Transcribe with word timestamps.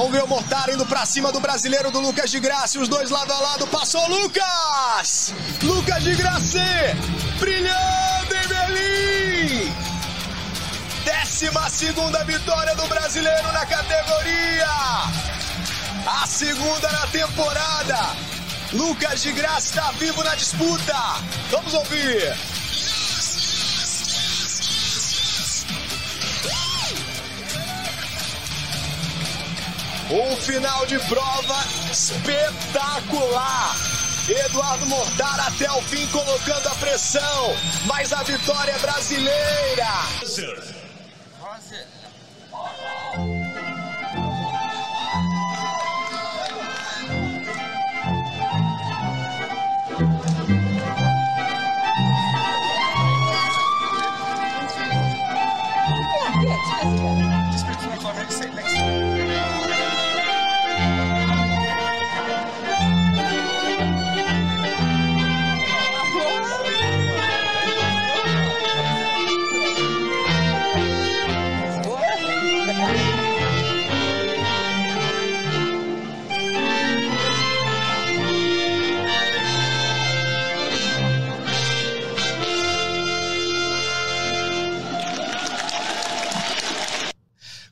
O 0.00 0.28
Mortara 0.28 0.72
indo 0.72 0.86
pra 0.86 1.04
cima 1.04 1.32
do 1.32 1.40
brasileiro 1.40 1.90
do 1.90 1.98
Lucas 1.98 2.30
de 2.30 2.38
Graça. 2.38 2.78
Os 2.78 2.86
dois 2.86 3.10
lado 3.10 3.32
a 3.32 3.40
lado. 3.40 3.66
Passou 3.66 4.00
o 4.00 4.08
Lucas! 4.08 5.34
Lucas 5.60 6.04
de 6.04 6.14
Graça! 6.14 6.60
Brilhando 7.40 8.32
em 8.32 8.46
Berlim! 8.46 9.74
Décima 11.04 11.68
segunda 11.68 12.22
vitória 12.22 12.76
do 12.76 12.86
brasileiro 12.86 13.52
na 13.52 13.66
categoria! 13.66 14.68
A 16.06 16.26
segunda 16.28 16.92
na 16.92 17.06
temporada! 17.08 18.16
Lucas 18.72 19.20
de 19.20 19.32
Graça 19.32 19.66
está 19.68 19.90
vivo 19.98 20.22
na 20.22 20.36
disputa! 20.36 20.94
Vamos 21.50 21.74
ouvir! 21.74 22.36
Um 30.10 30.36
final 30.36 30.86
de 30.86 30.98
prova 31.00 31.64
espetacular. 31.92 33.76
Eduardo 34.26 34.86
Mortar 34.86 35.38
até 35.40 35.70
o 35.70 35.82
fim 35.82 36.06
colocando 36.06 36.66
a 36.66 36.74
pressão, 36.76 37.54
mas 37.84 38.10
a 38.14 38.22
vitória 38.22 38.72
é 38.72 38.78
brasileira. 38.78 39.86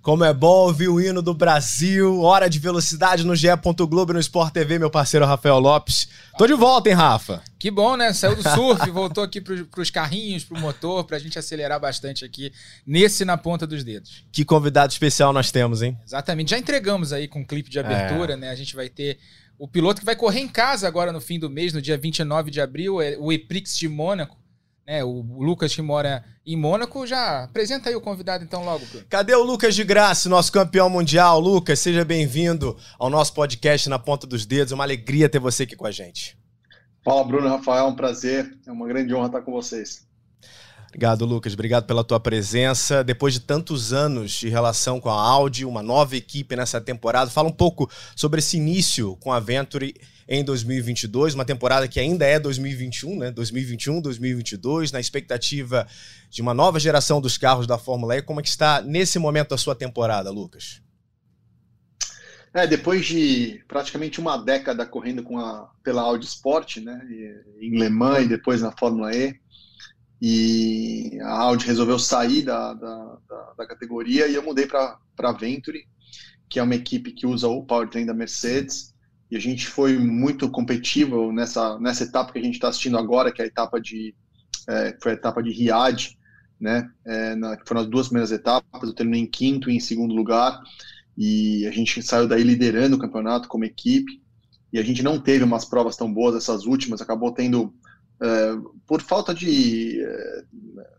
Como 0.07 0.23
é 0.23 0.33
bom 0.33 0.67
ouvir 0.67 0.87
o 0.87 1.01
hino 1.01 1.21
do 1.21 1.35
Brasil. 1.35 2.23
Hora 2.23 2.49
de 2.49 2.61
velocidade 2.61 3.27
no 3.27 3.35
GE. 3.35 3.49
Globo 3.89 4.13
no 4.13 4.21
Sport 4.21 4.53
TV, 4.53 4.79
meu 4.79 4.89
parceiro 4.89 5.27
Rafael 5.27 5.59
Lopes. 5.59 6.07
Tô 6.39 6.47
de 6.47 6.55
volta, 6.55 6.89
hein, 6.89 6.95
Rafa? 6.95 7.43
Que 7.59 7.73
bom, 7.73 7.97
né? 7.97 8.13
Saiu 8.13 8.37
do 8.37 8.43
surf, 8.45 8.87
voltou 8.93 9.25
aqui 9.25 9.41
pro, 9.41 9.67
pros 9.67 9.91
carrinhos, 9.91 10.45
pro 10.45 10.61
motor, 10.61 11.03
pra 11.03 11.19
gente 11.19 11.37
acelerar 11.41 11.81
bastante 11.81 12.25
aqui 12.25 12.53
nesse 12.87 13.25
na 13.25 13.37
ponta 13.37 13.67
dos 13.67 13.83
dedos. 13.83 14.25
Que 14.31 14.45
convidado 14.45 14.93
especial 14.93 15.33
nós 15.33 15.51
temos, 15.51 15.83
hein? 15.83 15.99
Exatamente. 16.07 16.53
Já 16.53 16.59
entregamos 16.59 17.13
aí 17.13 17.27
com 17.27 17.41
o 17.41 17.45
clipe 17.45 17.69
de 17.69 17.81
abertura, 17.81 18.35
é. 18.35 18.37
né? 18.37 18.51
A 18.51 18.55
gente 18.55 18.77
vai 18.77 18.89
ter 18.89 19.19
o 19.59 19.67
piloto 19.67 20.03
que 20.03 20.07
vai 20.07 20.15
correr 20.15 20.39
em 20.39 20.49
casa 20.49 20.87
agora 20.87 21.11
no 21.11 21.21
fim 21.21 21.37
do 21.37 21.51
mês, 21.51 21.73
no 21.73 21.83
dia 21.83 21.99
29 21.99 22.49
de 22.53 22.61
abril, 22.61 23.03
é 23.03 23.17
o 23.19 23.33
Eprix 23.33 23.77
de 23.77 23.89
Mônaco 23.89 24.39
né, 24.87 25.03
o 25.03 25.21
Lucas 25.43 25.75
que 25.75 25.83
mora 25.83 26.25
em 26.47 26.57
Mônaco, 26.57 27.05
já 27.07 27.43
apresenta 27.45 27.89
aí 27.89 27.97
o 27.97 28.01
convidado 28.01 28.45
então 28.45 28.65
logo. 28.65 28.87
Bruno. 28.87 29.05
Cadê 29.09 29.35
o 29.35 29.43
Lucas 29.43 29.75
de 29.75 29.83
Graça, 29.83 30.29
nosso 30.29 30.53
campeão 30.53 30.89
mundial? 30.89 31.41
Lucas, 31.41 31.81
seja 31.81 32.05
bem-vindo 32.05 32.77
ao 32.97 33.11
nosso 33.11 33.35
podcast 33.35 33.89
Na 33.89 33.99
Ponta 33.99 34.29
dos 34.29 34.47
Dedos. 34.47 34.71
É 34.71 34.75
uma 34.77 34.85
alegria 34.85 35.29
ter 35.29 35.41
você 35.41 35.65
aqui 35.65 35.75
com 35.75 35.87
a 35.87 35.91
gente. 35.91 36.39
Fala, 37.05 37.25
Bruno 37.25 37.49
Rafael, 37.49 37.87
é 37.87 37.89
um 37.89 37.97
prazer, 37.97 38.57
é 38.65 38.71
uma 38.71 38.87
grande 38.87 39.13
honra 39.13 39.27
estar 39.27 39.43
com 39.43 39.51
vocês. 39.51 40.07
Obrigado, 40.89 41.25
Lucas. 41.27 41.53
Obrigado 41.53 41.85
pela 41.85 42.05
tua 42.05 42.21
presença. 42.21 43.03
Depois 43.03 43.35
de 43.35 43.41
tantos 43.41 43.93
anos 43.93 44.31
de 44.31 44.49
relação 44.49 45.01
com 45.01 45.11
a 45.11 45.21
Audi, 45.21 45.65
uma 45.65 45.83
nova 45.83 46.17
equipe 46.17 46.55
nessa 46.55 46.81
temporada, 46.81 47.29
fala 47.31 47.49
um 47.49 47.53
pouco 47.53 47.91
sobre 48.15 48.39
esse 48.39 48.57
início 48.57 49.17
com 49.17 49.33
a 49.33 49.41
Venturi 49.41 49.95
em 50.29 50.43
2022, 50.45 51.35
uma 51.35 51.45
temporada 51.45 51.87
que 51.87 52.01
ainda 52.01 52.25
é 52.27 52.39
2021, 52.39 53.19
né? 53.19 53.31
2021, 53.31 54.01
2022, 54.01 54.91
na 54.91 54.99
expectativa 54.99 55.87
de 56.29 56.43
uma 56.43 56.53
nova 56.53 56.81
geração 56.81 57.21
dos 57.21 57.39
carros 57.39 57.67
da 57.67 57.79
Fórmula 57.79 58.17
E. 58.17 58.23
Como 58.23 58.41
é 58.41 58.43
que 58.43 58.49
está 58.49 58.83
nesse 58.83 59.19
momento 59.19 59.55
a 59.55 59.59
sua 59.59 59.75
temporada, 59.75 60.31
Lucas? 60.31 60.83
É, 62.53 62.67
depois 62.67 63.05
de 63.05 63.63
praticamente 63.69 64.19
uma 64.19 64.37
década 64.39 64.87
correndo 64.87 65.23
com 65.23 65.39
a, 65.39 65.71
pela 65.85 66.03
Audi 66.03 66.27
Sport, 66.27 66.79
né, 66.79 67.01
em 67.61 67.79
Le 67.79 67.91
Mans 67.91 68.25
e 68.25 68.29
depois 68.29 68.63
na 68.63 68.73
Fórmula 68.73 69.15
E, 69.15 69.39
e 70.21 71.19
a 71.21 71.39
Audi 71.43 71.67
resolveu 71.67 71.99
sair 71.99 72.43
da, 72.43 72.73
da, 72.73 73.19
da, 73.29 73.53
da 73.59 73.67
categoria 73.67 74.27
e 74.27 74.35
eu 74.35 74.43
mudei 74.43 74.67
para 74.67 74.99
a 75.19 75.33
Venturi, 75.33 75.87
que 76.49 76.59
é 76.59 76.63
uma 76.63 76.75
equipe 76.75 77.13
que 77.13 77.27
usa 77.27 77.47
o 77.47 77.63
powertrain 77.63 78.07
da 78.07 78.15
Mercedes, 78.15 78.95
e 79.31 79.37
a 79.37 79.41
gente 79.41 79.67
foi 79.67 79.99
muito 79.99 80.49
competitivo 80.51 81.33
nessa, 81.33 81.79
nessa 81.81 82.05
etapa 82.05 82.33
que 82.33 82.39
a 82.39 82.43
gente 82.43 82.55
está 82.55 82.69
assistindo 82.69 82.97
agora, 82.97 83.33
que 83.33 83.43
é 83.43 83.45
a 83.45 83.49
etapa 83.49 83.81
de 83.81 84.15
é, 84.69 84.97
foi 85.01 85.13
a 85.13 85.15
etapa 85.15 85.43
de 85.43 85.51
Riad, 85.51 86.17
né? 86.61 86.91
É, 87.05 87.35
na, 87.35 87.59
foram 87.67 87.83
as 87.83 87.87
duas 87.87 88.09
primeiras 88.09 88.33
etapas, 88.33 88.89
eu 88.89 88.95
terminei 88.95 89.21
em 89.21 89.27
quinto 89.27 89.71
e 89.71 89.77
em 89.77 89.81
segundo 89.81 90.15
lugar, 90.15 90.61
e 91.17 91.67
a 91.67 91.71
gente 91.71 92.03
saiu 92.03 92.27
daí 92.27 92.43
liderando 92.43 92.97
o 92.97 92.99
campeonato 92.99 93.49
como 93.49 93.65
equipe, 93.65 94.21
e 94.73 94.79
a 94.79 94.83
gente 94.83 95.03
não 95.03 95.21
teve 95.21 95.45
umas 95.45 95.65
provas 95.65 95.97
tão 95.97 96.13
boas 96.13 96.35
essas 96.35 96.65
últimas, 96.65 97.01
acabou 97.01 97.33
tendo 97.33 97.75
é, 98.21 98.57
por 98.87 99.03
falta 99.03 99.35
de 99.35 100.01
é, 100.03 100.45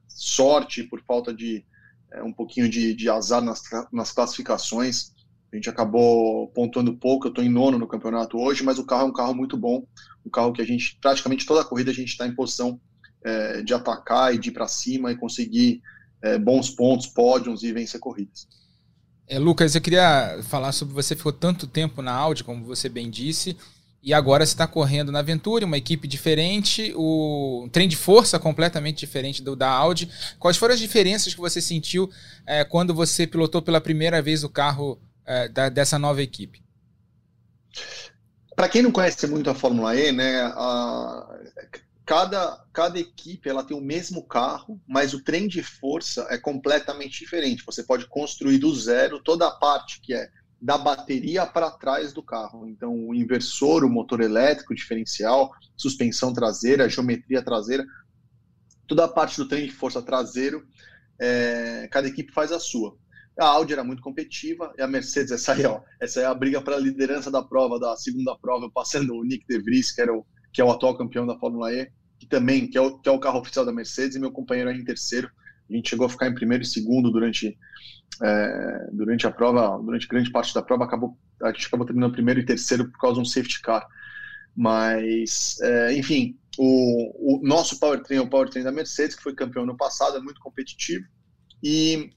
sorte, 0.07 0.83
por 0.83 1.01
falta 1.01 1.33
de 1.33 1.65
é, 2.11 2.23
um 2.23 2.31
pouquinho 2.31 2.69
de, 2.69 2.93
de 2.93 3.09
azar 3.09 3.41
nas, 3.41 3.61
nas 3.91 4.11
classificações, 4.11 5.13
a 5.57 5.59
gente 5.59 5.69
acabou 5.69 6.47
pontuando 6.49 6.95
pouco, 6.95 7.25
eu 7.25 7.29
estou 7.29 7.43
em 7.43 7.49
nono 7.49 7.79
no 7.79 7.87
campeonato 7.87 8.37
hoje, 8.37 8.63
mas 8.63 8.77
o 8.77 8.85
carro 8.85 9.03
é 9.03 9.05
um 9.05 9.13
carro 9.13 9.33
muito 9.33 9.57
bom, 9.57 9.83
um 10.23 10.29
carro 10.29 10.53
que 10.53 10.61
a 10.61 10.65
gente, 10.65 10.97
praticamente 11.01 11.45
toda 11.47 11.61
a 11.61 11.65
corrida, 11.65 11.89
a 11.89 11.93
gente 11.93 12.09
está 12.09 12.27
em 12.27 12.35
posição 12.35 12.79
é, 13.25 13.63
de 13.63 13.73
atacar 13.73 14.33
e 14.33 14.37
de 14.37 14.49
ir 14.49 14.51
para 14.51 14.67
cima 14.67 15.11
e 15.11 15.17
conseguir 15.17 15.81
é, 16.21 16.37
bons 16.37 16.69
pontos, 16.69 17.07
pódios 17.07 17.63
e 17.63 17.73
vencer 17.73 17.99
corridas. 17.99 18.47
É, 19.27 19.39
Lucas, 19.39 19.73
eu 19.73 19.81
queria 19.81 20.39
falar 20.43 20.71
sobre 20.71 20.93
você 20.93 21.15
ficou 21.15 21.33
tanto 21.33 21.65
tempo 21.65 22.01
na 22.03 22.13
Audi, 22.13 22.43
como 22.43 22.63
você 22.63 22.87
bem 22.87 23.09
disse, 23.09 23.57
e 24.01 24.13
agora 24.13 24.45
você 24.45 24.53
está 24.53 24.67
correndo 24.67 25.11
na 25.11 25.19
Aventura, 25.19 25.65
uma 25.65 25.75
equipe 25.75 26.07
diferente, 26.07 26.93
o 26.95 27.63
um 27.65 27.69
trem 27.69 27.87
de 27.87 27.95
força 27.95 28.37
completamente 28.37 28.99
diferente 28.99 29.41
do 29.41 29.55
da 29.55 29.69
Audi. 29.69 30.07
Quais 30.37 30.55
foram 30.55 30.75
as 30.75 30.79
diferenças 30.79 31.33
que 31.33 31.41
você 31.41 31.59
sentiu 31.59 32.09
é, 32.45 32.63
quando 32.63 32.93
você 32.93 33.25
pilotou 33.25 33.61
pela 33.61 33.81
primeira 33.81 34.21
vez 34.21 34.43
o 34.43 34.49
carro 34.49 34.99
é, 35.27 35.47
da, 35.49 35.69
dessa 35.69 35.99
nova 35.99 36.21
equipe? 36.21 36.63
Para 38.55 38.69
quem 38.69 38.81
não 38.81 38.91
conhece 38.91 39.27
muito 39.27 39.49
a 39.49 39.55
Fórmula 39.55 39.95
E, 39.95 40.11
né, 40.11 40.41
a, 40.41 41.39
cada, 42.05 42.65
cada 42.73 42.97
equipe 42.97 43.47
ela 43.47 43.63
tem 43.63 43.77
o 43.77 43.81
mesmo 43.81 44.23
carro, 44.25 44.81
mas 44.87 45.13
o 45.13 45.23
trem 45.23 45.47
de 45.47 45.61
força 45.61 46.25
é 46.29 46.37
completamente 46.37 47.19
diferente. 47.19 47.63
Você 47.65 47.83
pode 47.83 48.07
construir 48.07 48.57
do 48.57 48.73
zero 48.73 49.21
toda 49.21 49.47
a 49.47 49.51
parte 49.51 50.01
que 50.01 50.13
é 50.13 50.29
da 50.59 50.77
bateria 50.77 51.45
para 51.45 51.69
trás 51.69 52.11
do 52.13 52.23
carro. 52.23 52.67
Então, 52.67 52.91
o 53.07 53.13
inversor, 53.13 53.83
o 53.83 53.89
motor 53.89 54.21
elétrico, 54.21 54.73
o 54.73 54.75
diferencial, 54.75 55.51
suspensão 55.75 56.33
traseira, 56.33 56.89
geometria 56.89 57.43
traseira, 57.43 57.85
toda 58.87 59.05
a 59.05 59.07
parte 59.07 59.37
do 59.37 59.47
trem 59.47 59.65
de 59.65 59.71
força 59.71 60.01
traseiro, 60.01 60.65
é, 61.19 61.87
cada 61.91 62.07
equipe 62.07 62.31
faz 62.31 62.51
a 62.51 62.59
sua. 62.59 62.97
A 63.39 63.45
Audi 63.45 63.73
era 63.73 63.83
muito 63.83 64.01
competitiva 64.01 64.73
e 64.77 64.81
a 64.81 64.87
Mercedes, 64.87 65.31
essa 65.31 65.53
aí, 65.53 65.65
ó, 65.65 65.81
essa 66.01 66.21
é 66.21 66.25
a 66.25 66.33
briga 66.33 66.61
para 66.61 66.75
a 66.75 66.79
liderança 66.79 67.29
da 67.29 67.43
prova, 67.43 67.79
da 67.79 67.95
segunda 67.95 68.35
prova, 68.37 68.69
passando 68.73 69.13
o 69.13 69.23
Nick 69.23 69.45
De 69.47 69.59
Vries, 69.59 69.91
que, 69.91 70.01
era 70.01 70.13
o, 70.13 70.25
que 70.51 70.59
é 70.59 70.65
o 70.65 70.71
atual 70.71 70.97
campeão 70.97 71.25
da 71.25 71.37
Fórmula 71.37 71.71
E, 71.71 71.87
que 72.19 72.27
também 72.27 72.67
que 72.67 72.77
é, 72.77 72.81
o, 72.81 72.97
que 72.97 73.07
é 73.07 73.11
o 73.11 73.19
carro 73.19 73.39
oficial 73.39 73.63
da 73.63 73.71
Mercedes, 73.71 74.15
e 74.15 74.19
meu 74.19 74.31
companheiro 74.31 74.69
aí 74.69 74.77
em 74.77 74.83
terceiro. 74.83 75.29
A 75.69 75.75
gente 75.75 75.89
chegou 75.89 76.07
a 76.07 76.09
ficar 76.09 76.27
em 76.27 76.33
primeiro 76.33 76.63
e 76.63 76.67
segundo 76.67 77.11
durante, 77.11 77.55
é, 78.23 78.87
durante 78.91 79.27
a 79.27 79.31
prova, 79.31 79.77
durante 79.83 80.07
grande 80.07 80.31
parte 80.31 80.53
da 80.53 80.61
prova, 80.61 80.85
acabou, 80.85 81.17
a 81.43 81.51
gente 81.51 81.67
acabou 81.67 81.85
terminando 81.85 82.13
primeiro 82.13 82.39
e 82.39 82.45
terceiro 82.45 82.89
por 82.89 82.97
causa 82.99 83.15
de 83.15 83.21
um 83.21 83.25
safety 83.25 83.61
car. 83.61 83.85
Mas, 84.55 85.59
é, 85.61 85.93
enfim, 85.95 86.35
o, 86.57 87.37
o 87.37 87.47
nosso 87.47 87.79
powertrain 87.79 88.17
é 88.17 88.21
o 88.21 88.29
powertrain 88.29 88.63
da 88.63 88.71
Mercedes, 88.71 89.15
que 89.15 89.21
foi 89.21 89.35
campeão 89.35 89.65
no 89.65 89.77
passado, 89.77 90.17
é 90.17 90.21
muito 90.21 90.39
competitivo. 90.41 91.05
E 91.61 92.09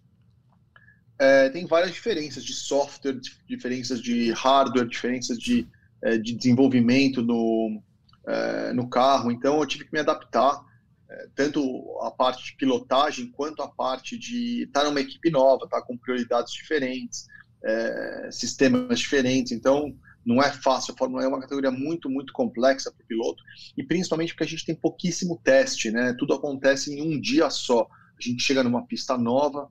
é, 1.20 1.50
tem 1.50 1.67
várias 1.67 1.93
diferenças 1.93 2.43
de 2.43 2.55
software, 2.55 3.20
diferenças 3.46 4.00
de 4.00 4.32
hardware, 4.32 4.88
diferenças 4.88 5.38
de, 5.38 5.69
é, 6.02 6.17
de 6.17 6.34
desenvolvimento 6.34 7.20
no, 7.20 7.82
é, 8.26 8.72
no 8.72 8.88
carro. 8.88 9.31
Então 9.31 9.61
eu 9.61 9.67
tive 9.67 9.84
que 9.84 9.93
me 9.93 10.00
adaptar, 10.00 10.64
é, 11.11 11.28
tanto 11.34 11.61
a 12.00 12.11
parte 12.11 12.43
de 12.46 12.56
pilotagem 12.56 13.31
quanto 13.32 13.62
a 13.62 13.69
parte 13.69 14.17
de 14.17 14.62
estar 14.62 14.82
numa 14.84 15.00
equipe 15.00 15.31
nova, 15.31 15.67
estar 15.67 15.82
tá, 15.82 15.87
com 15.87 15.94
prioridades 15.94 16.55
diferentes, 16.55 17.26
é, 17.62 18.31
sistemas 18.32 18.99
diferentes. 18.99 19.52
Então 19.52 19.94
não 20.25 20.43
é 20.43 20.50
fácil. 20.50 20.94
A 20.94 20.96
Fórmula 20.96 21.22
1 21.22 21.26
é 21.26 21.28
uma 21.28 21.40
categoria 21.43 21.70
muito, 21.70 22.08
muito 22.08 22.32
complexa 22.32 22.90
para 22.90 23.05
o 23.05 23.06
piloto, 23.06 23.43
e 23.76 23.84
principalmente 23.84 24.32
porque 24.32 24.44
a 24.44 24.49
gente 24.49 24.64
tem 24.64 24.75
pouquíssimo 24.75 25.38
teste, 25.44 25.90
né? 25.90 26.14
Tudo 26.19 26.32
acontece 26.32 26.94
em 26.94 27.02
um 27.02 27.20
dia 27.20 27.50
só. 27.50 27.87
A 28.19 28.22
gente 28.22 28.43
chega 28.43 28.64
numa 28.64 28.87
pista 28.87 29.19
nova, 29.19 29.70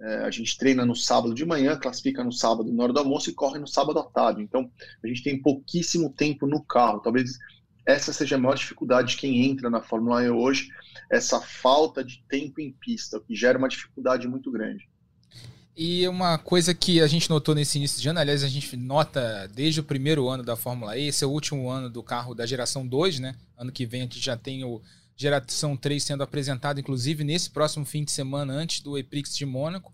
é, 0.00 0.16
a 0.18 0.30
gente 0.30 0.56
treina 0.58 0.84
no 0.84 0.94
sábado 0.94 1.34
de 1.34 1.44
manhã, 1.44 1.76
classifica 1.76 2.22
no 2.22 2.32
sábado 2.32 2.72
na 2.72 2.82
hora 2.82 2.92
do 2.92 2.98
almoço 2.98 3.30
e 3.30 3.34
corre 3.34 3.58
no 3.58 3.66
sábado 3.66 3.98
à 3.98 4.04
tarde. 4.04 4.42
Então, 4.42 4.70
a 5.02 5.06
gente 5.06 5.22
tem 5.22 5.40
pouquíssimo 5.40 6.12
tempo 6.12 6.46
no 6.46 6.62
carro. 6.62 7.00
Talvez 7.00 7.38
essa 7.86 8.12
seja 8.12 8.36
a 8.36 8.38
maior 8.38 8.56
dificuldade 8.56 9.10
de 9.10 9.16
quem 9.16 9.46
entra 9.46 9.70
na 9.70 9.80
Fórmula 9.80 10.20
1 10.20 10.36
hoje, 10.36 10.68
essa 11.10 11.40
falta 11.40 12.04
de 12.04 12.22
tempo 12.28 12.60
em 12.60 12.72
pista, 12.72 13.20
que 13.20 13.34
gera 13.34 13.56
uma 13.56 13.68
dificuldade 13.68 14.26
muito 14.26 14.50
grande. 14.50 14.88
E 15.76 16.08
uma 16.08 16.38
coisa 16.38 16.74
que 16.74 17.02
a 17.02 17.06
gente 17.06 17.28
notou 17.28 17.54
nesse 17.54 17.76
início 17.76 18.00
de 18.00 18.08
ano, 18.08 18.18
aliás, 18.18 18.42
a 18.42 18.48
gente 18.48 18.76
nota 18.76 19.46
desde 19.54 19.80
o 19.80 19.84
primeiro 19.84 20.26
ano 20.28 20.42
da 20.42 20.56
Fórmula 20.56 20.96
E, 20.96 21.08
esse 21.08 21.22
é 21.22 21.26
o 21.26 21.30
último 21.30 21.68
ano 21.68 21.88
do 21.90 22.02
carro 22.02 22.34
da 22.34 22.46
geração 22.46 22.86
2, 22.86 23.20
né? 23.20 23.36
Ano 23.56 23.70
que 23.70 23.84
vem 23.84 24.00
a 24.00 24.04
gente 24.04 24.18
já 24.18 24.36
tem 24.36 24.64
o 24.64 24.80
geração 25.16 25.76
3 25.76 26.02
sendo 26.02 26.22
apresentado, 26.22 26.78
inclusive 26.78 27.24
nesse 27.24 27.50
próximo 27.50 27.84
fim 27.84 28.04
de 28.04 28.12
semana, 28.12 28.52
antes 28.52 28.80
do 28.80 28.98
Eprix 28.98 29.36
de 29.36 29.46
Mônaco. 29.46 29.92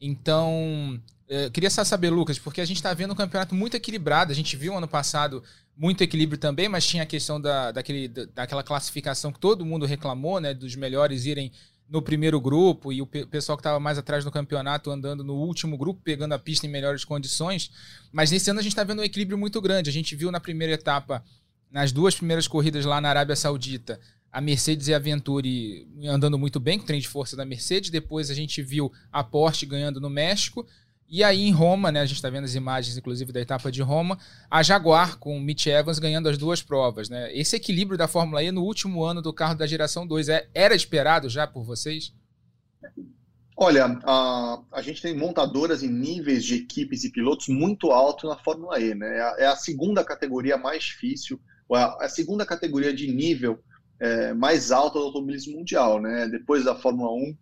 Então, 0.00 1.00
é, 1.28 1.48
queria 1.48 1.70
só 1.70 1.84
saber, 1.84 2.10
Lucas, 2.10 2.38
porque 2.38 2.60
a 2.60 2.64
gente 2.64 2.76
está 2.76 2.92
vendo 2.92 3.12
um 3.12 3.16
campeonato 3.16 3.54
muito 3.54 3.76
equilibrado. 3.76 4.32
A 4.32 4.34
gente 4.34 4.56
viu 4.56 4.76
ano 4.76 4.88
passado 4.88 5.42
muito 5.76 6.02
equilíbrio 6.02 6.38
também, 6.38 6.68
mas 6.68 6.86
tinha 6.86 7.04
a 7.04 7.06
questão 7.06 7.40
da, 7.40 7.72
daquele, 7.72 8.08
daquela 8.08 8.62
classificação 8.62 9.32
que 9.32 9.40
todo 9.40 9.64
mundo 9.64 9.86
reclamou, 9.86 10.40
né? 10.40 10.52
Dos 10.52 10.76
melhores 10.76 11.24
irem 11.24 11.52
no 11.88 12.00
primeiro 12.00 12.40
grupo 12.40 12.92
e 12.92 13.02
o 13.02 13.06
pessoal 13.06 13.56
que 13.56 13.60
estava 13.60 13.78
mais 13.78 13.98
atrás 13.98 14.24
no 14.24 14.30
campeonato 14.30 14.90
andando 14.90 15.22
no 15.22 15.34
último 15.34 15.76
grupo, 15.76 16.00
pegando 16.02 16.32
a 16.32 16.38
pista 16.38 16.66
em 16.66 16.70
melhores 16.70 17.04
condições. 17.04 17.70
Mas 18.10 18.30
nesse 18.30 18.50
ano 18.50 18.60
a 18.60 18.62
gente 18.62 18.72
está 18.72 18.84
vendo 18.84 19.00
um 19.00 19.04
equilíbrio 19.04 19.36
muito 19.36 19.60
grande. 19.60 19.90
A 19.90 19.92
gente 19.92 20.16
viu 20.16 20.30
na 20.30 20.40
primeira 20.40 20.72
etapa, 20.72 21.24
nas 21.70 21.92
duas 21.92 22.14
primeiras 22.14 22.48
corridas 22.48 22.84
lá 22.84 23.00
na 23.00 23.10
Arábia 23.10 23.36
Saudita, 23.36 24.00
a 24.34 24.40
Mercedes 24.40 24.88
e 24.88 24.94
a 24.94 24.98
Venturi 24.98 25.86
andando 26.06 26.36
muito 26.36 26.58
bem 26.58 26.76
com 26.76 26.82
o 26.82 26.86
trem 26.88 26.98
de 26.98 27.06
força 27.06 27.36
da 27.36 27.44
Mercedes. 27.44 27.88
Depois 27.88 28.30
a 28.30 28.34
gente 28.34 28.60
viu 28.60 28.92
a 29.12 29.22
Porsche 29.22 29.64
ganhando 29.64 30.00
no 30.00 30.10
México. 30.10 30.66
E 31.08 31.22
aí 31.22 31.42
em 31.42 31.52
Roma, 31.52 31.92
né, 31.92 32.00
a 32.00 32.04
gente 32.04 32.16
está 32.16 32.28
vendo 32.28 32.42
as 32.42 32.56
imagens, 32.56 32.96
inclusive, 32.96 33.30
da 33.30 33.40
etapa 33.40 33.70
de 33.70 33.80
Roma, 33.80 34.18
a 34.50 34.60
Jaguar 34.60 35.18
com 35.18 35.36
o 35.36 35.40
Mitch 35.40 35.66
Evans 35.66 36.00
ganhando 36.00 36.28
as 36.28 36.36
duas 36.36 36.60
provas. 36.60 37.08
Né? 37.08 37.32
Esse 37.32 37.54
equilíbrio 37.54 37.96
da 37.96 38.08
Fórmula 38.08 38.42
E 38.42 38.50
no 38.50 38.64
último 38.64 39.04
ano 39.04 39.22
do 39.22 39.32
carro 39.32 39.54
da 39.54 39.68
geração 39.68 40.04
2 40.04 40.28
é, 40.28 40.48
era 40.52 40.74
esperado 40.74 41.28
já 41.28 41.46
por 41.46 41.62
vocês? 41.62 42.12
Olha, 43.56 44.00
a, 44.02 44.60
a 44.72 44.82
gente 44.82 45.00
tem 45.00 45.16
montadoras 45.16 45.84
em 45.84 45.88
níveis 45.88 46.44
de 46.44 46.56
equipes 46.56 47.04
e 47.04 47.12
pilotos 47.12 47.46
muito 47.46 47.92
alto 47.92 48.26
na 48.26 48.36
Fórmula 48.36 48.80
E. 48.80 48.96
Né? 48.96 49.16
É, 49.16 49.20
a, 49.20 49.36
é 49.38 49.46
a 49.46 49.54
segunda 49.54 50.02
categoria 50.02 50.56
mais 50.56 50.82
difícil, 50.82 51.40
a, 51.72 52.06
a 52.06 52.08
segunda 52.08 52.44
categoria 52.44 52.92
de 52.92 53.06
nível 53.06 53.62
é, 54.00 54.32
mais 54.34 54.70
alta 54.72 54.98
do 54.98 55.06
automobilismo 55.06 55.56
mundial, 55.56 56.00
né? 56.00 56.28
Depois 56.28 56.64
da 56.64 56.74
Fórmula 56.74 57.12
1. 57.12 57.36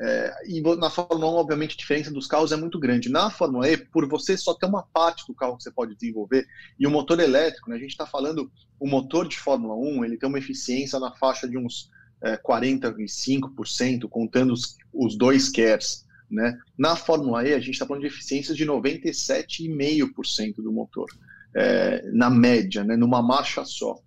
É, 0.00 0.34
e 0.48 0.60
na 0.76 0.90
Fórmula 0.90 1.30
1, 1.30 1.34
obviamente, 1.34 1.74
a 1.74 1.78
diferença 1.78 2.10
dos 2.10 2.26
carros 2.26 2.50
é 2.50 2.56
muito 2.56 2.78
grande. 2.78 3.08
Na 3.08 3.30
Fórmula 3.30 3.70
E, 3.70 3.76
por 3.76 4.08
você 4.08 4.36
só 4.36 4.52
ter 4.54 4.66
uma 4.66 4.82
parte 4.82 5.24
do 5.26 5.34
carro 5.34 5.56
que 5.56 5.62
você 5.62 5.70
pode 5.70 5.94
desenvolver, 5.94 6.46
e 6.78 6.86
o 6.86 6.90
motor 6.90 7.20
elétrico, 7.20 7.70
né, 7.70 7.76
a 7.76 7.78
gente 7.78 7.90
está 7.90 8.06
falando, 8.06 8.50
o 8.80 8.88
motor 8.88 9.28
de 9.28 9.38
Fórmula 9.38 9.74
1, 9.76 10.04
ele 10.04 10.16
tem 10.16 10.28
uma 10.28 10.38
eficiência 10.38 10.98
na 10.98 11.12
faixa 11.12 11.48
de 11.48 11.56
uns 11.56 11.88
é, 12.22 12.36
45%, 12.36 14.08
contando 14.08 14.52
os, 14.52 14.76
os 14.92 15.16
dois 15.16 15.48
KERS. 15.48 16.04
Né? 16.30 16.58
Na 16.78 16.96
Fórmula 16.96 17.46
E, 17.46 17.52
a 17.52 17.60
gente 17.60 17.74
está 17.74 17.86
falando 17.86 18.02
de 18.02 18.08
eficiência 18.08 18.54
de 18.54 18.66
97,5% 18.66 20.56
do 20.56 20.72
motor, 20.72 21.06
é, 21.54 22.10
na 22.10 22.30
média, 22.30 22.82
né, 22.82 22.96
numa 22.96 23.22
marcha 23.22 23.64
só. 23.64 24.00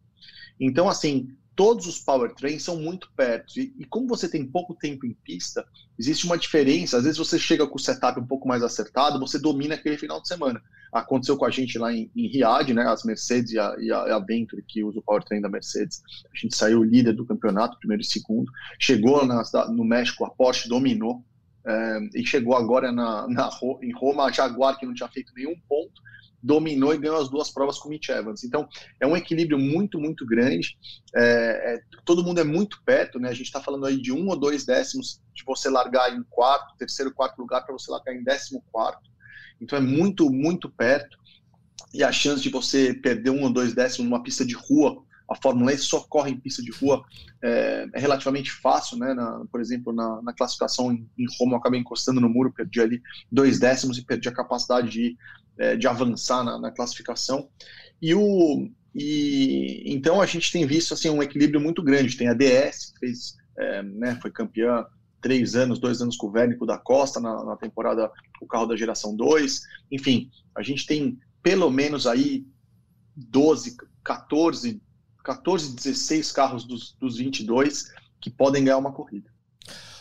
Então, 0.59 0.89
assim, 0.89 1.29
todos 1.55 1.87
os 1.87 1.97
powertrains 1.97 2.63
são 2.63 2.77
muito 2.77 3.09
perto. 3.15 3.57
E, 3.57 3.73
e, 3.79 3.85
como 3.85 4.07
você 4.07 4.27
tem 4.27 4.45
pouco 4.45 4.75
tempo 4.75 5.05
em 5.05 5.13
pista, 5.13 5.65
existe 5.97 6.25
uma 6.25 6.37
diferença. 6.37 6.97
Às 6.97 7.03
vezes 7.03 7.17
você 7.17 7.39
chega 7.39 7.65
com 7.65 7.77
o 7.77 7.79
setup 7.79 8.19
um 8.19 8.27
pouco 8.27 8.47
mais 8.47 8.61
acertado, 8.61 9.19
você 9.19 9.39
domina 9.39 9.75
aquele 9.75 9.97
final 9.97 10.21
de 10.21 10.27
semana. 10.27 10.61
Aconteceu 10.91 11.37
com 11.37 11.45
a 11.45 11.49
gente 11.49 11.77
lá 11.77 11.93
em, 11.93 12.11
em 12.15 12.27
Riad, 12.27 12.73
né? 12.73 12.83
As 12.83 13.03
Mercedes 13.03 13.51
e 13.51 13.59
a, 13.59 13.75
e 13.79 13.91
a, 13.91 14.19
Venturi, 14.19 14.63
que 14.67 14.83
usa 14.83 14.99
o 14.99 15.01
powertrain 15.01 15.41
da 15.41 15.49
Mercedes. 15.49 16.01
A 16.33 16.37
gente 16.37 16.55
saiu 16.55 16.83
líder 16.83 17.13
do 17.13 17.25
campeonato, 17.25 17.79
primeiro 17.79 18.01
e 18.01 18.05
segundo. 18.05 18.51
Chegou 18.79 19.25
no 19.25 19.85
México, 19.85 20.25
a 20.25 20.29
Porsche 20.29 20.67
dominou. 20.67 21.23
É, 21.67 21.99
e 22.13 22.25
chegou 22.25 22.55
agora 22.55 22.91
na, 22.91 23.27
na, 23.27 23.49
em 23.81 23.91
Roma, 23.91 24.25
a 24.25 24.31
Jaguar, 24.31 24.77
que 24.77 24.85
não 24.85 24.93
tinha 24.93 25.09
feito 25.09 25.33
nenhum 25.35 25.55
ponto, 25.67 25.99
dominou 26.45 26.93
e 26.93 26.99
ganhou 26.99 27.19
as 27.19 27.27
duas 27.27 27.49
provas 27.49 27.79
com 27.79 27.87
o 27.87 27.91
Mitch 27.91 28.09
Evans. 28.09 28.43
Então, 28.43 28.67
é 29.01 29.07
um 29.07 29.17
equilíbrio 29.17 29.57
muito, 29.57 29.99
muito 29.99 30.25
grande. 30.27 30.77
É, 31.15 31.73
é, 31.73 31.79
todo 32.05 32.23
mundo 32.23 32.39
é 32.39 32.43
muito 32.43 32.79
perto, 32.85 33.19
né? 33.19 33.29
A 33.29 33.33
gente 33.33 33.47
está 33.47 33.59
falando 33.59 33.87
aí 33.87 33.99
de 33.99 34.11
um 34.11 34.27
ou 34.29 34.35
dois 34.35 34.63
décimos 34.63 35.19
de 35.33 35.43
você 35.43 35.69
largar 35.69 36.15
em 36.15 36.23
quarto, 36.29 36.77
terceiro, 36.77 37.11
quarto 37.11 37.39
lugar, 37.39 37.65
para 37.65 37.73
você 37.73 37.89
largar 37.89 38.13
em 38.13 38.23
décimo 38.23 38.63
quarto. 38.71 39.09
Então, 39.59 39.79
é 39.79 39.81
muito, 39.81 40.29
muito 40.29 40.69
perto. 40.69 41.17
E 41.91 42.03
a 42.03 42.11
chance 42.11 42.43
de 42.43 42.49
você 42.49 42.93
perder 42.93 43.31
um 43.31 43.41
ou 43.41 43.49
dois 43.51 43.73
décimos 43.73 44.07
numa 44.07 44.21
pista 44.21 44.45
de 44.45 44.53
rua, 44.53 45.03
a 45.27 45.35
Fórmula 45.35 45.73
E 45.73 45.77
só 45.79 46.01
corre 46.01 46.29
em 46.29 46.39
pista 46.39 46.61
de 46.61 46.71
rua, 46.71 47.03
é, 47.41 47.87
é 47.91 47.99
relativamente 47.99 48.51
fácil, 48.51 48.97
né? 48.97 49.15
Na, 49.15 49.43
por 49.51 49.59
exemplo, 49.59 49.91
na, 49.91 50.21
na 50.21 50.33
classificação 50.33 50.91
em, 50.91 51.09
em, 51.17 51.25
Roma, 51.39 51.53
eu 51.53 51.57
acabei 51.57 51.79
encostando 51.79 52.21
no 52.21 52.29
muro, 52.29 52.53
perdi 52.53 52.79
ali 52.81 53.01
dois 53.31 53.57
décimos 53.57 53.97
e 53.97 54.05
perdi 54.05 54.29
a 54.29 54.33
capacidade 54.33 54.89
de 54.89 55.01
ir 55.01 55.17
é, 55.57 55.75
de 55.75 55.87
avançar 55.87 56.43
na, 56.43 56.59
na, 56.59 56.71
classificação. 56.71 57.49
E 58.01 58.13
o 58.13 58.69
e 58.93 59.83
então 59.85 60.21
a 60.21 60.25
gente 60.25 60.51
tem 60.51 60.65
visto 60.65 60.93
assim 60.93 61.09
um 61.09 61.21
equilíbrio 61.21 61.59
muito 61.59 61.83
grande. 61.83 62.17
Tem 62.17 62.27
a 62.27 62.33
DS 62.33 62.93
que 62.93 62.99
fez, 62.99 63.35
é, 63.57 63.83
né, 63.83 64.17
foi 64.21 64.31
campeã 64.31 64.85
três 65.21 65.55
anos, 65.55 65.79
dois 65.79 66.01
anos 66.01 66.15
com 66.15 66.27
o 66.27 66.31
Vérnico 66.31 66.65
da 66.65 66.77
Costa 66.77 67.19
na, 67.19 67.43
na 67.43 67.57
temporada 67.57 68.11
o 68.41 68.47
carro 68.47 68.67
da 68.67 68.75
geração 68.75 69.15
2. 69.15 69.61
Enfim, 69.91 70.29
a 70.55 70.61
gente 70.61 70.85
tem 70.85 71.17
pelo 71.41 71.69
menos 71.69 72.07
aí 72.07 72.45
12, 73.15 73.75
14, 74.03 74.81
14, 75.23 75.75
16 75.75 76.31
carros 76.31 76.65
dos, 76.65 76.95
dos 76.99 77.17
22 77.17 77.91
que 78.21 78.29
podem 78.29 78.63
ganhar 78.63 78.77
uma 78.77 78.91
corrida. 78.91 79.34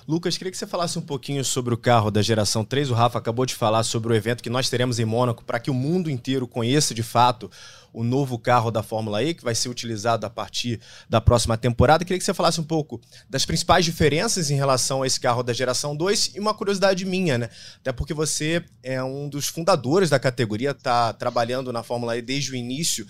Lucas, 0.06 0.36
queria 0.36 0.50
que 0.50 0.58
você 0.58 0.66
falasse 0.66 0.98
um 0.98 1.02
pouquinho 1.02 1.42
sobre 1.42 1.72
o 1.72 1.78
carro 1.78 2.10
da 2.10 2.20
geração 2.20 2.62
3. 2.62 2.90
O 2.90 2.94
Rafa 2.94 3.18
acabou 3.18 3.46
de 3.46 3.54
falar 3.54 3.82
sobre 3.84 4.12
o 4.12 4.14
evento 4.14 4.42
que 4.42 4.50
nós 4.50 4.68
teremos 4.68 4.98
em 4.98 5.04
Mônaco 5.06 5.42
para 5.42 5.58
que 5.58 5.70
o 5.70 5.74
mundo 5.74 6.10
inteiro 6.10 6.46
conheça 6.46 6.92
de 6.92 7.02
fato 7.02 7.50
o 7.90 8.04
novo 8.04 8.38
carro 8.38 8.70
da 8.70 8.82
Fórmula 8.82 9.22
E, 9.22 9.32
que 9.32 9.42
vai 9.42 9.54
ser 9.54 9.68
utilizado 9.68 10.26
a 10.26 10.30
partir 10.30 10.78
da 11.08 11.20
próxima 11.20 11.56
temporada. 11.56 12.04
Queria 12.04 12.18
que 12.18 12.24
você 12.24 12.34
falasse 12.34 12.60
um 12.60 12.64
pouco 12.64 13.00
das 13.30 13.46
principais 13.46 13.84
diferenças 13.84 14.50
em 14.50 14.56
relação 14.56 15.02
a 15.02 15.06
esse 15.06 15.18
carro 15.18 15.42
da 15.42 15.52
geração 15.52 15.96
2 15.96 16.32
e 16.34 16.40
uma 16.40 16.52
curiosidade 16.52 17.04
minha, 17.06 17.38
né? 17.38 17.48
Até 17.76 17.92
porque 17.92 18.12
você 18.12 18.62
é 18.82 19.02
um 19.02 19.28
dos 19.28 19.46
fundadores 19.46 20.10
da 20.10 20.18
categoria, 20.18 20.72
está 20.72 21.12
trabalhando 21.12 21.72
na 21.72 21.82
Fórmula 21.82 22.16
E 22.16 22.20
desde 22.20 22.50
o 22.50 22.56
início. 22.56 23.06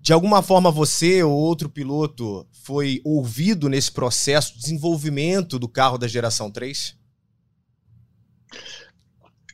De 0.00 0.12
alguma 0.12 0.42
forma, 0.42 0.70
você 0.70 1.22
ou 1.22 1.32
outro 1.32 1.68
piloto 1.68 2.46
foi 2.64 3.00
ouvido 3.04 3.68
nesse 3.68 3.90
processo 3.90 4.54
de 4.54 4.60
desenvolvimento 4.60 5.58
do 5.58 5.68
carro 5.68 5.98
da 5.98 6.06
geração 6.06 6.50
3? 6.50 6.96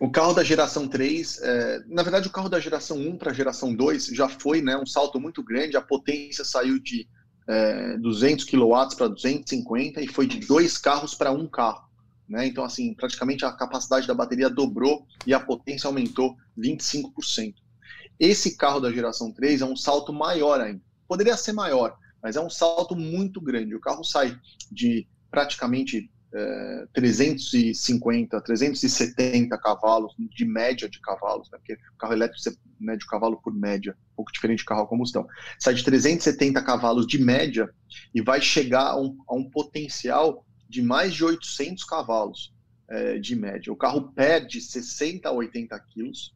O 0.00 0.10
carro 0.10 0.34
da 0.34 0.44
geração 0.44 0.86
3, 0.86 1.40
é, 1.40 1.80
na 1.86 2.02
verdade, 2.02 2.28
o 2.28 2.30
carro 2.30 2.48
da 2.48 2.60
geração 2.60 2.98
1 2.98 3.16
para 3.16 3.30
a 3.30 3.34
geração 3.34 3.74
2 3.74 4.06
já 4.08 4.28
foi 4.28 4.60
né, 4.60 4.76
um 4.76 4.84
salto 4.84 5.18
muito 5.18 5.42
grande. 5.42 5.76
A 5.76 5.80
potência 5.80 6.44
saiu 6.44 6.78
de 6.78 7.08
é, 7.48 7.96
200 7.98 8.44
kW 8.44 8.96
para 8.96 9.08
250 9.08 10.02
e 10.02 10.08
foi 10.08 10.26
de 10.26 10.40
dois 10.40 10.76
carros 10.76 11.14
para 11.14 11.30
um 11.30 11.46
carro. 11.46 11.88
Né? 12.28 12.46
Então, 12.46 12.64
assim, 12.64 12.92
praticamente 12.94 13.44
a 13.44 13.52
capacidade 13.52 14.06
da 14.06 14.14
bateria 14.14 14.50
dobrou 14.50 15.06
e 15.26 15.32
a 15.32 15.40
potência 15.40 15.86
aumentou 15.86 16.36
25%. 16.58 17.54
Esse 18.18 18.56
carro 18.56 18.80
da 18.80 18.92
geração 18.92 19.32
3 19.32 19.60
é 19.60 19.64
um 19.64 19.76
salto 19.76 20.12
maior 20.12 20.60
ainda. 20.60 20.80
Poderia 21.06 21.36
ser 21.36 21.52
maior, 21.52 21.96
mas 22.22 22.36
é 22.36 22.40
um 22.40 22.50
salto 22.50 22.96
muito 22.96 23.40
grande. 23.40 23.74
O 23.74 23.80
carro 23.80 24.04
sai 24.04 24.38
de 24.70 25.06
praticamente 25.30 26.10
é, 26.34 26.86
350, 26.92 28.40
370 28.40 29.56
cavalos 29.58 30.12
de 30.18 30.44
média 30.44 30.88
de 30.88 31.00
cavalos, 31.00 31.48
né? 31.50 31.58
porque 31.58 31.76
carro 31.96 32.12
elétrico 32.12 32.42
você 32.42 32.56
mede 32.80 33.04
o 33.04 33.08
cavalo 33.08 33.40
por 33.40 33.54
média, 33.54 33.96
um 34.12 34.16
pouco 34.16 34.32
diferente 34.32 34.58
de 34.58 34.64
carro 34.64 34.82
a 34.82 34.86
combustão. 34.86 35.26
Sai 35.60 35.74
de 35.74 35.84
370 35.84 36.60
cavalos 36.62 37.06
de 37.06 37.22
média 37.22 37.72
e 38.12 38.20
vai 38.20 38.40
chegar 38.40 38.88
a 38.88 39.00
um, 39.00 39.16
a 39.28 39.34
um 39.34 39.48
potencial 39.48 40.44
de 40.68 40.82
mais 40.82 41.14
de 41.14 41.24
800 41.24 41.84
cavalos 41.84 42.52
é, 42.88 43.18
de 43.18 43.36
média. 43.36 43.72
O 43.72 43.76
carro 43.76 44.12
perde 44.12 44.60
60 44.60 45.28
a 45.28 45.32
80 45.32 45.78
quilos, 45.92 46.33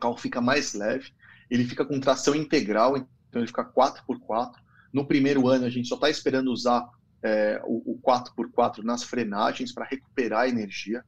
o 0.00 0.08
carro 0.08 0.16
fica 0.16 0.40
mais 0.40 0.72
leve, 0.72 1.12
ele 1.50 1.64
fica 1.64 1.84
com 1.84 2.00
tração 2.00 2.34
integral, 2.34 2.96
então 2.96 3.40
ele 3.40 3.46
fica 3.46 3.64
4x4. 3.64 4.54
No 4.92 5.06
primeiro 5.06 5.46
ano, 5.46 5.66
a 5.66 5.70
gente 5.70 5.88
só 5.88 5.94
está 5.96 6.08
esperando 6.08 6.50
usar 6.50 6.88
é, 7.22 7.60
o, 7.64 7.92
o 7.92 8.00
4x4 8.00 8.82
nas 8.82 9.02
frenagens 9.02 9.72
para 9.72 9.84
recuperar 9.84 10.48
energia 10.48 11.04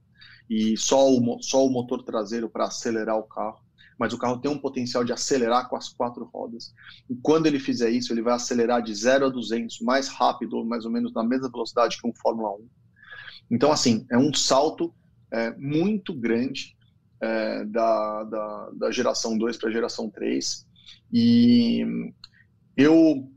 e 0.49 0.77
só 0.77 1.09
o, 1.09 1.43
só 1.43 1.65
o 1.65 1.71
motor 1.71 2.05
traseiro 2.05 2.51
para 2.51 2.67
acelerar 2.67 3.17
o 3.17 3.23
carro. 3.23 3.61
Mas 3.99 4.13
o 4.13 4.19
carro 4.19 4.39
tem 4.39 4.51
um 4.51 4.59
potencial 4.59 5.05
de 5.05 5.13
acelerar 5.13 5.69
com 5.69 5.77
as 5.77 5.89
quatro 5.89 6.25
rodas. 6.25 6.75
E 7.09 7.15
quando 7.17 7.47
ele 7.47 7.59
fizer 7.59 7.89
isso, 7.89 8.13
ele 8.13 8.23
vai 8.23 8.35
acelerar 8.35 8.83
de 8.83 8.95
0 8.95 9.27
a 9.27 9.29
200 9.31 9.81
mais 9.81 10.09
rápido, 10.09 10.63
mais 10.65 10.85
ou 10.85 10.91
menos 10.91 11.13
na 11.15 11.23
mesma 11.23 11.51
velocidade 11.51 12.01
que 12.01 12.07
um 12.07 12.13
Fórmula 12.15 12.53
1. 12.57 12.69
Então, 13.51 13.73
assim, 13.73 14.07
é 14.11 14.19
um 14.19 14.35
salto 14.35 14.93
é, 15.31 15.51
muito 15.57 16.13
grande 16.13 16.77
é, 17.23 17.65
da, 17.65 18.25
da, 18.25 18.71
da 18.75 18.91
geração 18.91 19.39
2 19.39 19.57
para 19.57 19.69
a 19.71 19.73
geração 19.73 20.11
3. 20.11 20.67
E 21.13 21.87
eu 22.77 23.29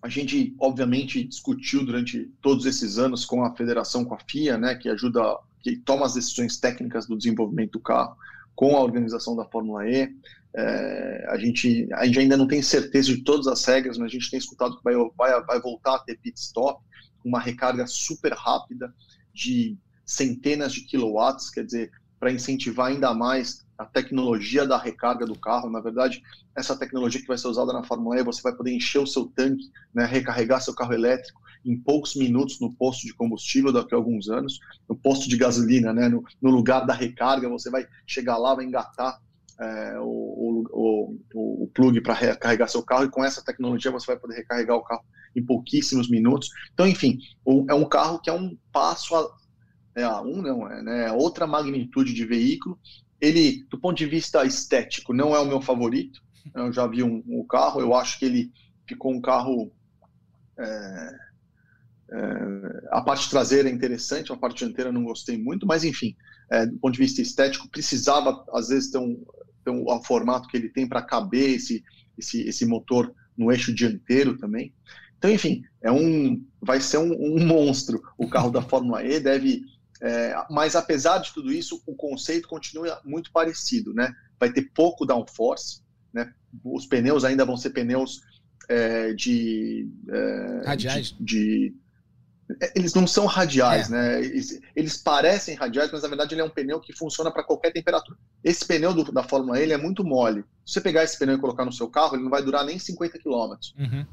a 0.00 0.08
gente, 0.08 0.54
obviamente, 0.60 1.24
discutiu 1.24 1.84
durante 1.84 2.26
todos 2.40 2.66
esses 2.66 2.98
anos 2.98 3.24
com 3.24 3.42
a 3.42 3.54
federação, 3.56 4.04
com 4.04 4.14
a 4.14 4.18
FIA, 4.18 4.56
né, 4.56 4.76
que 4.76 4.88
ajuda, 4.88 5.20
que 5.60 5.76
toma 5.76 6.06
as 6.06 6.14
decisões 6.14 6.56
técnicas 6.56 7.06
do 7.06 7.18
desenvolvimento 7.18 7.72
do 7.72 7.80
carro, 7.80 8.16
com 8.54 8.76
a 8.76 8.80
organização 8.80 9.34
da 9.34 9.44
Fórmula 9.44 9.88
E. 9.88 10.08
É, 10.54 11.26
a, 11.28 11.36
gente, 11.36 11.88
a 11.94 12.06
gente 12.06 12.20
ainda 12.20 12.36
não 12.36 12.46
tem 12.46 12.62
certeza 12.62 13.08
de 13.08 13.24
todas 13.24 13.48
as 13.48 13.64
regras, 13.64 13.98
mas 13.98 14.06
a 14.06 14.12
gente 14.12 14.30
tem 14.30 14.38
escutado 14.38 14.76
que 14.76 14.84
vai, 14.84 14.94
vai, 15.16 15.44
vai 15.44 15.60
voltar 15.60 15.96
a 15.96 15.98
ter 15.98 16.16
pit 16.18 16.38
stop, 16.38 16.80
uma 17.24 17.40
recarga 17.40 17.84
super 17.86 18.32
rápida 18.32 18.94
de 19.34 19.76
centenas 20.06 20.72
de 20.72 20.82
quilowatts, 20.82 21.50
quer 21.50 21.64
dizer, 21.64 21.90
para 22.18 22.32
incentivar 22.32 22.88
ainda 22.88 23.14
mais 23.14 23.66
a 23.76 23.84
tecnologia 23.84 24.66
da 24.66 24.76
recarga 24.76 25.24
do 25.24 25.38
carro. 25.38 25.70
Na 25.70 25.80
verdade, 25.80 26.22
essa 26.56 26.76
tecnologia 26.76 27.20
que 27.20 27.28
vai 27.28 27.38
ser 27.38 27.48
usada 27.48 27.72
na 27.72 27.84
Fórmula 27.84 28.18
E, 28.18 28.24
você 28.24 28.42
vai 28.42 28.54
poder 28.54 28.72
encher 28.72 28.98
o 28.98 29.06
seu 29.06 29.26
tanque, 29.26 29.70
né, 29.94 30.04
recarregar 30.04 30.60
seu 30.60 30.74
carro 30.74 30.92
elétrico 30.92 31.40
em 31.64 31.76
poucos 31.76 32.14
minutos 32.14 32.60
no 32.60 32.72
posto 32.72 33.06
de 33.06 33.14
combustível 33.14 33.72
daqui 33.72 33.94
a 33.94 33.98
alguns 33.98 34.28
anos, 34.28 34.58
no 34.88 34.96
posto 34.96 35.28
de 35.28 35.36
gasolina, 35.36 35.92
né, 35.92 36.08
no, 36.08 36.24
no 36.40 36.50
lugar 36.50 36.86
da 36.86 36.94
recarga, 36.94 37.48
você 37.48 37.70
vai 37.70 37.86
chegar 38.06 38.36
lá, 38.36 38.54
vai 38.54 38.64
engatar 38.64 39.20
é, 39.60 39.98
o, 39.98 40.64
o, 40.72 41.18
o, 41.34 41.64
o 41.64 41.70
plug 41.74 42.00
para 42.00 42.14
recarregar 42.14 42.68
seu 42.68 42.82
carro 42.82 43.04
e 43.04 43.10
com 43.10 43.24
essa 43.24 43.44
tecnologia 43.44 43.90
você 43.90 44.06
vai 44.06 44.16
poder 44.16 44.36
recarregar 44.36 44.76
o 44.76 44.84
carro 44.84 45.02
em 45.34 45.44
pouquíssimos 45.44 46.08
minutos. 46.08 46.48
Então, 46.72 46.86
enfim, 46.86 47.18
é 47.68 47.74
um 47.74 47.84
carro 47.84 48.20
que 48.20 48.30
é 48.30 48.32
um 48.32 48.56
passo 48.72 49.14
a, 49.16 49.28
é, 50.02 50.20
um 50.20 50.42
não 50.42 50.70
é, 50.70 50.82
né, 50.82 51.12
outra 51.12 51.46
magnitude 51.46 52.12
de 52.12 52.24
veículo 52.24 52.78
ele, 53.20 53.64
do 53.68 53.78
ponto 53.78 53.96
de 53.96 54.06
vista 54.06 54.44
estético, 54.44 55.12
não 55.12 55.34
é 55.34 55.38
o 55.38 55.46
meu 55.46 55.60
favorito. 55.60 56.20
Eu 56.54 56.72
já 56.72 56.86
vi 56.86 57.02
um, 57.02 57.22
um 57.26 57.44
carro, 57.44 57.80
eu 57.80 57.94
acho 57.94 58.18
que 58.18 58.24
ele 58.24 58.52
ficou 58.86 59.12
um 59.12 59.20
carro. 59.20 59.72
É, 60.58 61.10
é, 62.10 62.88
a 62.90 63.02
parte 63.02 63.28
traseira 63.28 63.68
é 63.68 63.72
interessante, 63.72 64.32
a 64.32 64.36
parte 64.36 64.58
dianteira 64.58 64.92
não 64.92 65.04
gostei 65.04 65.36
muito, 65.36 65.66
mas 65.66 65.84
enfim, 65.84 66.16
é, 66.50 66.66
do 66.66 66.78
ponto 66.78 66.94
de 66.94 67.00
vista 67.00 67.20
estético, 67.20 67.68
precisava 67.68 68.44
às 68.52 68.68
vezes 68.68 68.90
ter 68.90 68.98
um, 68.98 69.22
ter 69.64 69.70
um, 69.70 69.84
um 69.92 70.02
formato 70.02 70.48
que 70.48 70.56
ele 70.56 70.68
tem 70.68 70.88
para 70.88 71.02
caber 71.02 71.50
esse, 71.50 71.84
esse, 72.16 72.42
esse 72.42 72.64
motor 72.64 73.12
no 73.36 73.52
eixo 73.52 73.74
dianteiro 73.74 74.38
também. 74.38 74.72
Então, 75.18 75.30
enfim, 75.30 75.62
é 75.82 75.90
um, 75.90 76.42
vai 76.62 76.80
ser 76.80 76.98
um, 76.98 77.12
um 77.12 77.44
monstro. 77.44 78.00
O 78.16 78.28
carro 78.28 78.50
da 78.50 78.62
Fórmula 78.62 79.04
E 79.04 79.18
deve 79.18 79.62
é, 80.00 80.34
mas 80.50 80.76
apesar 80.76 81.18
de 81.18 81.32
tudo 81.32 81.52
isso, 81.52 81.82
o 81.86 81.94
conceito 81.94 82.48
continua 82.48 83.00
muito 83.04 83.32
parecido, 83.32 83.92
né? 83.92 84.14
Vai 84.38 84.52
ter 84.52 84.70
pouco 84.74 85.04
downforce, 85.04 85.82
né? 86.12 86.32
Os 86.64 86.86
pneus 86.86 87.24
ainda 87.24 87.44
vão 87.44 87.56
ser 87.56 87.70
pneus 87.70 88.20
é, 88.68 89.12
de, 89.12 89.88
é, 90.08 90.62
radiais. 90.66 91.16
De, 91.18 91.24
de, 91.24 91.74
é, 92.62 92.72
eles 92.76 92.94
não 92.94 93.06
são 93.06 93.26
radiais, 93.26 93.90
é. 93.90 93.92
né? 93.92 94.24
Eles, 94.24 94.60
eles, 94.74 94.96
parecem 94.96 95.56
radiais, 95.56 95.90
mas 95.90 96.02
na 96.02 96.08
verdade 96.08 96.34
ele 96.34 96.42
é 96.42 96.44
um 96.44 96.50
pneu 96.50 96.80
que 96.80 96.92
funciona 96.92 97.30
para 97.30 97.42
qualquer 97.42 97.72
temperatura. 97.72 98.16
Esse 98.44 98.64
pneu 98.64 98.94
do, 98.94 99.10
da 99.10 99.24
Fórmula 99.24 99.60
E 99.60 99.72
é 99.72 99.76
muito 99.76 100.04
mole. 100.04 100.44
Se 100.64 100.74
você 100.74 100.80
pegar 100.80 101.02
esse 101.02 101.18
pneu 101.18 101.36
e 101.36 101.40
colocar 101.40 101.64
no 101.64 101.72
seu 101.72 101.88
carro, 101.88 102.14
ele 102.14 102.22
não 102.22 102.30
vai 102.30 102.42
durar 102.42 102.64
nem 102.64 102.78
50 102.78 103.18
km. 103.18 103.54
Uhum. 103.76 104.06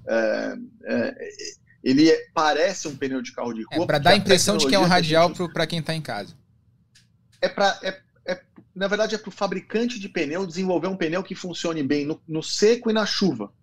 É, 1.85 1.89
é, 1.89 1.91
ele 1.91 2.09
é, 2.09 2.27
parece 2.33 2.87
um 2.87 2.95
pneu 2.95 3.21
de 3.21 3.31
carro 3.31 3.53
de 3.53 3.63
rua. 3.63 3.83
É 3.83 3.85
para 3.85 3.99
dar 3.99 4.11
a 4.11 4.15
impressão 4.15 4.57
de 4.57 4.67
que 4.67 4.75
é 4.75 4.79
um 4.79 4.85
radial 4.85 5.33
gente... 5.33 5.53
para 5.53 5.67
quem 5.67 5.79
está 5.79 5.93
em 5.93 6.01
casa. 6.01 6.35
É 7.41 7.47
para 7.47 7.79
é, 7.83 8.01
é, 8.25 8.41
na 8.75 8.87
verdade 8.87 9.15
é 9.15 9.17
para 9.17 9.29
o 9.29 9.31
fabricante 9.31 9.99
de 9.99 10.09
pneu 10.09 10.45
desenvolver 10.45 10.87
um 10.87 10.97
pneu 10.97 11.23
que 11.23 11.35
funcione 11.35 11.83
bem 11.83 12.05
no, 12.05 12.21
no, 12.27 12.41
seco 12.41 12.89
e 12.89 12.93
na 12.93 13.05
chuva. 13.05 13.53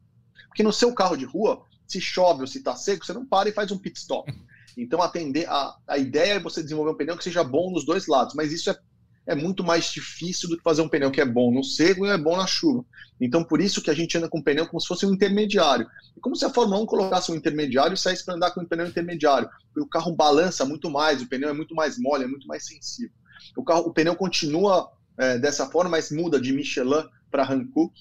Porque 0.46 0.62
no 0.62 0.72
seu 0.72 0.94
carro 0.94 1.16
de 1.16 1.24
rua, 1.24 1.64
se 1.86 2.00
chove 2.00 2.42
ou 2.42 2.46
se 2.46 2.58
está 2.58 2.76
seco, 2.76 3.04
você 3.04 3.12
não 3.12 3.26
para 3.26 3.48
e 3.48 3.52
faz 3.52 3.70
um 3.70 3.78
pit 3.78 3.98
stop. 3.98 4.32
Então 4.74 5.02
atender 5.02 5.46
a, 5.50 5.76
a 5.86 5.98
ideia 5.98 6.32
é 6.32 6.40
você 6.40 6.62
desenvolver 6.62 6.92
um 6.92 6.96
pneu 6.96 7.14
que 7.14 7.22
seja 7.22 7.44
bom 7.44 7.70
nos 7.70 7.84
dois 7.84 8.06
lados, 8.06 8.34
mas 8.34 8.50
isso 8.52 8.70
é 8.70 8.78
é 9.26 9.34
muito 9.34 9.62
mais 9.62 9.92
difícil 9.92 10.48
do 10.48 10.56
que 10.56 10.62
fazer 10.62 10.82
um 10.82 10.88
pneu 10.88 11.10
que 11.10 11.20
é 11.20 11.24
bom 11.24 11.52
no 11.52 11.62
seco 11.62 12.04
e 12.04 12.10
é 12.10 12.18
bom 12.18 12.36
na 12.36 12.46
chuva. 12.46 12.84
Então, 13.20 13.44
por 13.44 13.60
isso 13.60 13.80
que 13.80 13.90
a 13.90 13.94
gente 13.94 14.18
anda 14.18 14.28
com 14.28 14.38
um 14.38 14.42
pneu 14.42 14.66
como 14.66 14.80
se 14.80 14.88
fosse 14.88 15.06
um 15.06 15.12
intermediário. 15.12 15.86
Como 16.20 16.34
se 16.34 16.44
a 16.44 16.50
Fórmula 16.50 16.82
1 16.82 16.86
colocasse 16.86 17.30
um 17.30 17.36
intermediário 17.36 17.94
e 17.94 17.98
saísse 17.98 18.24
para 18.24 18.34
andar 18.34 18.50
com 18.50 18.60
um 18.60 18.66
pneu 18.66 18.86
intermediário. 18.86 19.48
O 19.76 19.86
carro 19.86 20.14
balança 20.14 20.64
muito 20.64 20.90
mais, 20.90 21.22
o 21.22 21.28
pneu 21.28 21.48
é 21.48 21.52
muito 21.52 21.74
mais 21.74 21.98
mole, 21.98 22.24
é 22.24 22.26
muito 22.26 22.48
mais 22.48 22.66
sensível. 22.66 23.12
O, 23.56 23.62
carro, 23.62 23.82
o 23.82 23.92
pneu 23.92 24.16
continua 24.16 24.90
é, 25.16 25.38
dessa 25.38 25.66
forma, 25.66 25.90
mas 25.90 26.10
muda 26.10 26.40
de 26.40 26.52
Michelin 26.52 27.04
para 27.30 27.48
Hankook, 27.48 27.92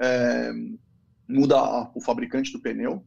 é, 0.00 0.52
muda 1.28 1.90
o 1.94 2.00
fabricante 2.00 2.52
do 2.52 2.60
pneu 2.60 3.04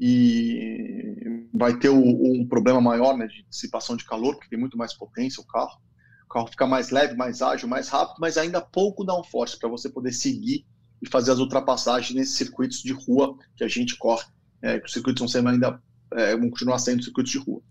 e 0.00 1.48
vai 1.52 1.76
ter 1.78 1.88
o, 1.88 1.98
um 1.98 2.46
problema 2.46 2.80
maior 2.80 3.16
né, 3.16 3.26
de 3.26 3.44
dissipação 3.48 3.96
de 3.96 4.04
calor, 4.04 4.34
porque 4.34 4.50
tem 4.50 4.58
muito 4.58 4.76
mais 4.76 4.94
potência 4.94 5.40
o 5.40 5.46
carro 5.46 5.80
o 6.28 6.34
carro 6.34 6.46
fica 6.46 6.66
mais 6.66 6.90
leve, 6.90 7.16
mais 7.16 7.40
ágil, 7.40 7.66
mais 7.66 7.88
rápido, 7.88 8.16
mas 8.20 8.36
ainda 8.36 8.60
pouco 8.60 9.02
downforce 9.02 9.58
para 9.58 9.68
você 9.68 9.88
poder 9.88 10.12
seguir 10.12 10.66
e 11.00 11.08
fazer 11.08 11.32
as 11.32 11.38
ultrapassagens 11.38 12.14
nesses 12.14 12.34
circuitos 12.34 12.82
de 12.82 12.92
rua 12.92 13.34
que 13.56 13.64
a 13.64 13.68
gente 13.68 13.96
corre. 13.96 14.24
É, 14.60 14.80
os 14.84 14.92
circuitos 14.92 15.20
vão 15.20 15.28
ser 15.28 15.46
ainda 15.46 15.80
é, 16.12 16.36
vão 16.36 16.50
continuar 16.50 16.78
sendo 16.78 17.02
circuitos 17.02 17.32
de 17.32 17.38
rua. 17.38 17.62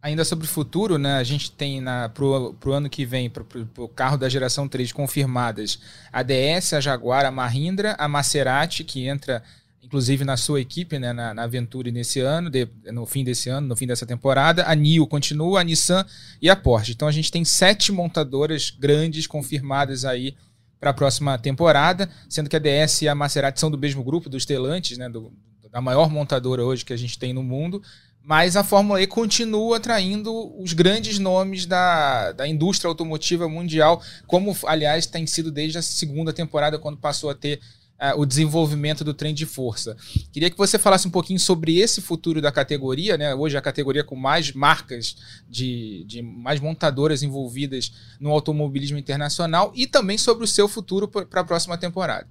Ainda 0.00 0.24
sobre 0.24 0.46
o 0.46 0.48
futuro, 0.48 0.98
né? 0.98 1.16
A 1.16 1.24
gente 1.24 1.50
tem 1.50 1.82
para 2.14 2.24
o 2.24 2.72
ano 2.72 2.88
que 2.88 3.04
vem, 3.04 3.28
para 3.28 3.44
o 3.78 3.88
carro 3.88 4.16
da 4.16 4.28
geração 4.28 4.68
3 4.68 4.92
confirmadas, 4.92 5.80
a 6.12 6.22
DS, 6.22 6.74
a 6.74 6.80
Jaguar, 6.80 7.26
a 7.26 7.30
Mahindra, 7.30 7.96
a 7.98 8.06
Maserati, 8.06 8.84
que 8.84 9.06
entra 9.06 9.42
inclusive 9.86 10.24
na 10.24 10.36
sua 10.36 10.60
equipe, 10.60 10.98
né, 10.98 11.12
na, 11.12 11.32
na 11.32 11.46
Venturi 11.46 11.92
nesse 11.92 12.20
ano, 12.20 12.50
de, 12.50 12.68
no 12.92 13.06
fim 13.06 13.22
desse 13.22 13.48
ano, 13.48 13.68
no 13.68 13.76
fim 13.76 13.86
dessa 13.86 14.04
temporada. 14.04 14.68
A 14.68 14.74
NIO 14.74 15.06
continua, 15.06 15.60
a 15.60 15.64
Nissan 15.64 16.04
e 16.42 16.50
a 16.50 16.56
Porsche. 16.56 16.92
Então 16.92 17.06
a 17.06 17.12
gente 17.12 17.30
tem 17.30 17.44
sete 17.44 17.92
montadoras 17.92 18.70
grandes 18.70 19.26
confirmadas 19.28 20.04
aí 20.04 20.34
para 20.80 20.90
a 20.90 20.94
próxima 20.94 21.38
temporada, 21.38 22.10
sendo 22.28 22.50
que 22.50 22.56
a 22.56 22.58
DS 22.58 23.02
e 23.02 23.08
a 23.08 23.14
Maserati 23.14 23.60
são 23.60 23.70
do 23.70 23.78
mesmo 23.78 24.02
grupo, 24.02 24.28
dos 24.28 24.42
Stellantis, 24.42 24.98
né, 24.98 25.08
do, 25.08 25.32
da 25.70 25.80
maior 25.80 26.10
montadora 26.10 26.64
hoje 26.64 26.84
que 26.84 26.92
a 26.92 26.98
gente 26.98 27.18
tem 27.18 27.32
no 27.32 27.42
mundo. 27.42 27.80
Mas 28.20 28.56
a 28.56 28.64
Fórmula 28.64 29.00
E 29.00 29.06
continua 29.06 29.76
atraindo 29.76 30.60
os 30.60 30.72
grandes 30.72 31.16
nomes 31.20 31.64
da, 31.64 32.32
da 32.32 32.48
indústria 32.48 32.88
automotiva 32.88 33.48
mundial, 33.48 34.02
como, 34.26 34.54
aliás, 34.66 35.06
tem 35.06 35.24
sido 35.28 35.52
desde 35.52 35.78
a 35.78 35.82
segunda 35.82 36.32
temporada, 36.32 36.76
quando 36.76 36.98
passou 36.98 37.30
a 37.30 37.34
ter 37.36 37.60
uh, 38.00 38.20
o 38.20 38.26
desenvolvimento 38.26 39.04
do 39.04 39.14
trem 39.14 39.34
de 39.34 39.46
força. 39.46 39.96
Queria 40.32 40.50
que 40.50 40.56
você 40.56 40.78
falasse 40.78 41.08
um 41.08 41.10
pouquinho 41.10 41.38
sobre 41.38 41.78
esse 41.78 42.00
futuro 42.00 42.40
da 42.40 42.52
categoria, 42.52 43.16
né? 43.16 43.34
Hoje 43.34 43.56
a 43.56 43.62
categoria 43.62 44.04
com 44.04 44.16
mais 44.16 44.52
marcas 44.52 45.16
de, 45.48 46.04
de 46.06 46.22
mais 46.22 46.60
montadoras 46.60 47.22
envolvidas 47.22 47.92
no 48.20 48.30
automobilismo 48.30 48.98
internacional 48.98 49.72
e 49.74 49.86
também 49.86 50.18
sobre 50.18 50.44
o 50.44 50.48
seu 50.48 50.68
futuro 50.68 51.08
para 51.08 51.40
a 51.40 51.44
próxima 51.44 51.76
temporada. 51.76 52.28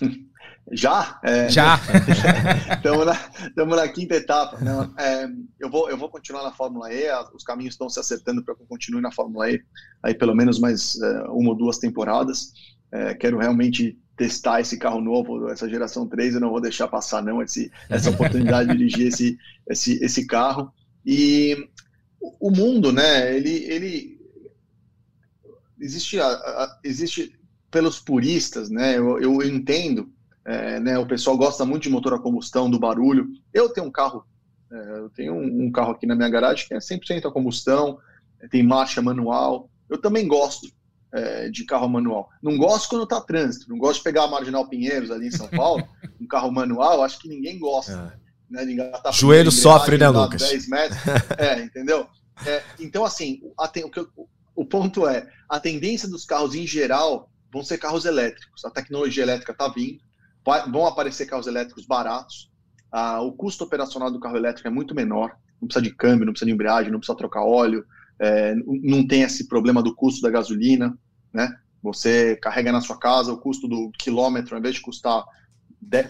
Já? 0.70 1.18
É, 1.24 1.48
Já. 1.48 1.78
Estamos 2.76 3.06
na, 3.06 3.76
na, 3.76 3.88
quinta 3.88 4.14
etapa. 4.14 4.58
Não, 4.60 4.94
é, 4.96 5.28
eu, 5.58 5.68
vou, 5.68 5.90
eu 5.90 5.96
vou 5.96 6.08
continuar 6.08 6.44
na 6.44 6.52
Fórmula 6.52 6.92
E, 6.92 7.10
os 7.34 7.42
caminhos 7.42 7.74
estão 7.74 7.88
se 7.88 7.98
acertando 7.98 8.44
para 8.44 8.54
que 8.54 8.62
eu 8.62 8.66
continue 8.66 9.00
na 9.00 9.10
Fórmula 9.10 9.50
E, 9.50 9.60
aí 10.02 10.14
pelo 10.14 10.34
menos 10.34 10.60
mais 10.60 11.00
é, 11.00 11.22
uma 11.24 11.50
ou 11.50 11.56
duas 11.56 11.78
temporadas. 11.78 12.52
É, 12.92 13.14
quero 13.14 13.38
realmente 13.38 13.98
testar 14.16 14.60
esse 14.60 14.76
carro 14.76 15.00
novo, 15.00 15.48
essa 15.48 15.68
geração 15.68 16.06
3, 16.06 16.34
eu 16.34 16.40
não 16.40 16.50
vou 16.50 16.60
deixar 16.60 16.88
passar 16.88 17.22
não 17.22 17.42
esse, 17.42 17.70
essa 17.88 18.10
oportunidade 18.10 18.70
de 18.70 18.76
dirigir 18.76 19.08
esse, 19.08 19.38
esse, 19.68 20.04
esse 20.04 20.26
carro. 20.26 20.72
E 21.04 21.68
o 22.40 22.50
mundo, 22.50 22.92
né? 22.92 23.34
Ele, 23.34 23.50
ele 23.64 24.20
existe, 25.80 26.20
a, 26.20 26.26
a, 26.26 26.80
existe 26.84 27.38
pelos 27.70 27.98
puristas, 27.98 28.70
né? 28.70 28.96
Eu, 28.96 29.18
eu 29.20 29.42
entendo, 29.42 30.12
é, 30.44 30.78
né? 30.78 30.98
O 30.98 31.06
pessoal 31.06 31.36
gosta 31.36 31.64
muito 31.64 31.84
de 31.84 31.90
motor 31.90 32.14
a 32.14 32.18
combustão, 32.18 32.70
do 32.70 32.78
barulho. 32.78 33.28
Eu 33.52 33.70
tenho 33.70 33.86
um 33.86 33.90
carro, 33.90 34.24
é, 34.70 34.98
eu 34.98 35.10
tenho 35.10 35.34
um, 35.34 35.64
um, 35.64 35.72
carro 35.72 35.92
aqui 35.92 36.06
na 36.06 36.14
minha 36.14 36.28
garagem 36.28 36.68
que 36.68 36.74
é 36.74 36.78
100% 36.78 37.26
a 37.26 37.32
combustão, 37.32 37.98
tem 38.50 38.62
marcha 38.62 39.02
manual. 39.02 39.68
Eu 39.88 39.98
também 39.98 40.28
gosto 40.28 40.68
é, 41.12 41.50
de 41.50 41.64
carro 41.64 41.88
manual. 41.88 42.28
Não 42.42 42.56
gosto 42.56 42.88
quando 42.88 43.06
tá 43.06 43.20
trânsito, 43.20 43.68
não 43.68 43.78
gosto 43.78 43.98
de 43.98 44.04
pegar 44.04 44.24
a 44.24 44.28
Marginal 44.28 44.68
Pinheiros 44.68 45.10
ali 45.10 45.28
em 45.28 45.30
São 45.32 45.48
Paulo, 45.48 45.86
um 46.20 46.26
carro 46.26 46.50
manual, 46.50 47.02
acho 47.02 47.18
que 47.18 47.28
ninguém 47.28 47.58
gosta. 47.58 48.14
É. 48.18 48.22
Né, 48.52 48.66
de 48.66 48.76
Joelho 49.18 49.50
sofre, 49.50 49.96
né, 49.96 50.08
Lucas? 50.08 50.42
10 50.42 50.68
metros. 50.68 51.00
é, 51.38 51.62
entendeu? 51.62 52.06
É, 52.44 52.62
então, 52.78 53.04
assim, 53.04 53.40
a, 53.58 53.70
o, 54.14 54.28
o 54.54 54.64
ponto 54.66 55.06
é, 55.06 55.26
a 55.48 55.58
tendência 55.58 56.08
dos 56.08 56.26
carros 56.26 56.54
em 56.54 56.66
geral 56.66 57.30
vão 57.52 57.62
ser 57.62 57.78
carros 57.78 58.04
elétricos. 58.04 58.64
A 58.64 58.70
tecnologia 58.70 59.22
elétrica 59.22 59.52
está 59.52 59.68
vindo, 59.68 60.00
vai, 60.44 60.68
vão 60.70 60.86
aparecer 60.86 61.26
carros 61.26 61.46
elétricos 61.46 61.86
baratos. 61.86 62.50
Ah, 62.90 63.22
o 63.22 63.32
custo 63.32 63.64
operacional 63.64 64.10
do 64.10 64.20
carro 64.20 64.36
elétrico 64.36 64.68
é 64.68 64.70
muito 64.70 64.94
menor. 64.94 65.34
Não 65.60 65.68
precisa 65.68 65.82
de 65.82 65.94
câmbio, 65.94 66.26
não 66.26 66.32
precisa 66.32 66.46
de 66.46 66.52
embreagem, 66.52 66.90
não 66.90 66.98
precisa 66.98 67.16
trocar 67.16 67.42
óleo, 67.44 67.84
é, 68.20 68.54
não 68.54 69.06
tem 69.06 69.22
esse 69.22 69.48
problema 69.48 69.82
do 69.82 69.94
custo 69.94 70.20
da 70.20 70.30
gasolina, 70.30 70.96
né? 71.32 71.56
Você 71.82 72.36
carrega 72.36 72.70
na 72.70 72.80
sua 72.80 72.98
casa, 72.98 73.32
o 73.32 73.38
custo 73.38 73.66
do 73.66 73.90
quilômetro, 73.98 74.54
ao 74.54 74.60
invés 74.60 74.74
de 74.76 74.80
custar 74.80 75.24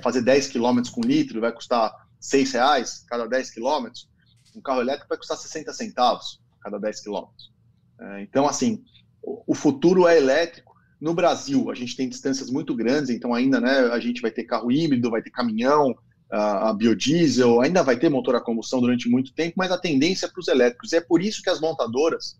fazer 0.02 0.22
10 0.22 0.48
quilômetros 0.48 0.92
com 0.92 1.00
litro, 1.00 1.40
vai 1.40 1.50
custar 1.50 1.92
6 2.20 2.52
reais 2.52 3.04
cada 3.08 3.26
10 3.26 3.50
quilômetros. 3.50 4.08
Um 4.54 4.60
carro 4.60 4.82
elétrico 4.82 5.08
vai 5.08 5.16
custar 5.16 5.36
60 5.36 5.72
centavos 5.72 6.40
cada 6.60 6.78
10 6.78 7.00
quilômetros. 7.00 7.50
É, 7.98 8.22
então, 8.22 8.46
assim, 8.46 8.84
o 9.22 9.54
futuro 9.54 10.06
é 10.06 10.16
elétrico. 10.16 10.72
No 11.00 11.14
Brasil, 11.14 11.70
a 11.70 11.74
gente 11.74 11.96
tem 11.96 12.08
distâncias 12.08 12.50
muito 12.50 12.76
grandes, 12.76 13.10
então 13.10 13.34
ainda 13.34 13.60
né, 13.60 13.88
a 13.92 13.98
gente 13.98 14.20
vai 14.20 14.30
ter 14.30 14.44
carro 14.44 14.70
híbrido, 14.70 15.10
vai 15.10 15.22
ter 15.22 15.30
caminhão, 15.30 15.96
a, 16.30 16.72
biodiesel, 16.72 17.60
ainda 17.60 17.82
vai 17.82 17.98
ter 17.98 18.08
motor 18.08 18.34
a 18.34 18.40
combustão 18.40 18.80
durante 18.80 19.08
muito 19.08 19.34
tempo, 19.34 19.54
mas 19.56 19.70
a 19.70 19.78
tendência 19.78 20.26
é 20.26 20.28
para 20.28 20.40
os 20.40 20.48
elétricos. 20.48 20.92
E 20.92 20.96
é 20.96 21.00
por 21.00 21.20
isso 21.20 21.42
que 21.42 21.50
as 21.50 21.60
montadoras 21.60 22.38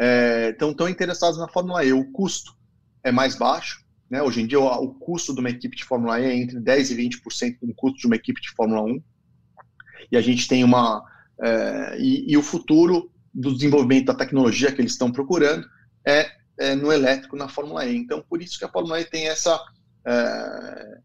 estão 0.00 0.70
é, 0.70 0.74
tão 0.74 0.88
interessadas 0.88 1.36
na 1.36 1.48
Fórmula 1.48 1.84
E. 1.84 1.92
O 1.92 2.10
custo 2.10 2.56
é 3.04 3.12
mais 3.12 3.36
baixo. 3.36 3.84
Né? 4.08 4.22
Hoje 4.22 4.40
em 4.40 4.46
dia, 4.46 4.58
o, 4.58 4.66
o 4.66 4.94
custo 4.94 5.34
de 5.34 5.40
uma 5.40 5.50
equipe 5.50 5.76
de 5.76 5.84
Fórmula 5.84 6.18
E 6.18 6.24
é 6.24 6.34
entre 6.34 6.58
10% 6.58 6.90
e 6.90 7.08
20% 7.08 7.58
do 7.62 7.74
custo 7.74 7.98
de 7.98 8.06
uma 8.06 8.16
equipe 8.16 8.40
de 8.40 8.50
Fórmula 8.50 8.82
1. 8.82 9.02
E 10.10 10.16
a 10.16 10.20
gente 10.20 10.48
tem 10.48 10.64
uma. 10.64 11.04
É, 11.42 11.98
e, 11.98 12.32
e, 12.32 12.36
o 12.36 12.42
futuro 12.42 13.10
do 13.32 13.54
desenvolvimento 13.54 14.06
da 14.06 14.14
tecnologia 14.14 14.72
que 14.72 14.80
eles 14.80 14.92
estão 14.92 15.10
procurando 15.10 15.66
é, 16.06 16.30
é, 16.58 16.74
no 16.74 16.92
elétrico 16.92 17.36
na 17.36 17.48
Fórmula 17.48 17.86
E. 17.86 17.96
Então, 17.96 18.24
por 18.28 18.42
isso 18.42 18.58
que 18.58 18.64
a 18.64 18.68
Fórmula 18.68 19.00
E 19.00 19.04
tem 19.04 19.28
essa. 19.28 19.60
É, 20.04 20.98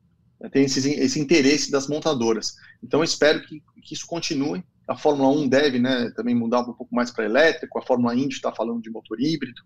tem 0.52 0.66
esse, 0.66 0.90
esse 0.90 1.20
interesse 1.20 1.72
das 1.72 1.88
montadoras. 1.88 2.56
Então, 2.84 3.04
espero 3.04 3.42
que, 3.42 3.62
que 3.82 3.94
isso 3.94 4.06
continue. 4.06 4.64
A 4.88 4.96
Fórmula 4.96 5.30
1 5.30 5.48
deve 5.48 5.80
né, 5.80 6.12
também 6.16 6.36
mudar 6.36 6.62
um 6.62 6.74
pouco 6.74 6.94
mais 6.94 7.12
para 7.12 7.26
elétrico, 7.26 7.80
a 7.80 7.82
Fórmula 7.82 8.16
Indy 8.16 8.36
está 8.36 8.52
falando 8.52 8.82
de 8.82 8.90
motor 8.90 9.20
híbrido, 9.20 9.62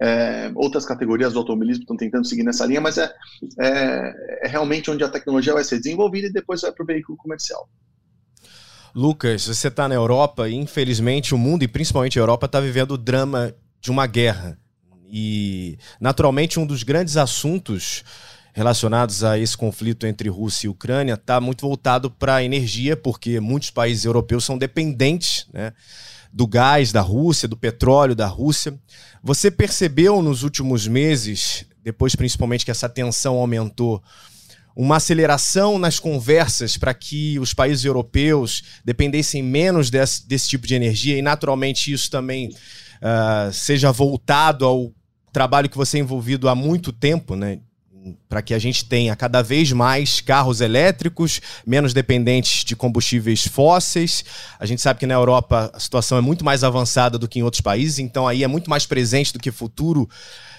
é, 0.00 0.50
outras 0.54 0.84
categorias 0.84 1.32
do 1.32 1.38
automobilismo 1.38 1.82
estão 1.82 1.96
tentando 1.96 2.26
seguir 2.26 2.42
nessa 2.42 2.66
linha, 2.66 2.80
mas 2.80 2.98
é, 2.98 3.12
é, 3.60 4.14
é 4.42 4.48
realmente 4.48 4.90
onde 4.90 5.04
a 5.04 5.08
tecnologia 5.08 5.54
vai 5.54 5.64
ser 5.64 5.78
desenvolvida 5.78 6.26
e 6.26 6.32
depois 6.32 6.62
vai 6.62 6.72
para 6.72 6.82
o 6.82 6.86
veículo 6.86 7.16
comercial. 7.16 7.68
Lucas, 8.94 9.46
você 9.46 9.68
está 9.68 9.86
na 9.88 9.94
Europa 9.94 10.48
e 10.48 10.54
infelizmente 10.54 11.34
o 11.34 11.38
mundo 11.38 11.62
e 11.62 11.68
principalmente 11.68 12.18
a 12.18 12.22
Europa 12.22 12.46
está 12.46 12.58
vivendo 12.58 12.92
o 12.92 12.98
drama 12.98 13.54
de 13.80 13.90
uma 13.90 14.06
guerra. 14.06 14.58
E 15.08 15.78
naturalmente 16.00 16.58
um 16.58 16.66
dos 16.66 16.82
grandes 16.82 17.16
assuntos 17.16 18.02
relacionados 18.56 19.22
a 19.22 19.38
esse 19.38 19.54
conflito 19.54 20.06
entre 20.06 20.30
Rússia 20.30 20.66
e 20.66 20.70
Ucrânia 20.70 21.12
está 21.12 21.38
muito 21.42 21.60
voltado 21.60 22.10
para 22.10 22.36
a 22.36 22.42
energia, 22.42 22.96
porque 22.96 23.38
muitos 23.38 23.68
países 23.68 24.06
europeus 24.06 24.46
são 24.46 24.56
dependentes 24.56 25.46
né, 25.52 25.74
do 26.32 26.46
gás 26.46 26.90
da 26.90 27.02
Rússia, 27.02 27.46
do 27.46 27.54
petróleo 27.54 28.14
da 28.14 28.26
Rússia. 28.26 28.74
Você 29.22 29.50
percebeu 29.50 30.22
nos 30.22 30.42
últimos 30.42 30.88
meses, 30.88 31.66
depois 31.84 32.16
principalmente 32.16 32.64
que 32.64 32.70
essa 32.70 32.88
tensão 32.88 33.34
aumentou, 33.34 34.02
uma 34.74 34.96
aceleração 34.96 35.78
nas 35.78 36.00
conversas 36.00 36.78
para 36.78 36.94
que 36.94 37.38
os 37.38 37.52
países 37.52 37.84
europeus 37.84 38.62
dependessem 38.82 39.42
menos 39.42 39.90
desse, 39.90 40.26
desse, 40.26 40.48
tipo 40.48 40.66
de 40.66 40.74
energia 40.74 41.18
e, 41.18 41.20
naturalmente, 41.20 41.92
isso 41.92 42.10
também 42.10 42.48
uh, 42.48 43.52
seja 43.52 43.92
voltado 43.92 44.64
ao 44.64 44.92
trabalho 45.30 45.68
que 45.68 45.76
você 45.76 45.98
é 45.98 46.00
envolvido 46.00 46.48
há 46.48 46.54
muito 46.54 46.90
tempo, 46.90 47.36
né? 47.36 47.60
Para 48.28 48.42
que 48.42 48.54
a 48.54 48.58
gente 48.58 48.84
tenha 48.84 49.14
cada 49.16 49.42
vez 49.42 49.72
mais 49.72 50.20
carros 50.20 50.60
elétricos, 50.60 51.40
menos 51.66 51.92
dependentes 51.92 52.64
de 52.64 52.76
combustíveis 52.76 53.46
fósseis. 53.46 54.24
A 54.58 54.66
gente 54.66 54.82
sabe 54.82 55.00
que 55.00 55.06
na 55.06 55.14
Europa 55.14 55.70
a 55.72 55.80
situação 55.80 56.18
é 56.18 56.20
muito 56.20 56.44
mais 56.44 56.62
avançada 56.62 57.18
do 57.18 57.28
que 57.28 57.38
em 57.38 57.42
outros 57.42 57.60
países, 57.60 57.98
então 57.98 58.26
aí 58.26 58.42
é 58.42 58.48
muito 58.48 58.70
mais 58.70 58.86
presente 58.86 59.32
do 59.32 59.38
que 59.38 59.50
futuro 59.50 60.08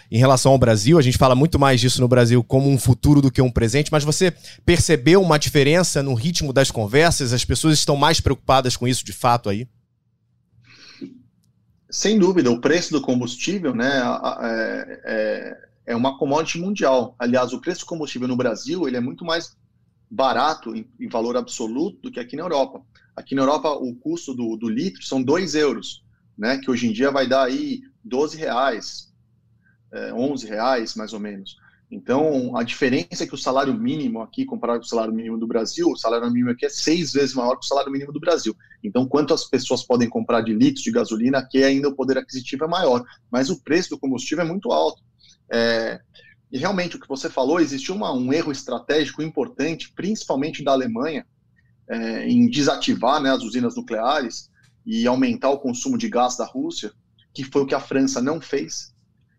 em 0.10 0.18
relação 0.18 0.52
ao 0.52 0.58
Brasil. 0.58 0.98
A 0.98 1.02
gente 1.02 1.18
fala 1.18 1.36
muito 1.36 1.60
mais 1.60 1.80
disso 1.80 2.02
no 2.02 2.08
Brasil 2.08 2.44
como 2.44 2.70
um 2.70 2.78
futuro 2.78 3.22
do 3.22 3.32
que 3.32 3.42
um 3.42 3.52
presente, 3.52 3.92
mas 3.92 4.04
você 4.04 4.34
percebeu 4.66 5.22
uma 5.22 5.38
diferença 5.38 6.02
no 6.02 6.14
ritmo 6.14 6.54
das 6.54 6.72
conversas? 6.72 7.34
As 7.34 7.46
pessoas 7.46 7.78
estão 7.78 7.96
mais 7.96 8.20
preocupadas 8.20 8.76
com 8.76 8.88
isso 8.88 9.06
de 9.06 9.14
fato 9.14 9.50
aí? 9.50 9.68
Sem 11.90 12.20
dúvida, 12.20 12.52
o 12.52 12.60
preço 12.60 12.92
do 12.92 13.02
combustível, 13.02 13.74
né, 13.74 14.02
é, 14.42 15.02
é 15.06 15.67
é 15.88 15.95
uma 15.95 16.17
commodity 16.17 16.60
mundial. 16.60 17.15
Aliás, 17.17 17.54
o 17.54 17.62
preço 17.62 17.80
do 17.80 17.88
combustível 17.88 18.28
no 18.28 18.36
Brasil 18.36 18.88
ele 18.88 18.97
é 18.97 19.02
muito 19.02 19.23
mais 19.23 19.56
barato 20.12 20.76
em, 20.76 20.86
em 21.00 21.08
valor 21.08 21.38
absoluto 21.38 22.02
do 22.02 22.12
que 22.12 22.19
aqui 22.19 22.36
na 22.36 22.43
Europa. 22.43 22.82
Aqui 23.15 23.34
na 23.34 23.41
Europa, 23.41 23.71
o 23.71 23.95
custo 23.95 24.34
do, 24.34 24.58
do, 24.58 24.69
litro 24.69 25.02
são 25.02 25.23
2 25.23 25.56
euros, 25.56 26.04
né, 26.38 26.58
que 26.58 26.69
hoje 26.69 26.88
em 26.88 26.91
dia 26.91 27.10
vai 27.10 27.28
dar 27.28 27.45
aí 27.45 27.82
12 28.04 28.38
reais, 28.38 29.12
é, 29.91 30.13
11 30.13 30.45
reais 30.45 30.93
mais 30.95 31.13
ou 31.13 31.19
menos. 31.19 31.56
Então, 31.89 32.58
a 32.58 32.63
diferença 32.63 33.23
é 33.23 33.28
que 33.28 33.34
o 33.34 33.38
salário 33.38 33.73
mínimo 33.73 34.21
aqui, 34.21 34.43
comparado 34.43 34.80
com 34.80 34.86
o 34.86 34.89
salário 34.89 35.13
mínimo 35.13 35.38
do 35.38 35.47
Brasil, 35.47 35.89
o 35.89 35.95
salário 35.95 36.30
mínimo 36.30 36.52
aqui 36.52 36.65
é 36.65 36.69
seis 36.69 37.13
vezes 37.13 37.34
maior 37.34 37.56
que 37.56 37.63
o 37.63 37.67
salário 37.67 37.91
mínimo 37.91 38.12
do 38.12 38.19
Brasil. 38.19 38.54
Então, 38.84 39.08
quanto 39.08 39.34
as 39.34 39.45
pessoas 39.45 39.84
podem 39.84 40.10
comprar 40.10 40.41
de 40.41 40.54
litros 40.54 40.84
de 40.84 40.91
gasolina, 40.91 41.38
aqui 41.38 41.63
ainda 41.63 41.88
o 41.88 41.95
poder 41.95 42.17
aquisitivo 42.17 42.65
é 42.65 42.67
maior. 42.67 43.06
Mas 43.32 43.50
o 43.50 43.63
preço 43.63 43.91
do 43.91 44.00
combustível 44.00 44.43
é 44.43 44.47
muito 44.47 44.69
alto. 44.69 45.02
É, 45.52 46.00
e 46.52 46.58
realmente 46.58 46.96
o 46.96 47.00
que 47.00 47.08
você 47.08 47.30
falou, 47.30 47.60
existiu 47.60 47.96
uma, 47.96 48.12
um 48.14 48.32
erro 48.32 48.52
estratégico 48.52 49.22
importante, 49.22 49.92
principalmente 49.94 50.64
da 50.64 50.72
Alemanha, 50.72 51.26
é, 51.90 52.28
em 52.28 52.50
desativar 52.50 53.22
né, 53.22 53.32
as 53.32 53.44
usinas 53.44 53.76
nucleares 53.76 54.50
e 54.86 55.06
aumentar 55.06 55.50
o 55.50 55.60
consumo 55.60 55.98
de 55.98 56.10
gás 56.10 56.38
da 56.38 56.46
Rússia, 56.46 56.92
que 57.34 57.44
foi 57.44 57.64
o 57.64 57.66
que 57.66 57.76
a 57.76 57.80
França 57.80 58.22
não 58.22 58.40
fez. 58.40 58.94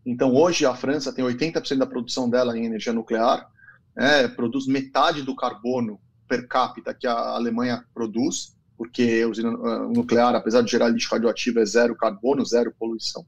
Então, 0.04 0.34
hoje, 0.34 0.64
a 0.64 0.74
França 0.74 1.12
tem 1.12 1.24
80% 1.24 1.78
da 1.78 1.86
produção 1.86 2.28
dela 2.28 2.56
em 2.56 2.64
energia 2.64 2.92
nuclear, 2.92 3.50
é, 3.96 4.28
produz 4.28 4.66
metade 4.66 5.22
do 5.22 5.34
carbono 5.34 6.00
per 6.28 6.46
capita 6.46 6.94
que 6.94 7.06
a 7.06 7.14
Alemanha 7.14 7.84
produz, 7.92 8.54
porque 8.76 9.22
a 9.24 9.28
usina 9.28 9.50
uh, 9.50 9.92
nuclear, 9.92 10.34
apesar 10.34 10.62
de 10.62 10.70
gerar 10.70 10.88
lixo 10.88 11.10
radioativo, 11.10 11.58
é 11.58 11.64
zero 11.64 11.96
carbono, 11.96 12.44
zero 12.46 12.72
poluição. 12.78 13.26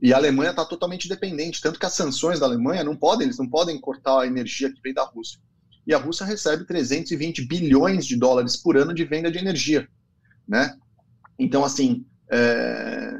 E 0.00 0.12
a 0.12 0.16
Alemanha 0.16 0.50
está 0.50 0.64
totalmente 0.64 1.08
dependente, 1.08 1.60
tanto 1.60 1.78
que 1.78 1.86
as 1.86 1.94
sanções 1.94 2.40
da 2.40 2.46
Alemanha 2.46 2.84
não 2.84 2.96
podem, 2.96 3.26
eles 3.26 3.38
não 3.38 3.48
podem 3.48 3.80
cortar 3.80 4.20
a 4.20 4.26
energia 4.26 4.72
que 4.72 4.80
vem 4.82 4.92
da 4.92 5.04
Rússia. 5.04 5.40
E 5.86 5.94
a 5.94 5.98
Rússia 5.98 6.26
recebe 6.26 6.64
320 6.64 7.46
bilhões 7.46 8.04
de 8.04 8.16
dólares 8.16 8.56
por 8.56 8.76
ano 8.76 8.92
de 8.92 9.04
venda 9.04 9.30
de 9.30 9.38
energia, 9.38 9.88
né? 10.46 10.76
Então, 11.38 11.64
assim, 11.64 12.04
é, 12.30 13.14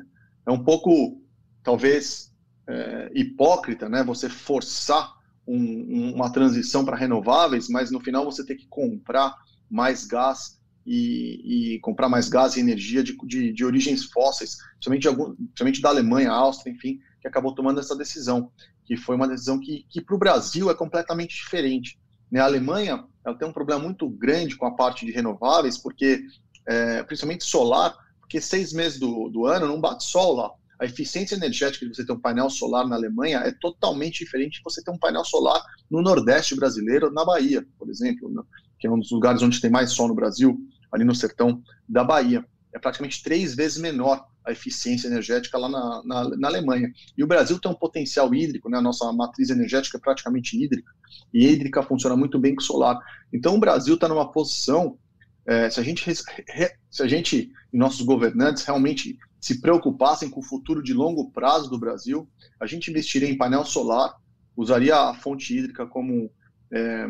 é 0.46 0.50
um 0.50 0.62
pouco, 0.62 1.22
talvez, 1.62 2.32
é, 2.66 3.10
hipócrita, 3.14 3.88
né? 3.88 4.02
Você 4.04 4.28
forçar 4.28 5.14
um, 5.46 6.12
uma 6.14 6.30
transição 6.30 6.84
para 6.84 6.96
renováveis, 6.96 7.68
mas 7.68 7.90
no 7.90 8.00
final 8.00 8.24
você 8.24 8.44
ter 8.44 8.56
que 8.56 8.66
comprar 8.66 9.34
mais 9.70 10.04
gás 10.04 10.58
e, 10.86 11.74
e, 11.74 11.80
comprar 11.80 12.08
mais 12.08 12.28
gás 12.28 12.56
e 12.56 12.60
energia 12.60 13.02
de, 13.02 13.16
de, 13.24 13.52
de 13.52 13.64
origens 13.64 14.04
fósseis, 14.04 14.56
principalmente, 14.74 15.08
algum, 15.08 15.34
principalmente 15.34 15.82
da 15.82 15.88
Alemanha, 15.88 16.30
Áustria, 16.30 16.72
enfim, 16.72 17.00
que 17.20 17.26
acabou 17.26 17.52
tomando 17.52 17.80
essa 17.80 17.96
decisão, 17.96 18.52
que 18.84 18.96
foi 18.96 19.16
uma 19.16 19.26
decisão 19.26 19.58
que, 19.58 19.84
que 19.90 20.00
para 20.00 20.14
o 20.14 20.18
Brasil 20.18 20.70
é 20.70 20.74
completamente 20.74 21.34
diferente. 21.34 21.98
Né? 22.30 22.38
A 22.38 22.44
Alemanha 22.44 23.04
ela 23.24 23.36
tem 23.36 23.48
um 23.48 23.52
problema 23.52 23.82
muito 23.82 24.08
grande 24.08 24.56
com 24.56 24.66
a 24.66 24.76
parte 24.76 25.04
de 25.04 25.10
renováveis, 25.10 25.76
porque 25.76 26.22
é, 26.64 27.02
principalmente 27.02 27.44
solar, 27.44 27.92
porque 28.20 28.40
seis 28.40 28.72
meses 28.72 29.00
do, 29.00 29.28
do 29.28 29.46
ano 29.46 29.66
não 29.66 29.80
bate 29.80 30.04
sol 30.04 30.36
lá. 30.36 30.52
A 30.78 30.84
eficiência 30.84 31.34
energética 31.34 31.86
de 31.86 31.94
você 31.94 32.04
ter 32.04 32.12
um 32.12 32.20
painel 32.20 32.50
solar 32.50 32.86
na 32.86 32.96
Alemanha 32.96 33.38
é 33.38 33.50
totalmente 33.50 34.24
diferente 34.24 34.58
de 34.58 34.62
você 34.62 34.84
ter 34.84 34.90
um 34.90 34.98
painel 34.98 35.24
solar 35.24 35.60
no 35.90 36.02
Nordeste 36.02 36.54
brasileiro, 36.54 37.10
na 37.10 37.24
Bahia, 37.24 37.66
por 37.78 37.88
exemplo, 37.88 38.28
né? 38.30 38.42
que 38.78 38.86
é 38.86 38.90
um 38.90 38.98
dos 38.98 39.10
lugares 39.10 39.42
onde 39.42 39.60
tem 39.60 39.70
mais 39.70 39.92
sol 39.92 40.08
no 40.08 40.14
Brasil 40.14 40.56
ali 40.92 41.04
no 41.04 41.14
sertão 41.14 41.62
da 41.88 42.04
Bahia. 42.04 42.44
É 42.72 42.78
praticamente 42.78 43.22
três 43.22 43.54
vezes 43.54 43.78
menor 43.78 44.26
a 44.44 44.52
eficiência 44.52 45.08
energética 45.08 45.58
lá 45.58 45.68
na, 45.68 46.02
na, 46.04 46.36
na, 46.36 46.48
Alemanha. 46.48 46.92
E 47.16 47.24
o 47.24 47.26
Brasil 47.26 47.58
tem 47.58 47.70
um 47.70 47.74
potencial 47.74 48.32
hídrico, 48.32 48.68
né? 48.68 48.78
a 48.78 48.82
nossa 48.82 49.12
matriz 49.12 49.50
energética 49.50 49.98
é 49.98 50.00
praticamente 50.00 50.62
hídrica, 50.62 50.92
e 51.34 51.48
hídrica 51.48 51.82
funciona 51.82 52.16
muito 52.16 52.38
bem 52.38 52.54
com 52.54 52.60
solar. 52.60 52.98
Então 53.32 53.56
o 53.56 53.60
Brasil 53.60 53.94
está 53.94 54.06
numa 54.06 54.30
posição, 54.30 54.96
é, 55.44 55.68
se, 55.68 55.80
a 55.80 55.82
gente, 55.82 56.04
se 56.14 57.02
a 57.02 57.08
gente 57.08 57.50
e 57.72 57.78
nossos 57.78 58.02
governantes 58.02 58.64
realmente 58.64 59.18
se 59.40 59.60
preocupassem 59.60 60.30
com 60.30 60.40
o 60.40 60.44
futuro 60.44 60.82
de 60.82 60.94
longo 60.94 61.30
prazo 61.30 61.68
do 61.68 61.78
Brasil, 61.78 62.28
a 62.60 62.66
gente 62.66 62.90
investiria 62.90 63.28
em 63.28 63.36
painel 63.36 63.64
solar, 63.64 64.14
usaria 64.56 64.96
a 64.96 65.14
fonte 65.14 65.56
hídrica 65.56 65.86
como 65.86 66.30
é, 66.72 67.06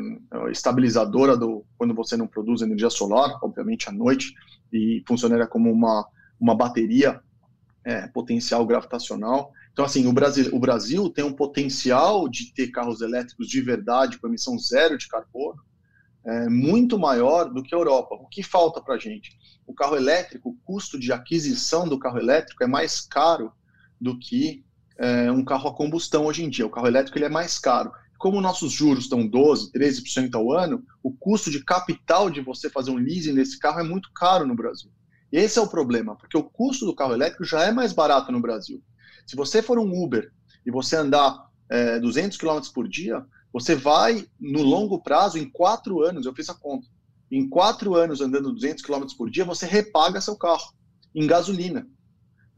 estabilizadora 0.51 1.37
do 1.37 1.65
quando 1.79 1.95
você 1.95 2.17
não 2.17 2.27
produz 2.27 2.63
energia 2.63 2.91
solar, 2.91 3.39
obviamente 3.43 3.89
à 3.89 3.93
noite, 3.93 4.35
e 4.73 5.03
funcionaria 5.07 5.47
como 5.47 5.71
uma, 5.71 6.07
uma 6.39 6.55
bateria 6.55 7.21
é, 7.85 8.07
potencial 8.09 8.67
gravitacional. 8.67 9.53
Então, 9.73 9.85
assim, 9.85 10.07
o 10.07 10.13
Brasil, 10.13 10.55
o 10.55 10.59
Brasil 10.59 11.09
tem 11.11 11.25
um 11.25 11.33
potencial 11.33 12.29
de 12.29 12.53
ter 12.53 12.69
carros 12.69 13.01
elétricos 13.01 13.47
de 13.49 13.61
verdade, 13.61 14.19
com 14.19 14.27
emissão 14.27 14.59
zero 14.59 14.99
de 14.99 15.07
carbono, 15.07 15.63
é, 16.25 16.49
muito 16.49 16.99
maior 16.99 17.45
do 17.45 17.63
que 17.63 17.75
a 17.75 17.79
Europa. 17.79 18.17
O 18.17 18.27
que 18.27 18.43
falta 18.43 18.81
para 18.81 18.95
a 18.95 18.99
gente? 18.99 19.39
O 19.67 19.73
carro 19.73 19.97
elétrico, 19.97 20.51
o 20.51 20.57
custo 20.65 20.99
de 20.99 21.13
aquisição 21.13 21.89
do 21.89 21.99
carro 21.99 22.19
elétrico 22.19 22.65
é 22.65 22.67
mais 22.67 23.01
caro 23.01 23.53
do 24.01 24.19
que 24.19 24.65
é, 24.99 25.31
um 25.31 25.45
carro 25.45 25.69
a 25.69 25.75
combustão 25.75 26.27
hoje 26.27 26.45
em 26.45 26.49
dia. 26.49 26.67
O 26.67 26.71
carro 26.71 26.89
elétrico 26.89 27.19
ele 27.19 27.27
é 27.27 27.31
mais 27.31 27.59
caro. 27.59 27.93
Como 28.19 28.41
nossos 28.41 28.73
juros 28.73 29.05
estão 29.05 29.29
12%, 29.29 29.71
13% 29.75 30.35
ao 30.35 30.53
ano, 30.53 30.83
o 31.03 31.13
custo 31.13 31.51
de 31.51 31.65
capital 31.65 32.31
de 32.31 32.41
você 32.41 32.71
fazer 32.71 32.91
um 32.91 32.97
leasing 32.97 33.35
desse 33.35 33.59
carro 33.59 33.81
é 33.81 33.83
muito 33.83 34.11
caro 34.15 34.47
no 34.47 34.55
Brasil. 34.55 34.91
Esse 35.31 35.59
é 35.59 35.63
o 35.63 35.69
problema, 35.69 36.17
porque 36.17 36.37
o 36.37 36.45
custo 36.45 36.87
do 36.87 36.95
carro 36.95 37.13
elétrico 37.13 37.45
já 37.45 37.65
é 37.65 37.73
mais 37.73 37.93
barato 37.93 38.33
no 38.33 38.41
Brasil. 38.41 38.83
Se 39.27 39.37
você 39.37 39.61
for 39.61 39.79
um 39.79 40.03
Uber 40.03 40.31
e 40.65 40.71
você 40.71 40.97
andar 40.97 41.47
é, 41.69 41.99
200 41.99 42.39
km 42.39 42.61
por 42.73 42.89
dia, 42.89 43.25
você 43.53 43.75
vai, 43.75 44.27
no 44.39 44.63
longo 44.63 45.03
prazo, 45.03 45.39
em 45.39 45.49
quatro 45.49 46.03
anos, 46.03 46.27
eu 46.27 46.35
fiz 46.35 46.49
a 46.49 46.55
conta, 46.55 46.87
em 47.31 47.49
quatro 47.49 47.95
anos 47.95 48.21
andando 48.21 48.53
200 48.53 48.85
km 48.85 49.05
por 49.17 49.31
dia, 49.31 49.45
você 49.45 49.67
repaga 49.67 50.21
seu 50.21 50.37
carro 50.37 50.75
em 51.15 51.27
gasolina. 51.27 51.87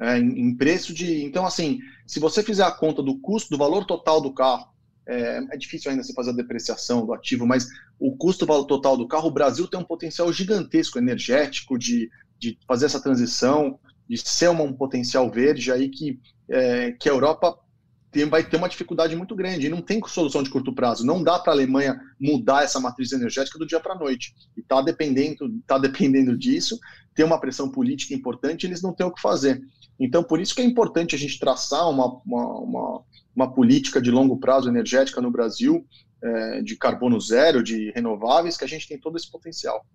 É, 0.00 0.18
em, 0.18 0.40
em, 0.40 0.56
preço 0.56 0.94
de. 0.94 1.24
Então, 1.24 1.44
assim, 1.44 1.80
se 2.06 2.20
você 2.20 2.42
fizer 2.42 2.62
a 2.62 2.70
conta 2.70 3.02
do 3.02 3.18
custo, 3.18 3.50
do 3.50 3.58
valor 3.58 3.84
total 3.84 4.20
do 4.20 4.32
carro, 4.32 4.68
é, 5.08 5.42
é, 5.50 5.56
difícil 5.56 5.90
ainda 5.90 6.02
você 6.02 6.12
fazer 6.12 6.30
a 6.30 6.34
depreciação 6.34 7.06
do 7.06 7.14
ativo, 7.14 7.46
mas 7.46 7.66
o 7.98 8.14
custo 8.16 8.46
total 8.66 8.96
do 8.96 9.08
carro, 9.08 9.28
o 9.28 9.32
Brasil 9.32 9.66
tem 9.66 9.80
um 9.80 9.84
potencial 9.84 10.30
gigantesco 10.32 10.98
energético 10.98 11.78
de, 11.78 12.10
de 12.38 12.58
fazer 12.66 12.86
essa 12.86 13.00
transição, 13.00 13.78
de 14.08 14.18
ser 14.18 14.50
um 14.50 14.72
potencial 14.72 15.30
verde 15.30 15.72
aí 15.72 15.88
que, 15.88 16.20
é, 16.48 16.92
que 16.92 17.08
a 17.08 17.12
Europa 17.12 17.58
tem, 18.10 18.26
vai 18.26 18.42
ter 18.44 18.56
uma 18.56 18.68
dificuldade 18.68 19.16
muito 19.16 19.34
grande 19.34 19.66
e 19.66 19.70
não 19.70 19.82
tem 19.82 20.00
solução 20.06 20.42
de 20.42 20.50
curto 20.50 20.74
prazo. 20.74 21.06
Não 21.06 21.22
dá 21.22 21.38
para 21.38 21.52
a 21.52 21.56
Alemanha 21.56 21.98
mudar 22.20 22.64
essa 22.64 22.80
matriz 22.80 23.12
energética 23.12 23.58
do 23.58 23.66
dia 23.66 23.80
para 23.80 23.94
a 23.94 23.98
noite. 23.98 24.34
E 24.56 24.60
está 24.60 24.80
dependendo, 24.82 25.50
tá 25.66 25.78
dependendo 25.78 26.36
disso, 26.36 26.78
tem 27.14 27.24
uma 27.24 27.40
pressão 27.40 27.70
política 27.70 28.14
importante, 28.14 28.66
eles 28.66 28.82
não 28.82 28.92
têm 28.92 29.06
o 29.06 29.12
que 29.12 29.20
fazer. 29.20 29.62
Então, 29.98 30.22
por 30.22 30.40
isso 30.40 30.54
que 30.54 30.62
é 30.62 30.64
importante 30.64 31.14
a 31.14 31.18
gente 31.18 31.38
traçar 31.38 31.88
uma, 31.90 32.20
uma, 32.24 32.58
uma 32.60 33.02
uma 33.38 33.52
política 33.52 34.02
de 34.02 34.10
longo 34.10 34.36
prazo 34.36 34.68
energética 34.68 35.20
no 35.20 35.30
Brasil, 35.30 35.86
é, 36.20 36.60
de 36.60 36.76
carbono 36.76 37.20
zero, 37.20 37.62
de 37.62 37.92
renováveis, 37.92 38.56
que 38.56 38.64
a 38.64 38.68
gente 38.68 38.88
tem 38.88 38.98
todo 38.98 39.16
esse 39.16 39.30
potencial. 39.30 39.86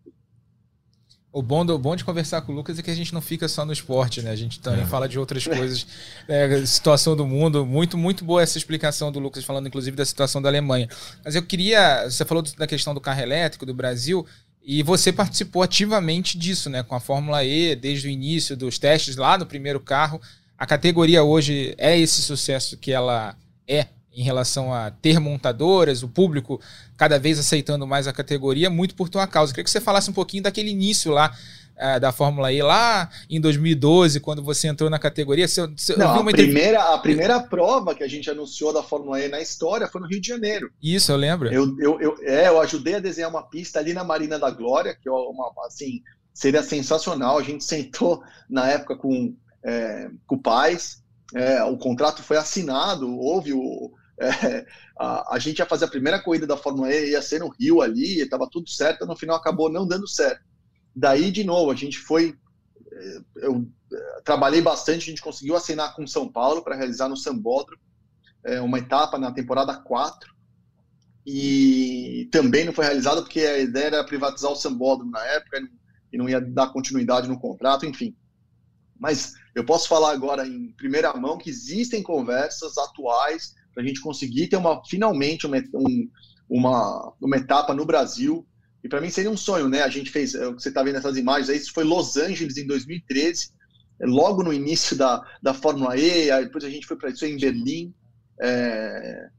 O 1.29 1.41
bom, 1.41 1.65
do, 1.65 1.77
bom 1.77 1.93
de 1.93 2.06
conversar 2.06 2.41
com 2.43 2.53
o 2.53 2.56
Lucas 2.56 2.79
é 2.79 2.82
que 2.82 2.91
a 2.91 2.95
gente 2.95 3.13
não 3.13 3.19
fica 3.19 3.47
só 3.49 3.65
no 3.65 3.73
esporte, 3.73 4.21
né? 4.21 4.32
A 4.32 4.36
gente 4.36 4.62
também 4.62 4.84
é. 4.84 4.86
fala 4.86 5.10
de 5.10 5.19
outras 5.19 5.45
coisas, 5.45 5.86
é, 6.29 6.65
situação 6.65 7.17
do 7.17 7.25
mundo. 7.25 7.65
Muito, 7.65 7.97
muito 7.97 8.23
boa 8.23 8.41
essa 8.41 8.58
explicação 8.58 9.12
do 9.12 9.19
Lucas, 9.19 9.43
falando 9.43 9.67
inclusive 9.67 9.97
da 9.97 10.06
situação 10.06 10.41
da 10.41 10.47
Alemanha. 10.47 10.88
Mas 11.25 11.36
eu 11.36 11.43
queria. 11.43 12.08
Você 12.10 12.23
falou 12.23 12.43
da 12.43 12.67
questão 12.67 12.93
do 12.93 13.01
carro 13.01 13.21
elétrico 13.21 13.65
do 13.65 13.73
Brasil. 13.73 14.25
E 14.65 14.82
você 14.82 15.12
participou 15.12 15.62
ativamente 15.62 16.38
disso, 16.38 16.69
né? 16.69 16.84
Com 16.84 16.95
a 16.95 16.99
Fórmula 16.99 17.43
E, 17.43 17.75
desde 17.75 18.08
o 18.08 18.12
início 18.12 18.56
dos 18.56 18.79
testes 18.79 19.17
lá 19.17 19.38
no 19.38 19.45
primeiro 19.45 19.82
carro. 19.82 20.21
A 20.63 20.65
categoria 20.65 21.26
hoje 21.26 21.76
é 21.78 21.99
esse 21.99 22.21
sucesso 22.21 22.78
que 22.78 22.93
ela 22.93 23.36
é 23.67 23.88
em 24.15 24.23
relação 24.23 24.73
a 24.73 24.91
ter 24.91 25.19
montadoras, 25.19 26.04
o 26.04 26.08
público 26.08 26.58
cada 26.95 27.19
vez 27.19 27.38
aceitando 27.38 27.86
mais 27.86 28.08
a 28.08 28.13
categoria, 28.13 28.69
muito 28.69 28.95
por 28.95 29.10
tua 29.10 29.28
causa. 29.28 29.52
Queria 29.52 29.65
que 29.65 29.69
você 29.69 29.82
falasse 29.82 30.10
um 30.10 30.13
pouquinho 30.13 30.43
daquele 30.43 30.69
início 30.69 31.12
lá 31.12 31.36
uh, 31.76 31.99
da 31.99 32.13
Fórmula 32.13 32.49
E, 32.54 32.62
lá 32.62 33.10
em 33.30 33.41
2012, 33.41 34.21
quando 34.21 34.41
você 34.41 34.69
entrou 34.69 34.89
na 34.89 34.97
categoria. 34.97 35.49
Você, 35.49 35.67
você 35.67 35.97
Não, 35.97 36.17
a, 36.17 36.32
primeira, 36.32 36.93
a 36.93 36.97
primeira 36.97 37.41
prova 37.41 37.93
que 37.93 38.02
a 38.02 38.08
gente 38.08 38.30
anunciou 38.30 38.71
da 38.71 38.82
Fórmula 38.82 39.19
E 39.19 39.28
na 39.28 39.41
história 39.41 39.89
foi 39.89 39.99
no 39.99 40.08
Rio 40.08 40.21
de 40.21 40.30
Janeiro. 40.30 40.71
Isso, 40.82 41.12
eu 41.12 41.17
lembro. 41.17 41.52
Eu, 41.52 41.78
eu, 41.78 41.99
eu, 41.99 42.17
é, 42.21 42.47
eu 42.47 42.62
ajudei 42.62 42.95
a 42.95 42.99
desenhar 42.99 43.30
uma 43.30 43.43
pista 43.43 43.80
ali 43.80 43.93
na 43.93 44.06
Marina 44.06 44.39
da 44.39 44.49
Glória, 44.49 44.95
que 44.95 45.10
é 45.10 45.12
uma, 45.12 45.52
assim, 45.67 46.02
seria 46.34 46.63
sensacional. 46.63 47.38
A 47.38 47.43
gente 47.43 47.65
sentou 47.65 48.23
na 48.49 48.69
época 48.69 48.95
com 48.95 49.36
é, 49.63 50.10
com 50.26 50.36
o 50.36 50.41
Paz, 50.41 51.04
é, 51.34 51.63
o 51.63 51.78
contrato 51.78 52.21
foi 52.21 52.38
assinado, 52.38 53.17
houve 53.17 53.54
o. 53.54 53.91
É, 54.19 54.65
a, 54.99 55.36
a, 55.36 55.39
gente 55.39 55.60
ia 55.60 55.65
fazer 55.65 55.86
a 55.86 55.89
primeira 55.89 56.21
corrida 56.21 56.45
da 56.45 56.56
Fórmula 56.56 56.93
E, 56.93 57.12
ia 57.12 57.21
ser 57.21 57.39
no 57.39 57.49
Rio 57.49 57.82
ali, 57.82 58.19
estava 58.19 58.47
tudo 58.49 58.69
certo, 58.69 59.06
no 59.06 59.15
final 59.15 59.36
acabou 59.36 59.71
não 59.71 59.88
dando 59.88 60.08
certo. 60.08 60.43
Daí, 60.95 61.32
de 61.32 61.43
novo, 61.43 61.71
a 61.71 61.76
gente 61.76 61.97
foi. 61.97 62.38
É, 62.91 63.17
eu 63.38 63.67
é, 63.91 64.21
trabalhei 64.23 64.62
bastante, 64.62 65.04
a 65.04 65.10
gente 65.10 65.21
conseguiu 65.21 65.56
assinar 65.56 65.95
com 65.95 66.06
São 66.06 66.32
Paulo 66.32 66.63
para 66.63 66.76
realizar 66.76 67.10
no 67.10 67.17
Sambódromo 67.17 67.82
é, 68.43 68.62
uma 68.62 68.78
etapa 68.78 69.17
na 69.17 69.32
temporada 69.32 69.76
4. 69.76 70.32
E 71.26 72.28
também 72.32 72.65
não 72.65 72.73
foi 72.73 72.86
realizado 72.86 73.23
porque 73.23 73.39
a 73.39 73.60
ideia 73.60 73.86
era 73.86 74.04
privatizar 74.04 74.52
o 74.52 74.56
Sambódromo 74.56 75.10
na 75.10 75.26
época 75.26 75.62
e 76.12 76.17
não 76.17 76.30
ia 76.30 76.41
dar 76.41 76.67
continuidade 76.67 77.30
no 77.30 77.39
contrato, 77.39 77.86
enfim. 77.86 78.15
Mas 78.99 79.34
eu 79.55 79.63
posso 79.65 79.87
falar 79.87 80.11
agora 80.11 80.47
em 80.47 80.71
primeira 80.73 81.13
mão 81.13 81.37
que 81.37 81.49
existem 81.49 82.01
conversas 82.01 82.77
atuais 82.77 83.53
para 83.73 83.83
a 83.83 83.85
gente 83.85 84.01
conseguir 84.01 84.47
ter 84.47 84.57
uma 84.57 84.83
finalmente 84.85 85.45
uma, 85.45 85.57
um, 85.73 86.09
uma, 86.49 87.13
uma 87.21 87.37
etapa 87.37 87.73
no 87.73 87.85
Brasil. 87.85 88.45
E 88.83 88.89
para 88.89 88.99
mim 88.99 89.09
seria 89.09 89.31
um 89.31 89.37
sonho, 89.37 89.69
né? 89.69 89.81
A 89.81 89.89
gente 89.89 90.11
fez, 90.11 90.35
é, 90.35 90.51
você 90.51 90.69
está 90.69 90.83
vendo 90.83 90.97
essas 90.97 91.17
imagens 91.17 91.49
aí, 91.49 91.57
isso 91.57 91.73
foi 91.73 91.83
Los 91.83 92.17
Angeles 92.17 92.57
em 92.57 92.67
2013, 92.67 93.51
é, 93.99 94.05
logo 94.05 94.43
no 94.43 94.51
início 94.51 94.95
da, 94.97 95.21
da 95.41 95.53
Fórmula 95.53 95.97
E, 95.97 96.29
aí 96.29 96.45
depois 96.45 96.63
a 96.63 96.69
gente 96.69 96.85
foi 96.85 96.97
para 96.97 97.09
isso 97.09 97.25
em 97.25 97.37
Berlim. 97.37 97.93
É, 98.41 99.29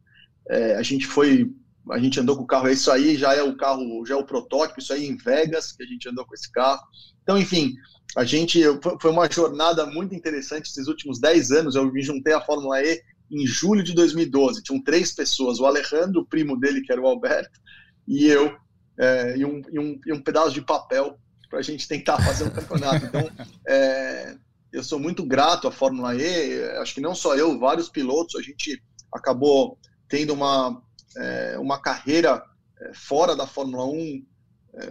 é, 0.48 0.77
a 0.77 0.83
gente 0.83 1.07
foi, 1.07 1.50
a 1.90 1.98
gente 1.98 2.18
andou 2.18 2.37
com 2.37 2.44
o 2.44 2.46
carro, 2.46 2.68
isso 2.68 2.90
aí 2.90 3.16
já 3.16 3.35
é 3.35 3.42
o 3.42 3.57
carro, 3.57 4.05
já 4.07 4.14
é 4.14 4.16
o 4.16 4.24
protótipo, 4.24 4.81
isso 4.81 4.92
aí 4.92 5.07
em 5.07 5.16
Vegas, 5.16 5.72
que 5.72 5.83
a 5.83 5.87
gente 5.87 6.09
andou 6.09 6.24
com 6.24 6.35
esse 6.35 6.50
carro. 6.50 6.81
Então, 7.22 7.38
enfim, 7.38 7.74
a 8.16 8.24
gente 8.24 8.61
foi 9.00 9.11
uma 9.11 9.31
jornada 9.31 9.87
muito 9.87 10.14
interessante 10.14 10.70
esses 10.70 10.87
últimos 10.87 11.18
10 11.20 11.50
anos. 11.50 11.74
Eu 11.74 11.90
me 11.92 12.03
juntei 12.03 12.33
à 12.33 12.40
Fórmula 12.40 12.83
E 12.83 13.03
em 13.31 13.46
julho 13.46 13.83
de 13.83 13.92
2012. 13.92 14.62
Tinham 14.62 14.83
três 14.83 15.12
pessoas: 15.12 15.59
o 15.59 15.66
Alejandro, 15.66 16.20
o 16.20 16.27
primo 16.27 16.59
dele, 16.59 16.83
que 16.83 16.92
era 16.92 17.00
o 17.00 17.07
Alberto, 17.07 17.59
e 18.07 18.27
eu, 18.27 18.57
é, 18.98 19.37
e, 19.37 19.44
um, 19.44 19.62
e, 19.70 19.79
um, 19.79 20.00
e 20.07 20.12
um 20.12 20.22
pedaço 20.22 20.53
de 20.53 20.62
papel 20.62 21.18
para 21.50 21.59
a 21.59 21.62
gente 21.62 21.88
tentar 21.88 22.22
fazer 22.22 22.44
um 22.44 22.50
campeonato. 22.50 23.07
Então, 23.07 23.31
é, 23.66 24.37
eu 24.72 24.83
sou 24.83 24.98
muito 24.98 25.24
grato 25.24 25.66
à 25.66 25.72
Fórmula 25.72 26.14
E. 26.14 26.62
Acho 26.79 26.94
que 26.94 27.00
não 27.00 27.14
só 27.14 27.37
eu, 27.37 27.59
vários 27.59 27.88
pilotos. 27.88 28.37
A 28.37 28.42
gente 28.42 28.83
acabou 29.12 29.79
tendo 30.09 30.33
uma, 30.33 30.83
é, 31.16 31.59
uma 31.59 31.81
carreira 31.81 32.42
é, 32.81 32.92
fora 32.94 33.35
da 33.37 33.46
Fórmula 33.46 33.87
1 33.87 33.96
é, 33.96 34.34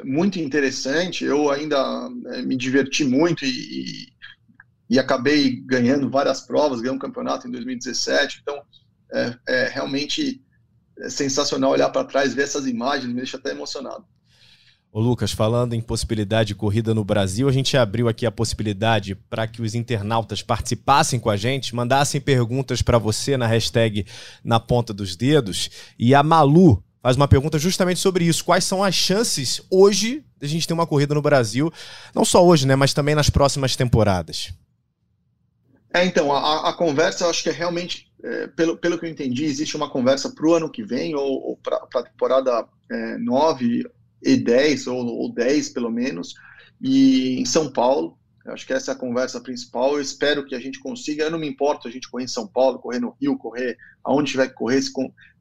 muito 0.04 0.40
interessante. 0.40 1.26
Eu 1.26 1.50
ainda 1.50 2.10
é, 2.28 2.42
me 2.42 2.56
diverti 2.56 3.04
muito 3.04 3.46
e, 3.46 4.08
e, 4.90 5.00
acabei 5.00 5.62
ganhando 5.66 6.10
várias 6.10 6.42
provas, 6.42 6.80
ganhei 6.82 6.96
um 6.96 7.00
campeonato 7.00 7.48
em 7.48 7.52
2017. 7.52 8.40
Então, 8.42 8.62
é, 9.14 9.36
é 9.48 9.70
realmente 9.70 10.42
sensacional 11.10 11.72
olhar 11.72 11.90
para 11.90 12.06
trás, 12.06 12.34
ver 12.34 12.44
essas 12.44 12.68
imagens, 12.68 13.08
me 13.08 13.16
deixa 13.16 13.38
até 13.38 13.52
emocionado. 13.52 14.06
Ô 14.92 15.00
Lucas, 15.00 15.32
falando 15.32 15.74
em 15.74 15.82
possibilidade 15.82 16.50
de 16.50 16.56
corrida 16.56 16.94
no 16.94 17.04
Brasil, 17.04 17.50
a 17.50 17.52
gente 17.52 17.76
abriu 17.76 18.08
aqui 18.08 18.28
a 18.28 18.32
possibilidade 18.32 19.16
para 19.16 19.48
que 19.48 19.60
os 19.60 19.74
internautas 19.74 20.44
participassem 20.44 21.20
com 21.20 21.32
a 21.32 21.36
gente, 21.36 21.74
mandassem 21.74 22.22
perguntas 22.22 22.84
para 22.84 23.00
você 23.00 23.36
na 23.36 23.48
hashtag 23.48 24.06
na 24.44 24.60
ponta 24.60 24.94
dos 24.94 25.16
dedos. 25.16 25.72
E 25.98 26.14
a 26.14 26.22
Malu 26.22 26.84
faz 27.04 27.18
uma 27.18 27.28
pergunta 27.28 27.60
justamente 27.60 28.00
sobre 28.00 28.24
isso. 28.24 28.46
Quais 28.46 28.64
são 28.64 28.82
as 28.82 28.96
chances 28.96 29.62
hoje 29.70 30.24
de 30.40 30.46
a 30.46 30.50
gente 30.50 30.66
ter 30.66 30.74
uma 30.74 30.88
corrida 30.88 31.14
no 31.14 31.22
Brasil? 31.22 31.72
Não 32.16 32.24
só 32.24 32.44
hoje, 32.44 32.66
né? 32.66 32.78
Mas 32.78 32.94
também 32.94 33.14
nas 33.14 33.30
próximas 33.30 33.76
temporadas. 33.76 34.54
É, 35.94 36.06
então, 36.06 36.32
a, 36.32 36.70
a 36.70 36.74
conversa, 36.74 37.26
eu 37.26 37.30
acho 37.30 37.44
que 37.44 37.50
é 37.50 37.52
realmente, 37.52 38.08
é, 38.24 38.48
pelo, 38.48 38.78
pelo 38.78 38.98
que 38.98 39.06
eu 39.06 39.10
entendi, 39.10 39.44
existe 39.44 39.76
uma 39.76 39.90
conversa 39.90 40.34
para 40.34 40.48
o 40.48 40.54
ano 40.54 40.72
que 40.72 40.82
vem, 40.82 41.14
ou, 41.14 41.50
ou 41.50 41.58
para 41.58 41.78
a 41.94 42.04
temporada 42.04 42.66
é, 42.90 43.18
9 43.18 43.86
e 44.24 44.38
10, 44.38 44.88
ou, 44.88 45.06
ou 45.06 45.32
10 45.32 45.70
pelo 45.70 45.92
menos, 45.92 46.34
e 46.82 47.40
em 47.40 47.46
São 47.46 47.72
Paulo. 47.72 48.18
Eu 48.46 48.54
acho 48.54 48.66
que 48.66 48.74
essa 48.74 48.92
é 48.92 48.94
a 48.94 48.98
conversa 48.98 49.40
principal. 49.40 49.94
Eu 49.94 50.02
espero 50.02 50.46
que 50.46 50.56
a 50.56 50.60
gente 50.60 50.80
consiga. 50.80 51.24
Eu 51.24 51.32
não 51.32 51.40
me 51.40 51.48
importo 51.48 51.88
a 51.88 51.92
gente 51.92 52.10
correr 52.10 52.26
em 52.26 52.28
São 52.28 52.48
Paulo, 52.48 52.80
correr 52.80 53.00
no 53.00 53.16
Rio, 53.22 53.38
correr 53.38 53.78
aonde 54.04 54.32
tiver 54.32 54.48
que 54.48 54.56
correr, 54.56 54.82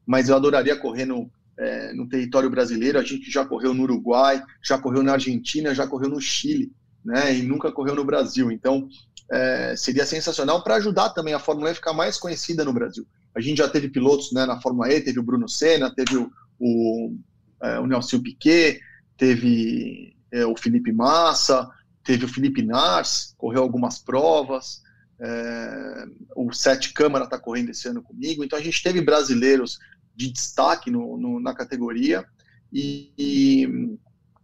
mas 0.05 0.29
eu 0.29 0.35
adoraria 0.35 0.75
correr 0.75 1.05
no, 1.05 1.29
é, 1.57 1.93
no 1.93 2.07
território 2.07 2.49
brasileiro. 2.49 2.99
A 2.99 3.03
gente 3.03 3.29
já 3.29 3.45
correu 3.45 3.73
no 3.73 3.83
Uruguai, 3.83 4.41
já 4.61 4.77
correu 4.77 5.03
na 5.03 5.13
Argentina, 5.13 5.75
já 5.75 5.87
correu 5.87 6.09
no 6.09 6.21
Chile, 6.21 6.71
né? 7.03 7.35
E 7.37 7.41
nunca 7.43 7.71
correu 7.71 7.95
no 7.95 8.05
Brasil. 8.05 8.51
Então, 8.51 8.87
é, 9.31 9.75
seria 9.75 10.05
sensacional 10.05 10.63
para 10.63 10.75
ajudar 10.75 11.09
também 11.09 11.33
a 11.33 11.39
Fórmula 11.39 11.69
E 11.69 11.71
a 11.71 11.75
ficar 11.75 11.93
mais 11.93 12.17
conhecida 12.17 12.63
no 12.63 12.73
Brasil. 12.73 13.05
A 13.35 13.41
gente 13.41 13.57
já 13.57 13.67
teve 13.67 13.89
pilotos 13.89 14.31
né, 14.31 14.45
na 14.45 14.61
Fórmula 14.61 14.91
E, 14.91 15.01
teve 15.01 15.19
o 15.19 15.23
Bruno 15.23 15.49
Senna, 15.49 15.93
teve 15.93 16.17
o, 16.17 16.31
o, 16.59 17.15
é, 17.61 17.79
o 17.79 17.87
Nelson 17.87 18.21
Piquet, 18.21 18.79
teve 19.17 20.15
é, 20.31 20.45
o 20.45 20.55
Felipe 20.55 20.91
Massa, 20.91 21.69
teve 22.03 22.25
o 22.25 22.27
Felipe 22.27 22.61
Nars, 22.61 23.33
correu 23.37 23.63
algumas 23.63 23.97
provas, 23.97 24.81
é, 25.19 26.05
o 26.35 26.51
Sete 26.51 26.93
Câmara 26.93 27.25
está 27.25 27.39
correndo 27.39 27.69
esse 27.69 27.87
ano 27.87 28.03
comigo, 28.03 28.43
então 28.43 28.59
a 28.59 28.61
gente 28.61 28.83
teve 28.83 29.01
brasileiros 29.01 29.79
de 30.15 30.31
destaque 30.31 30.91
no, 30.91 31.17
no, 31.17 31.39
na 31.39 31.53
categoria 31.53 32.25
e, 32.71 33.11
e, 33.17 33.97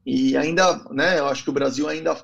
e, 0.06 0.38
ainda, 0.38 0.84
né, 0.92 1.20
eu 1.20 1.28
acho 1.28 1.44
que 1.44 1.50
o 1.50 1.54
Brasil 1.54 1.88
ainda, 1.88 2.16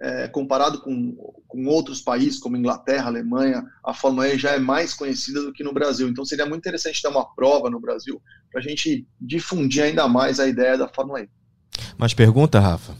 é, 0.00 0.28
comparado 0.28 0.80
com, 0.82 1.16
com 1.48 1.66
outros 1.66 2.02
países 2.02 2.38
como 2.38 2.56
Inglaterra, 2.56 3.06
Alemanha, 3.06 3.64
a 3.82 3.94
Fórmula 3.94 4.28
E 4.28 4.38
já 4.38 4.50
é 4.50 4.58
mais 4.58 4.92
conhecida 4.92 5.42
do 5.42 5.52
que 5.52 5.64
no 5.64 5.72
Brasil, 5.72 6.08
então 6.08 6.24
seria 6.24 6.44
muito 6.44 6.60
interessante 6.60 7.00
ter 7.00 7.08
uma 7.08 7.24
prova 7.34 7.70
no 7.70 7.80
Brasil 7.80 8.20
para 8.52 8.60
a 8.60 8.62
gente 8.62 9.06
difundir 9.20 9.82
ainda 9.82 10.06
mais 10.06 10.38
a 10.38 10.46
ideia 10.46 10.76
da 10.76 10.88
Fórmula 10.88 11.22
E. 11.22 11.28
Mais 11.98 12.12
pergunta, 12.12 12.60
Rafa? 12.60 12.94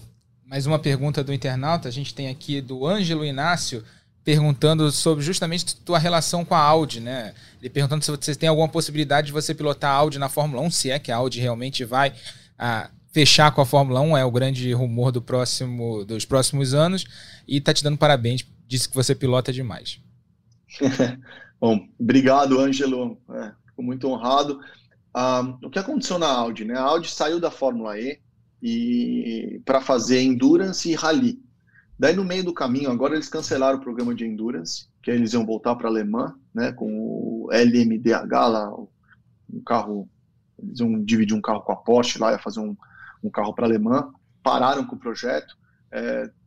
Mais 0.46 0.64
uma 0.64 0.78
pergunta 0.78 1.24
do 1.24 1.34
internauta. 1.34 1.88
A 1.88 1.92
gente 1.92 2.14
tem 2.14 2.28
aqui 2.28 2.60
do 2.60 2.86
Ângelo 2.86 3.24
Inácio 3.24 3.84
perguntando 4.26 4.90
sobre 4.90 5.22
justamente 5.22 5.76
tua 5.76 6.00
relação 6.00 6.44
com 6.44 6.52
a 6.52 6.58
Audi, 6.58 6.98
né? 6.98 7.32
Ele 7.60 7.70
perguntando 7.70 8.04
se 8.04 8.10
você 8.10 8.34
tem 8.34 8.48
alguma 8.48 8.68
possibilidade 8.68 9.28
de 9.28 9.32
você 9.32 9.54
pilotar 9.54 9.92
a 9.92 9.94
Audi 9.94 10.18
na 10.18 10.28
Fórmula 10.28 10.60
1, 10.62 10.70
se 10.72 10.90
é 10.90 10.98
que 10.98 11.12
a 11.12 11.16
Audi 11.16 11.38
realmente 11.38 11.84
vai 11.84 12.12
a, 12.58 12.90
fechar 13.12 13.52
com 13.52 13.60
a 13.60 13.64
Fórmula 13.64 14.00
1, 14.00 14.16
é 14.16 14.24
o 14.24 14.30
grande 14.32 14.72
rumor 14.72 15.12
do 15.12 15.22
próximo, 15.22 16.04
dos 16.04 16.24
próximos 16.24 16.74
anos, 16.74 17.04
e 17.46 17.60
tá 17.60 17.72
te 17.72 17.84
dando 17.84 17.96
parabéns, 17.96 18.44
disse 18.66 18.88
que 18.88 18.96
você 18.96 19.14
pilota 19.14 19.52
demais. 19.52 20.00
Bom, 21.60 21.86
obrigado, 21.96 22.58
Ângelo, 22.58 23.16
é, 23.30 23.52
fico 23.68 23.80
muito 23.80 24.08
honrado. 24.08 24.58
Ah, 25.14 25.56
o 25.62 25.70
que 25.70 25.78
aconteceu 25.78 26.18
na 26.18 26.26
Audi, 26.26 26.64
né? 26.64 26.74
A 26.74 26.82
Audi 26.82 27.08
saiu 27.12 27.38
da 27.38 27.52
Fórmula 27.52 27.96
E, 27.96 28.18
e 28.60 29.60
para 29.64 29.80
fazer 29.80 30.20
endurance 30.20 30.90
e 30.90 30.96
rally. 30.96 31.45
Daí 31.98 32.14
no 32.14 32.24
meio 32.24 32.44
do 32.44 32.52
caminho, 32.52 32.90
agora 32.90 33.14
eles 33.14 33.28
cancelaram 33.28 33.78
o 33.78 33.80
programa 33.80 34.14
de 34.14 34.26
endurance, 34.26 34.86
que 35.02 35.10
eles 35.10 35.32
iam 35.32 35.46
voltar 35.46 35.74
para 35.76 35.88
Alemã, 35.88 36.34
né, 36.54 36.72
com 36.72 36.86
o 36.92 37.48
LMDH 37.50 38.30
lá, 38.30 38.70
um 39.50 39.60
carro, 39.64 40.08
eles 40.58 40.78
iam 40.80 41.02
dividir 41.02 41.34
um 41.34 41.40
carro 41.40 41.62
com 41.62 41.72
a 41.72 41.76
Porsche 41.76 42.18
lá, 42.18 42.32
ia 42.32 42.38
fazer 42.38 42.60
um, 42.60 42.76
um 43.22 43.30
carro 43.30 43.54
para 43.54 43.66
Alemã, 43.66 44.12
pararam 44.42 44.84
com 44.84 44.94
o 44.94 44.98
projeto, 44.98 45.56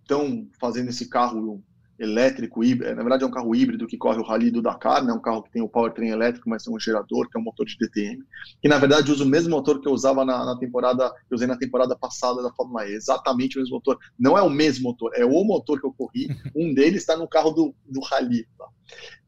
estão 0.01 0.21
é, 0.23 0.57
fazendo 0.59 0.89
esse 0.89 1.09
carro 1.09 1.63
elétrico, 1.99 2.63
híbrido, 2.63 2.95
na 2.95 3.01
verdade 3.03 3.23
é 3.23 3.27
um 3.27 3.31
carro 3.31 3.53
híbrido 3.53 3.85
que 3.85 3.97
corre 3.97 4.19
o 4.19 4.23
Rally 4.23 4.49
do 4.49 4.61
Dakar, 4.61 5.03
né, 5.03 5.11
um 5.11 5.19
carro 5.19 5.43
que 5.43 5.51
tem 5.51 5.61
o 5.61 5.67
powertrain 5.67 6.09
elétrico, 6.09 6.49
mas 6.49 6.63
tem 6.63 6.73
um 6.73 6.79
gerador, 6.79 7.29
que 7.29 7.37
é 7.37 7.39
um 7.39 7.43
motor 7.43 7.65
de 7.65 7.77
DTM, 7.77 8.23
que 8.61 8.69
na 8.69 8.77
verdade 8.77 9.11
usa 9.11 9.23
o 9.23 9.27
mesmo 9.27 9.49
motor 9.51 9.81
que 9.81 9.87
eu 9.87 9.91
usava 9.91 10.23
na, 10.23 10.45
na 10.45 10.57
temporada, 10.57 11.09
que 11.09 11.33
eu 11.33 11.35
usei 11.35 11.47
na 11.47 11.57
temporada 11.57 11.95
passada 11.97 12.41
da 12.41 12.51
Fórmula 12.53 12.87
E, 12.87 12.93
exatamente 12.93 13.57
o 13.57 13.59
mesmo 13.59 13.75
motor, 13.75 13.99
não 14.17 14.37
é 14.37 14.41
o 14.41 14.49
mesmo 14.49 14.83
motor, 14.83 15.11
é 15.13 15.25
o 15.25 15.43
motor 15.43 15.79
que 15.79 15.85
eu 15.85 15.93
corri, 15.93 16.29
um 16.55 16.73
deles 16.73 17.01
está 17.01 17.17
no 17.17 17.27
carro 17.27 17.51
do, 17.51 17.75
do 17.85 17.99
Rally, 18.01 18.47
tá? 18.57 18.65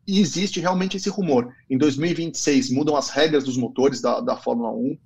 E 0.08 0.20
existe 0.20 0.60
realmente 0.60 0.98
esse 0.98 1.10
rumor, 1.10 1.54
em 1.70 1.78
2026 1.78 2.72
mudam 2.72 2.96
as 2.96 3.10
regras 3.10 3.44
dos 3.44 3.58
motores 3.58 4.02
da, 4.02 4.20
da 4.22 4.38
Fórmula 4.38 4.72
1 4.72 4.98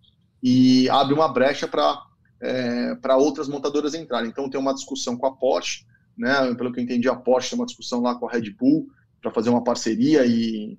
e 0.43 0.89
abre 0.89 1.13
uma 1.13 1.27
brecha 1.27 1.67
para 1.67 1.99
é, 2.41 2.95
para 2.95 3.17
outras 3.17 3.47
montadoras 3.47 3.95
entrarem, 3.95 4.29
então 4.29 4.49
tem 4.49 4.59
uma 4.59 4.73
discussão 4.73 5.17
com 5.17 5.25
a 5.25 5.35
Porsche, 5.35 5.85
né? 6.17 6.53
Pelo 6.55 6.71
que 6.71 6.79
eu 6.79 6.83
entendi, 6.83 7.09
a 7.09 7.15
Porsche 7.15 7.51
tem 7.51 7.59
uma 7.59 7.65
discussão 7.65 8.01
lá 8.01 8.15
com 8.15 8.27
a 8.27 8.31
Red 8.31 8.51
Bull 8.51 8.87
para 9.21 9.31
fazer 9.31 9.49
uma 9.49 9.63
parceria 9.63 10.25
e, 10.25 10.77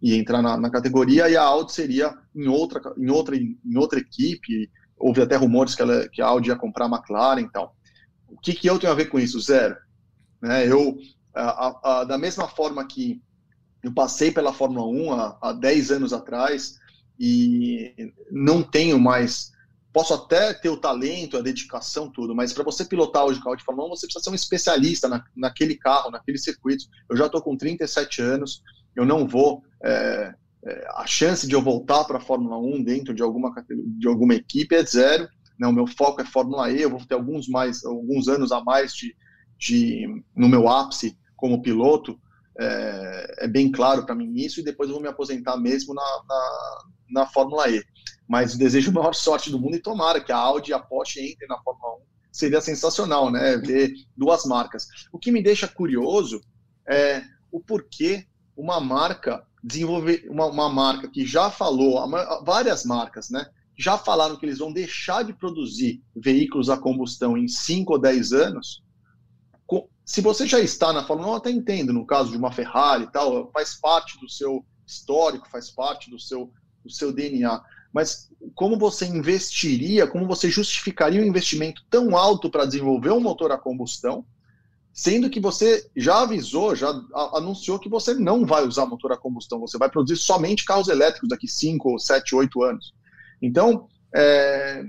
e 0.00 0.14
entrar 0.14 0.42
na, 0.42 0.56
na, 0.56 0.70
categoria, 0.70 1.28
e 1.28 1.36
a 1.36 1.42
Audi 1.42 1.72
seria 1.72 2.16
em 2.34 2.46
outra, 2.46 2.80
em 2.96 3.10
outra, 3.10 3.36
em 3.36 3.76
outra 3.76 3.98
equipe. 3.98 4.70
Houve 4.96 5.22
até 5.22 5.36
rumores 5.36 5.74
que, 5.74 5.82
ela, 5.82 6.08
que 6.08 6.20
a 6.20 6.26
Audi 6.26 6.48
ia 6.48 6.56
comprar 6.56 6.86
a 6.86 6.88
McLaren 6.88 7.40
e 7.42 7.50
tal. 7.50 7.74
O 8.28 8.38
que, 8.38 8.52
que 8.52 8.68
eu 8.68 8.78
tenho 8.78 8.92
a 8.92 8.96
ver 8.96 9.06
com 9.06 9.18
isso? 9.18 9.40
Zero. 9.40 9.76
Né? 10.40 10.66
Eu, 10.66 10.98
a, 11.34 12.00
a, 12.00 12.04
da 12.04 12.18
mesma 12.18 12.48
forma 12.48 12.86
que 12.86 13.22
eu 13.82 13.92
passei 13.92 14.30
pela 14.30 14.52
Fórmula 14.52 14.86
1 14.86 15.12
há, 15.12 15.38
há 15.40 15.52
10 15.52 15.92
anos 15.92 16.12
atrás 16.12 16.78
e 17.18 18.12
não 18.30 18.62
tenho 18.62 18.98
mais 18.98 19.52
posso 19.92 20.14
até 20.14 20.52
ter 20.52 20.68
o 20.68 20.76
talento, 20.76 21.36
a 21.36 21.42
dedicação, 21.42 22.10
tudo, 22.10 22.34
mas 22.34 22.52
para 22.52 22.64
você 22.64 22.84
pilotar 22.84 23.24
hoje 23.24 23.42
carro 23.42 23.56
de 23.56 23.64
Fórmula 23.64 23.88
1, 23.88 23.90
você 23.90 24.06
precisa 24.06 24.24
ser 24.24 24.30
um 24.30 24.34
especialista 24.34 25.08
na, 25.08 25.24
naquele 25.34 25.76
carro, 25.76 26.10
naquele 26.10 26.38
circuito. 26.38 26.84
Eu 27.08 27.16
já 27.16 27.26
estou 27.26 27.42
com 27.42 27.56
37 27.56 28.22
anos, 28.22 28.62
eu 28.94 29.04
não 29.04 29.26
vou. 29.26 29.62
É, 29.82 30.34
é, 30.64 30.88
a 30.96 31.06
chance 31.06 31.46
de 31.46 31.54
eu 31.54 31.62
voltar 31.62 32.04
para 32.04 32.18
a 32.18 32.20
Fórmula 32.20 32.58
1 32.58 32.82
dentro 32.82 33.14
de 33.14 33.22
alguma, 33.22 33.52
de 33.68 34.08
alguma 34.08 34.34
equipe 34.34 34.74
é 34.74 34.84
zero. 34.84 35.28
Né? 35.58 35.66
O 35.66 35.72
meu 35.72 35.86
foco 35.86 36.20
é 36.20 36.24
Fórmula 36.24 36.70
E, 36.70 36.82
eu 36.82 36.90
vou 36.90 37.04
ter 37.04 37.14
alguns, 37.14 37.48
mais, 37.48 37.84
alguns 37.84 38.28
anos 38.28 38.52
a 38.52 38.62
mais 38.62 38.92
de, 38.92 39.14
de, 39.58 40.22
no 40.36 40.48
meu 40.48 40.68
ápice 40.68 41.16
como 41.36 41.62
piloto. 41.62 42.20
É, 42.60 43.44
é 43.44 43.48
bem 43.48 43.70
claro 43.70 44.04
para 44.04 44.14
mim 44.14 44.32
isso, 44.34 44.60
e 44.60 44.64
depois 44.64 44.88
eu 44.88 44.94
vou 44.94 45.02
me 45.02 45.08
aposentar 45.08 45.56
mesmo 45.56 45.94
na, 45.94 46.22
na, 46.28 46.78
na 47.10 47.26
Fórmula 47.26 47.68
E 47.70 47.82
mas 48.28 48.56
desejo 48.56 48.90
a 48.90 48.94
maior 48.94 49.14
sorte 49.14 49.50
do 49.50 49.58
mundo 49.58 49.76
e 49.76 49.80
tomara 49.80 50.20
que 50.20 50.30
a 50.30 50.36
Audi 50.36 50.70
e 50.70 50.74
a 50.74 50.78
Porsche 50.78 51.26
entrem 51.26 51.48
na 51.48 51.58
Fórmula 51.62 51.94
1. 51.94 51.98
Seria 52.30 52.60
sensacional, 52.60 53.32
né? 53.32 53.56
Ver 53.56 53.90
duas 54.14 54.44
marcas. 54.44 54.86
O 55.10 55.18
que 55.18 55.32
me 55.32 55.42
deixa 55.42 55.66
curioso 55.66 56.42
é 56.86 57.22
o 57.50 57.58
porquê 57.58 58.26
uma 58.54 58.78
marca 58.80 59.42
desenvolver 59.64 60.26
uma, 60.28 60.44
uma 60.44 60.68
marca 60.68 61.08
que 61.08 61.26
já 61.26 61.50
falou, 61.50 62.06
várias 62.44 62.84
marcas, 62.84 63.30
né? 63.30 63.46
Já 63.76 63.96
falaram 63.96 64.36
que 64.36 64.44
eles 64.44 64.58
vão 64.58 64.72
deixar 64.72 65.24
de 65.24 65.32
produzir 65.32 66.02
veículos 66.14 66.68
a 66.68 66.76
combustão 66.76 67.36
em 67.36 67.48
5 67.48 67.94
ou 67.94 67.98
10 67.98 68.32
anos. 68.32 68.82
Se 70.08 70.22
você 70.22 70.46
já 70.46 70.58
está 70.58 70.90
na 70.90 71.04
Fórmula 71.06 71.28
1, 71.28 71.32
eu 71.32 71.36
até 71.36 71.50
entendo, 71.50 71.92
no 71.92 72.06
caso 72.06 72.30
de 72.30 72.36
uma 72.38 72.50
Ferrari 72.50 73.04
e 73.04 73.12
tal, 73.12 73.50
faz 73.52 73.74
parte 73.74 74.18
do 74.18 74.26
seu 74.26 74.64
histórico, 74.86 75.46
faz 75.50 75.70
parte 75.70 76.08
do 76.08 76.18
seu, 76.18 76.50
do 76.82 76.90
seu 76.90 77.12
DNA 77.12 77.62
mas 77.92 78.30
como 78.54 78.78
você 78.78 79.06
investiria, 79.06 80.06
como 80.06 80.26
você 80.26 80.50
justificaria 80.50 81.20
um 81.20 81.26
investimento 81.26 81.82
tão 81.88 82.16
alto 82.16 82.50
para 82.50 82.64
desenvolver 82.64 83.10
um 83.10 83.20
motor 83.20 83.50
a 83.50 83.58
combustão, 83.58 84.24
sendo 84.92 85.30
que 85.30 85.40
você 85.40 85.88
já 85.96 86.22
avisou, 86.22 86.74
já 86.74 86.88
anunciou 87.34 87.78
que 87.78 87.88
você 87.88 88.14
não 88.14 88.44
vai 88.44 88.66
usar 88.66 88.86
motor 88.86 89.12
a 89.12 89.16
combustão, 89.16 89.60
você 89.60 89.78
vai 89.78 89.90
produzir 89.90 90.16
somente 90.16 90.64
carros 90.64 90.88
elétricos 90.88 91.28
daqui 91.28 91.48
5, 91.48 91.98
7, 91.98 92.34
8 92.34 92.62
anos. 92.62 92.94
Então, 93.40 93.88
é, 94.14 94.84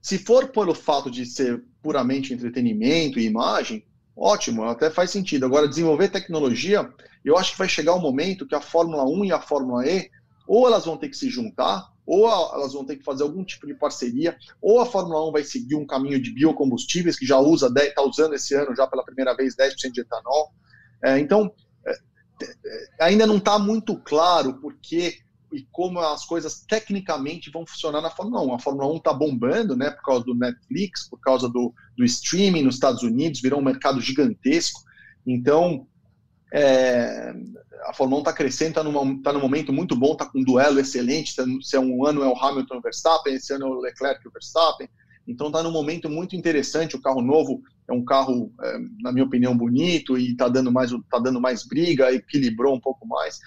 se 0.00 0.18
for 0.18 0.48
pelo 0.48 0.74
fato 0.74 1.10
de 1.10 1.26
ser 1.26 1.62
puramente 1.82 2.32
entretenimento 2.32 3.18
e 3.18 3.26
imagem, 3.26 3.84
ótimo, 4.16 4.64
até 4.64 4.90
faz 4.90 5.10
sentido. 5.10 5.46
Agora, 5.46 5.68
desenvolver 5.68 6.08
tecnologia, 6.08 6.88
eu 7.24 7.36
acho 7.36 7.52
que 7.52 7.58
vai 7.58 7.68
chegar 7.68 7.94
o 7.94 7.98
um 7.98 8.02
momento 8.02 8.46
que 8.46 8.54
a 8.54 8.60
Fórmula 8.60 9.04
1 9.04 9.24
e 9.26 9.32
a 9.32 9.40
Fórmula 9.40 9.86
E 9.86 10.10
ou 10.46 10.66
elas 10.66 10.84
vão 10.84 10.96
ter 10.96 11.08
que 11.08 11.16
se 11.16 11.28
juntar, 11.28 11.90
ou 12.06 12.28
elas 12.28 12.72
vão 12.72 12.84
ter 12.84 12.96
que 12.96 13.04
fazer 13.04 13.24
algum 13.24 13.44
tipo 13.44 13.66
de 13.66 13.74
parceria, 13.74 14.36
ou 14.62 14.80
a 14.80 14.86
Fórmula 14.86 15.28
1 15.28 15.32
vai 15.32 15.42
seguir 15.42 15.74
um 15.74 15.86
caminho 15.86 16.22
de 16.22 16.30
biocombustíveis, 16.30 17.18
que 17.18 17.26
já 17.26 17.38
usa, 17.38 17.72
está 17.76 18.02
usando 18.02 18.34
esse 18.34 18.54
ano 18.54 18.74
já 18.74 18.86
pela 18.86 19.04
primeira 19.04 19.34
vez 19.34 19.56
10% 19.56 19.90
de 19.90 20.00
etanol. 20.02 20.52
É, 21.02 21.18
então, 21.18 21.52
é, 21.84 21.92
é 23.00 23.04
ainda 23.04 23.26
não 23.26 23.38
está 23.38 23.58
muito 23.58 23.96
claro 23.96 24.54
porque 24.60 25.18
e 25.52 25.66
como 25.70 26.00
as 26.00 26.24
coisas 26.24 26.64
tecnicamente 26.68 27.50
vão 27.50 27.66
funcionar 27.66 28.00
na 28.00 28.10
Fórmula 28.10 28.42
1. 28.42 28.54
A 28.54 28.58
Fórmula 28.58 28.92
1 28.92 28.96
está 28.96 29.12
bombando, 29.12 29.76
né, 29.76 29.90
por 29.90 30.02
causa 30.02 30.24
do 30.24 30.34
Netflix, 30.34 31.08
por 31.08 31.20
causa 31.20 31.48
do, 31.48 31.72
do 31.96 32.04
streaming 32.04 32.62
nos 32.62 32.74
Estados 32.74 33.02
Unidos, 33.02 33.40
virou 33.40 33.60
um 33.60 33.64
mercado 33.64 34.00
gigantesco. 34.00 34.82
Então, 35.26 35.86
é, 36.52 37.34
a 37.84 37.92
Fórmula 37.92 38.18
1 38.18 38.22
está 38.22 38.32
crescendo, 38.32 38.80
está 38.80 38.82
tá 39.24 39.32
num 39.32 39.40
momento 39.40 39.72
muito 39.72 39.96
bom, 39.96 40.12
está 40.12 40.26
com 40.26 40.40
um 40.40 40.44
duelo 40.44 40.80
excelente. 40.80 41.34
Tá, 41.34 41.44
se 41.62 41.76
é 41.76 41.80
um 41.80 42.04
ano 42.04 42.22
é 42.22 42.28
o 42.28 42.36
Hamilton 42.36 42.74
e 42.74 42.78
o 42.78 42.82
Verstappen, 42.82 43.34
esse 43.34 43.52
ano 43.52 43.66
é 43.66 43.68
o 43.68 43.80
Leclerc 43.80 44.20
e 44.24 44.28
o 44.28 44.32
Verstappen. 44.32 44.88
Então 45.26 45.48
está 45.48 45.62
num 45.62 45.72
momento 45.72 46.08
muito 46.08 46.36
interessante. 46.36 46.96
O 46.96 47.00
carro 47.00 47.20
novo 47.20 47.60
é 47.88 47.92
um 47.92 48.04
carro, 48.04 48.52
é, 48.62 48.78
na 49.00 49.12
minha 49.12 49.24
opinião, 49.24 49.56
bonito 49.56 50.16
e 50.16 50.32
está 50.32 50.48
dando 50.48 50.70
mais, 50.70 50.90
tá 51.10 51.18
dando 51.18 51.40
mais 51.40 51.64
briga, 51.64 52.12
equilibrou 52.12 52.74
um 52.74 52.80
pouco 52.80 53.06
mais. 53.06 53.38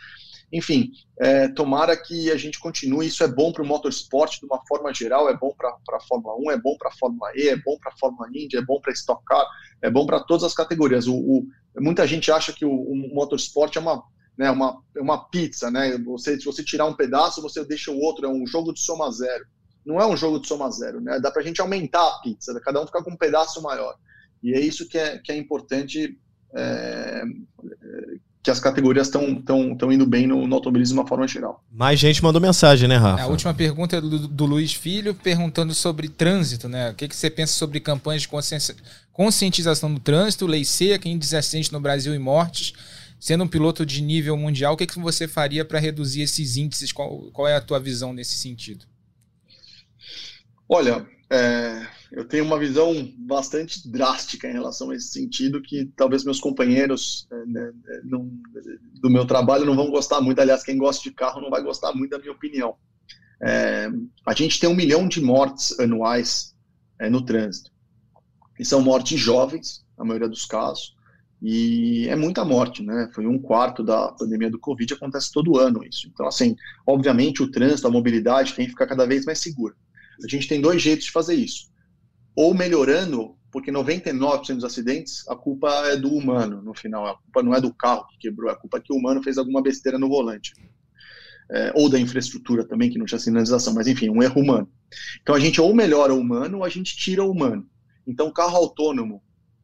Enfim, 0.52 0.92
é, 1.20 1.48
tomara 1.48 1.96
que 1.96 2.32
a 2.32 2.38
gente 2.38 2.60
continue. 2.60 3.08
Isso 3.08 3.24
é 3.24 3.28
bom 3.28 3.52
para 3.52 3.64
o 3.64 3.66
motorsport 3.66 4.40
de 4.40 4.46
uma 4.46 4.60
forma 4.68 4.94
geral, 4.94 5.30
é 5.30 5.38
bom 5.38 5.54
para 5.56 5.70
a 5.70 6.00
Fórmula 6.02 6.36
1, 6.38 6.52
é 6.52 6.58
bom 6.58 6.76
para 6.78 6.90
a 6.90 6.98
Fórmula 6.98 7.32
E, 7.36 7.50
é 7.50 7.56
bom 7.56 7.78
para 7.80 7.92
a 7.92 7.98
Fórmula 7.98 8.28
Indy, 8.30 8.58
é 8.58 8.62
bom 8.62 8.80
para 8.82 8.94
Stock 8.94 9.24
Car, 9.26 9.46
é 9.82 9.90
bom 9.90 10.06
para 10.06 10.20
todas 10.22 10.44
as 10.44 10.54
categorias. 10.54 11.08
O, 11.08 11.16
o, 11.16 11.48
muita 11.78 12.08
gente 12.08 12.32
acha 12.32 12.52
que 12.52 12.66
o, 12.66 12.72
o 12.72 13.14
motorsport 13.14 13.76
é 13.76 13.80
uma, 13.80 14.04
né, 14.38 14.50
uma, 14.50 14.82
é 14.96 15.02
uma 15.02 15.30
pizza, 15.30 15.70
né? 15.70 15.98
Você, 16.00 16.40
se 16.40 16.46
você 16.46 16.64
tirar 16.64 16.86
um 16.86 16.96
pedaço, 16.96 17.42
você 17.42 17.64
deixa 17.64 17.92
o 17.92 18.00
outro, 18.00 18.26
é 18.26 18.30
um 18.30 18.48
jogo 18.48 18.74
de 18.74 18.82
soma 18.82 19.12
zero. 19.12 19.46
Não 19.86 20.00
é 20.00 20.08
um 20.08 20.18
jogo 20.18 20.40
de 20.40 20.48
soma 20.48 20.70
zero, 20.72 21.00
né? 21.00 21.20
Dá 21.20 21.32
para 21.32 21.42
a 21.42 21.46
gente 21.46 21.62
aumentar 21.62 22.06
a 22.08 22.20
pizza, 22.22 22.60
cada 22.62 22.82
um 22.82 22.86
ficar 22.86 23.04
com 23.04 23.12
um 23.12 23.18
pedaço 23.18 23.62
maior. 23.62 23.96
E 24.42 24.54
é 24.54 24.60
isso 24.60 24.88
que 24.88 24.98
é, 24.98 25.18
que 25.18 25.32
é 25.32 25.38
importante 25.38 26.18
é, 26.56 27.24
que 28.50 28.52
as 28.52 28.60
categorias 28.60 29.08
estão 29.08 29.36
tão, 29.36 29.76
tão 29.76 29.92
indo 29.92 30.08
bem 30.08 30.26
no, 30.26 30.48
no, 30.48 30.56
automobilismo 30.56 30.96
de 30.96 31.00
uma 31.00 31.08
forma 31.08 31.28
geral. 31.28 31.64
Mais 31.72 32.00
gente 32.00 32.24
mandou 32.24 32.42
mensagem, 32.42 32.90
né, 32.90 32.98
Rafa? 32.98 33.24
A 33.24 33.28
última 33.28 33.54
pergunta 33.54 33.98
é 33.98 34.02
do, 34.02 34.28
do 34.28 34.46
Luiz 34.46 34.74
Filho, 34.74 35.14
perguntando 35.14 35.74
sobre 35.76 36.10
trânsito, 36.10 36.68
né? 36.68 36.90
O 36.90 36.96
que, 36.96 37.08
que 37.08 37.16
você 37.16 37.30
pensa 37.30 37.54
sobre 37.54 37.80
campanhas 37.80 38.24
de 38.24 38.30
conscientização 39.12 39.94
do 39.94 40.00
trânsito, 40.00 40.48
lei 40.48 40.66
seca, 40.66 41.08
índice 41.08 41.32
de 41.32 41.38
acidentes 41.38 41.70
no 41.70 41.80
Brasil 41.80 42.16
e 42.16 42.20
mortes? 42.20 42.74
Sendo 43.20 43.44
um 43.44 43.48
piloto 43.48 43.86
de 43.86 44.02
nível 44.02 44.36
mundial, 44.36 44.74
o 44.74 44.78
que, 44.78 44.88
que 44.88 44.98
você 44.98 45.28
faria 45.28 45.64
para 45.64 45.78
reduzir 45.78 46.22
esses 46.22 46.58
índices? 46.58 46.92
Qual, 46.92 47.30
qual 47.32 47.48
é 47.48 47.56
a 47.56 47.62
tua 47.62 47.80
visão 47.80 48.14
nesse 48.14 48.36
sentido? 48.36 48.86
Olha, 50.68 51.06
é, 51.30 51.86
eu 52.12 52.26
tenho 52.26 52.44
uma 52.44 52.58
visão 52.58 52.94
bastante 53.18 53.88
drástica 53.88 54.48
em 54.48 54.54
relação 54.54 54.90
a 54.90 54.96
esse 54.96 55.10
sentido, 55.10 55.62
que 55.62 55.86
talvez 55.96 56.24
meus 56.24 56.40
companheiros 56.40 57.28
é, 57.32 57.46
né, 57.46 57.72
é, 57.88 58.02
não, 58.04 58.32
do 59.00 59.10
meu 59.10 59.26
trabalho 59.26 59.66
não 59.66 59.76
vão 59.76 59.92
gostar 59.92 60.20
muito. 60.20 60.40
Aliás, 60.40 60.64
quem 60.64 60.78
gosta 60.78 61.04
de 61.04 61.12
carro 61.12 61.40
não 61.40 61.52
vai 61.52 61.62
gostar 61.62 61.94
muito 61.94 62.12
da 62.12 62.20
minha 62.20 62.32
opinião. 62.32 62.76
É, 63.42 63.90
a 64.26 64.34
gente 64.34 64.60
tem 64.60 64.70
um 64.70 64.76
milhão 64.76 65.08
de 65.08 65.22
mortes 65.22 65.80
anuais 65.80 66.56
é, 67.00 67.10
no 67.10 67.24
trânsito. 67.24 67.72
E 68.60 68.66
são 68.66 68.82
mortes 68.82 69.20
jovens, 69.20 69.86
na 69.98 70.04
maioria 70.04 70.28
dos 70.28 70.46
casos, 70.46 70.96
e 71.42 72.08
é 72.10 72.16
muita 72.16 72.44
morte, 72.44 72.84
né? 72.84 73.10
Foi 73.14 73.26
um 73.26 73.40
quarto 73.40 73.82
da 73.82 74.12
pandemia 74.12 74.50
do 74.50 74.60
Covid, 74.60 74.94
acontece 74.94 75.32
todo 75.32 75.58
ano 75.58 75.86
isso. 75.86 76.10
Então, 76.12 76.28
assim, 76.28 76.56
obviamente 76.86 77.42
o 77.42 77.50
trânsito, 77.50 77.88
a 77.88 77.92
mobilidade 77.92 78.54
tem 78.56 78.66
que 78.66 78.72
ficar 78.72 78.88
cada 78.88 79.06
vez 79.06 79.26
mais 79.26 79.40
segura. 79.40 79.74
A 80.22 80.28
gente 80.28 80.50
tem 80.50 80.60
dois 80.60 80.82
jeitos 80.82 81.06
de 81.06 81.12
fazer 81.12 81.36
isso 81.36 81.69
ou 82.36 82.54
melhorando, 82.54 83.36
porque 83.52 83.72
99% 83.72 84.56
dos 84.56 84.64
acidentes 84.64 85.28
a 85.28 85.36
culpa 85.36 85.70
é 85.88 85.98
do 85.98 86.14
humano 86.14 86.62
no 86.62 86.74
final, 86.74 87.06
a 87.06 87.16
culpa 87.16 87.44
não 87.44 87.54
é 87.54 87.62
do 87.62 87.74
carro 87.74 88.08
que 88.08 88.18
quebrou, 88.18 88.50
a 88.50 88.56
culpa 88.56 88.78
é 88.78 88.82
que 88.82 88.94
o 88.94 88.96
humano 88.96 89.24
fez 89.24 89.38
alguma 89.38 89.62
besteira 89.62 89.98
no 89.98 90.08
volante. 90.08 90.54
É, 91.52 91.72
ou 91.74 91.90
da 91.90 92.00
infraestrutura 92.00 92.64
também, 92.64 92.92
que 92.92 93.00
não 93.00 93.08
tinha 93.08 93.18
sinalização, 93.18 93.74
mas 93.74 93.88
enfim, 93.88 94.08
um 94.10 94.22
erro 94.22 94.40
humano. 94.40 94.72
Então 95.22 95.34
a 95.34 95.40
gente 95.40 95.60
ou 95.60 95.74
melhora 95.74 96.14
o 96.14 96.20
humano 96.20 96.60
ou 96.60 96.64
a 96.64 96.70
gente 96.70 96.96
tira 96.96 97.24
o 97.24 97.32
humano. 97.32 97.68
Então 98.06 98.32
carro 98.32 98.56
autônomo 98.56 99.22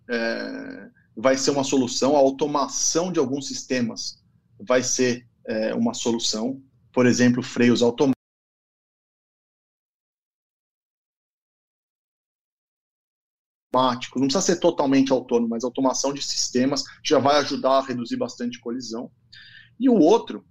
é, 0.09 0.87
vai 1.15 1.37
ser 1.37 1.51
uma 1.51 1.63
solução, 1.63 2.15
a 2.15 2.19
automação 2.19 3.11
de 3.11 3.19
alguns 3.19 3.47
sistemas 3.47 4.23
vai 4.59 4.81
ser 4.81 5.27
é, 5.47 5.75
uma 5.75 5.93
solução, 5.93 6.61
por 6.91 7.05
exemplo, 7.05 7.43
freios 7.43 7.81
automáticos 7.81 8.14
automático, 13.75 14.19
não 14.19 14.27
precisa 14.27 14.45
ser 14.45 14.59
totalmente 14.59 15.11
autônomo, 15.11 15.49
mas 15.49 15.63
automação 15.63 16.13
de 16.13 16.21
sistemas 16.21 16.83
já 17.03 17.19
vai 17.19 17.37
ajudar 17.37 17.77
a 17.77 17.85
reduzir 17.85 18.15
bastante 18.15 18.59
colisão. 18.59 19.11
E 19.79 19.89
o 19.89 19.95
outro 19.95 20.45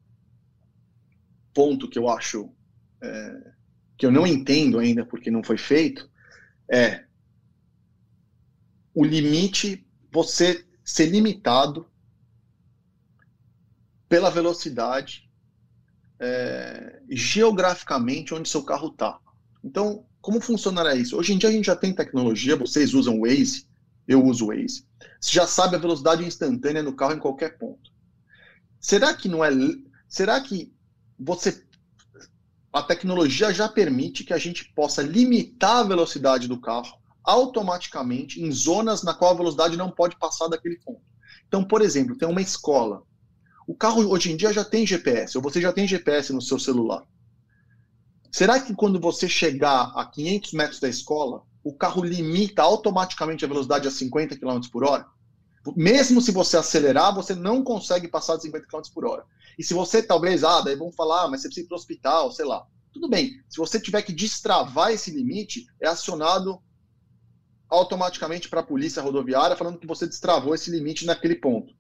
ponto 1.54 1.88
que 1.88 1.98
eu 1.98 2.08
acho 2.08 2.50
é, 3.02 3.52
que 3.96 4.04
eu 4.04 4.12
não 4.12 4.26
entendo 4.26 4.78
ainda 4.78 5.06
porque 5.06 5.30
não 5.30 5.42
foi 5.42 5.56
feito 5.56 6.08
é 6.70 7.04
o 8.94 9.04
limite, 9.04 9.84
você 10.12 10.64
ser 10.84 11.06
limitado 11.06 11.88
pela 14.08 14.30
velocidade 14.30 15.28
é, 16.20 17.02
geograficamente 17.10 18.34
onde 18.34 18.48
seu 18.48 18.62
carro 18.62 18.88
está. 18.88 19.18
Então, 19.64 20.06
como 20.24 20.40
funcionará 20.40 20.94
isso? 20.94 21.18
Hoje 21.18 21.34
em 21.34 21.38
dia 21.38 21.50
a 21.50 21.52
gente 21.52 21.66
já 21.66 21.76
tem 21.76 21.92
tecnologia, 21.92 22.56
vocês 22.56 22.94
usam 22.94 23.20
Waze, 23.20 23.66
eu 24.08 24.24
uso 24.24 24.46
Waze. 24.46 24.87
Você 25.20 25.32
já 25.32 25.46
sabe 25.46 25.76
a 25.76 25.78
velocidade 25.78 26.24
instantânea 26.24 26.82
no 26.82 26.96
carro 26.96 27.12
em 27.12 27.18
qualquer 27.18 27.58
ponto. 27.58 27.90
Será 28.80 29.12
que 29.12 29.28
não 29.28 29.44
é. 29.44 29.50
Será 30.08 30.40
que 30.40 30.72
você. 31.18 31.62
A 32.72 32.82
tecnologia 32.82 33.52
já 33.52 33.68
permite 33.68 34.24
que 34.24 34.32
a 34.32 34.38
gente 34.38 34.72
possa 34.72 35.02
limitar 35.02 35.80
a 35.80 35.82
velocidade 35.82 36.48
do 36.48 36.58
carro 36.58 36.98
automaticamente 37.22 38.42
em 38.42 38.50
zonas 38.50 39.02
na 39.02 39.12
qual 39.12 39.34
a 39.34 39.37
velocidade 39.37 39.76
não 39.76 39.90
pode 39.90 40.18
passar 40.18 40.48
daquele 40.48 40.78
ponto. 40.78 41.02
Então, 41.46 41.62
por 41.62 41.82
exemplo, 41.82 42.16
tem 42.16 42.26
uma 42.26 42.40
escola. 42.40 43.02
O 43.66 43.74
carro 43.74 44.08
hoje 44.08 44.32
em 44.32 44.38
dia 44.38 44.54
já 44.54 44.64
tem 44.64 44.87
GPS, 44.87 45.37
ou 45.37 45.42
você 45.42 45.60
já 45.60 45.70
tem 45.70 45.87
GPS 45.87 46.32
no 46.32 46.40
seu 46.40 46.58
celular. 46.58 47.04
Será 48.34 48.58
que 48.58 48.74
quando 48.74 48.98
você 48.98 49.28
chegar 49.28 49.92
a 49.94 50.04
500 50.04 50.54
metros 50.54 50.80
da 50.80 50.88
escola, 50.88 51.44
o 51.62 51.72
carro 51.72 52.02
limita 52.02 52.62
automaticamente 52.62 53.44
a 53.44 53.48
velocidade 53.48 53.86
a 53.86 53.92
50 53.92 54.36
km 54.36 54.58
por 54.72 54.82
hora? 54.82 55.06
Mesmo 55.76 56.20
se 56.20 56.32
você 56.32 56.56
acelerar, 56.56 57.14
você 57.14 57.32
não 57.32 57.62
consegue 57.62 58.08
passar 58.08 58.34
de 58.34 58.42
50 58.42 58.66
km 58.66 58.82
por 58.92 59.06
hora. 59.06 59.24
E 59.56 59.62
se 59.62 59.72
você 59.72 60.02
talvez, 60.02 60.42
ah, 60.42 60.62
daí 60.62 60.74
vão 60.74 60.90
falar, 60.90 61.22
ah, 61.22 61.28
mas 61.28 61.42
você 61.42 61.46
precisa 61.46 61.64
ir 61.64 61.68
para 61.68 61.76
o 61.76 61.78
hospital, 61.78 62.32
sei 62.32 62.44
lá. 62.44 62.66
Tudo 62.92 63.08
bem, 63.08 63.40
se 63.48 63.56
você 63.56 63.78
tiver 63.78 64.02
que 64.02 64.12
destravar 64.12 64.90
esse 64.90 65.12
limite, 65.12 65.66
é 65.80 65.86
acionado 65.86 66.60
automaticamente 67.68 68.48
para 68.48 68.62
a 68.62 68.66
polícia 68.66 69.00
rodoviária 69.00 69.54
falando 69.54 69.78
que 69.78 69.86
você 69.86 70.08
destravou 70.08 70.56
esse 70.56 70.72
limite 70.72 71.06
naquele 71.06 71.36
ponto. 71.36 71.72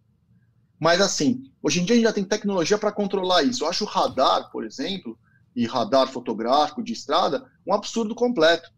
Mas 0.78 1.00
assim, 1.00 1.50
hoje 1.60 1.80
em 1.80 1.84
dia 1.84 1.94
a 1.94 1.96
gente 1.96 2.06
já 2.06 2.12
tem 2.12 2.24
tecnologia 2.24 2.78
para 2.78 2.92
controlar 2.92 3.42
isso. 3.42 3.64
Eu 3.64 3.68
acho 3.68 3.82
o 3.82 3.88
radar, 3.88 4.52
por 4.52 4.64
exemplo, 4.64 5.18
e 5.54 5.66
radar 5.66 6.08
fotográfico 6.08 6.82
de 6.82 6.92
estrada, 6.92 7.44
um 7.66 7.72
absurdo 7.72 8.14
completo. 8.14 8.70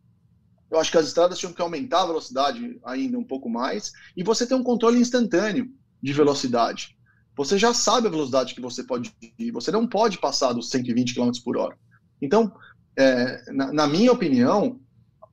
Eu 0.71 0.79
acho 0.79 0.91
que 0.91 0.99
as 0.99 1.07
estradas 1.07 1.39
tinham 1.39 1.53
que 1.53 1.63
aumentar 1.63 2.03
a 2.03 2.07
velocidade 2.07 2.79
ainda 2.85 3.19
um 3.19 3.25
pouco 3.25 3.49
mais 3.49 3.93
e 4.17 4.23
você 4.23 4.47
tem 4.47 4.57
um 4.57 4.65
controle 4.65 4.99
instantâneo 4.99 5.71
de 6.03 6.13
velocidade. 6.13 6.97
Você 7.37 7.59
já 7.59 7.73
sabe 7.73 8.09
a 8.09 8.11
velocidade 8.11 8.55
que 8.55 8.61
você 8.61 8.83
pode 8.83 9.15
ir, 9.39 9.53
você 9.53 9.71
não 9.71 9.87
pode 9.87 10.19
passar 10.19 10.53
dos 10.53 10.71
120 10.71 11.15
km 11.15 11.31
por 11.45 11.57
hora. 11.57 11.79
Então, 12.21 12.53
é, 12.97 13.53
na, 13.53 13.73
na 13.73 13.87
minha 13.87 14.11
opinião, 14.11 14.81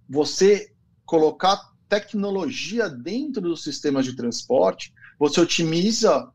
você 0.09 0.71
colocar 1.05 1.73
tecnologia 1.87 2.89
dentro 2.89 3.41
dos 3.41 3.63
sistemas 3.63 4.05
de 4.05 4.15
transporte, 4.15 4.93
você 5.17 5.39
otimiza, 5.39 6.29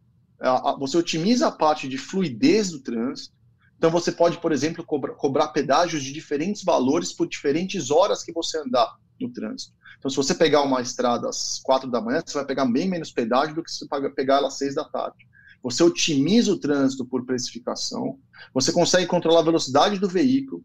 você 0.79 0.97
otimiza 0.97 1.49
a 1.49 1.53
parte 1.53 1.89
de 1.89 1.99
fluidez 1.99 2.71
do 2.71 2.81
trânsito, 2.81 3.35
então 3.79 3.91
você 3.91 4.11
pode, 4.11 4.39
por 4.39 4.51
exemplo, 4.51 4.85
cobrar, 4.85 5.15
cobrar 5.15 5.49
pedágios 5.49 6.03
de 6.03 6.13
diferentes 6.13 6.65
valores 6.65 7.13
por 7.13 7.29
diferentes 7.29 7.93
horas 7.93 8.25
que 8.25 8.33
você 8.33 8.59
andar 8.59 8.97
no 9.21 9.31
trânsito. 9.33 9.73
Então, 9.99 10.11
se 10.11 10.17
você 10.17 10.35
pegar 10.35 10.63
uma 10.63 10.83
estrada 10.83 11.29
às 11.29 11.61
quatro 11.63 11.89
da 11.89 12.01
manhã, 12.01 12.21
você 12.25 12.35
vai 12.35 12.45
pegar 12.45 12.67
bem 12.67 12.89
menos 12.89 13.13
pedágio 13.13 13.55
do 13.55 13.63
que 13.63 13.71
se 13.71 13.87
pegar 14.15 14.39
ela 14.39 14.49
às 14.49 14.59
seis 14.59 14.75
da 14.75 14.85
tarde. 14.85 15.27
Você 15.63 15.83
otimiza 15.83 16.53
o 16.53 16.59
trânsito 16.59 17.05
por 17.05 17.25
precificação, 17.25 18.19
você 18.53 18.73
consegue 18.73 19.07
controlar 19.07 19.41
a 19.41 19.45
velocidade 19.45 19.99
do 19.99 20.09
veículo, 20.09 20.65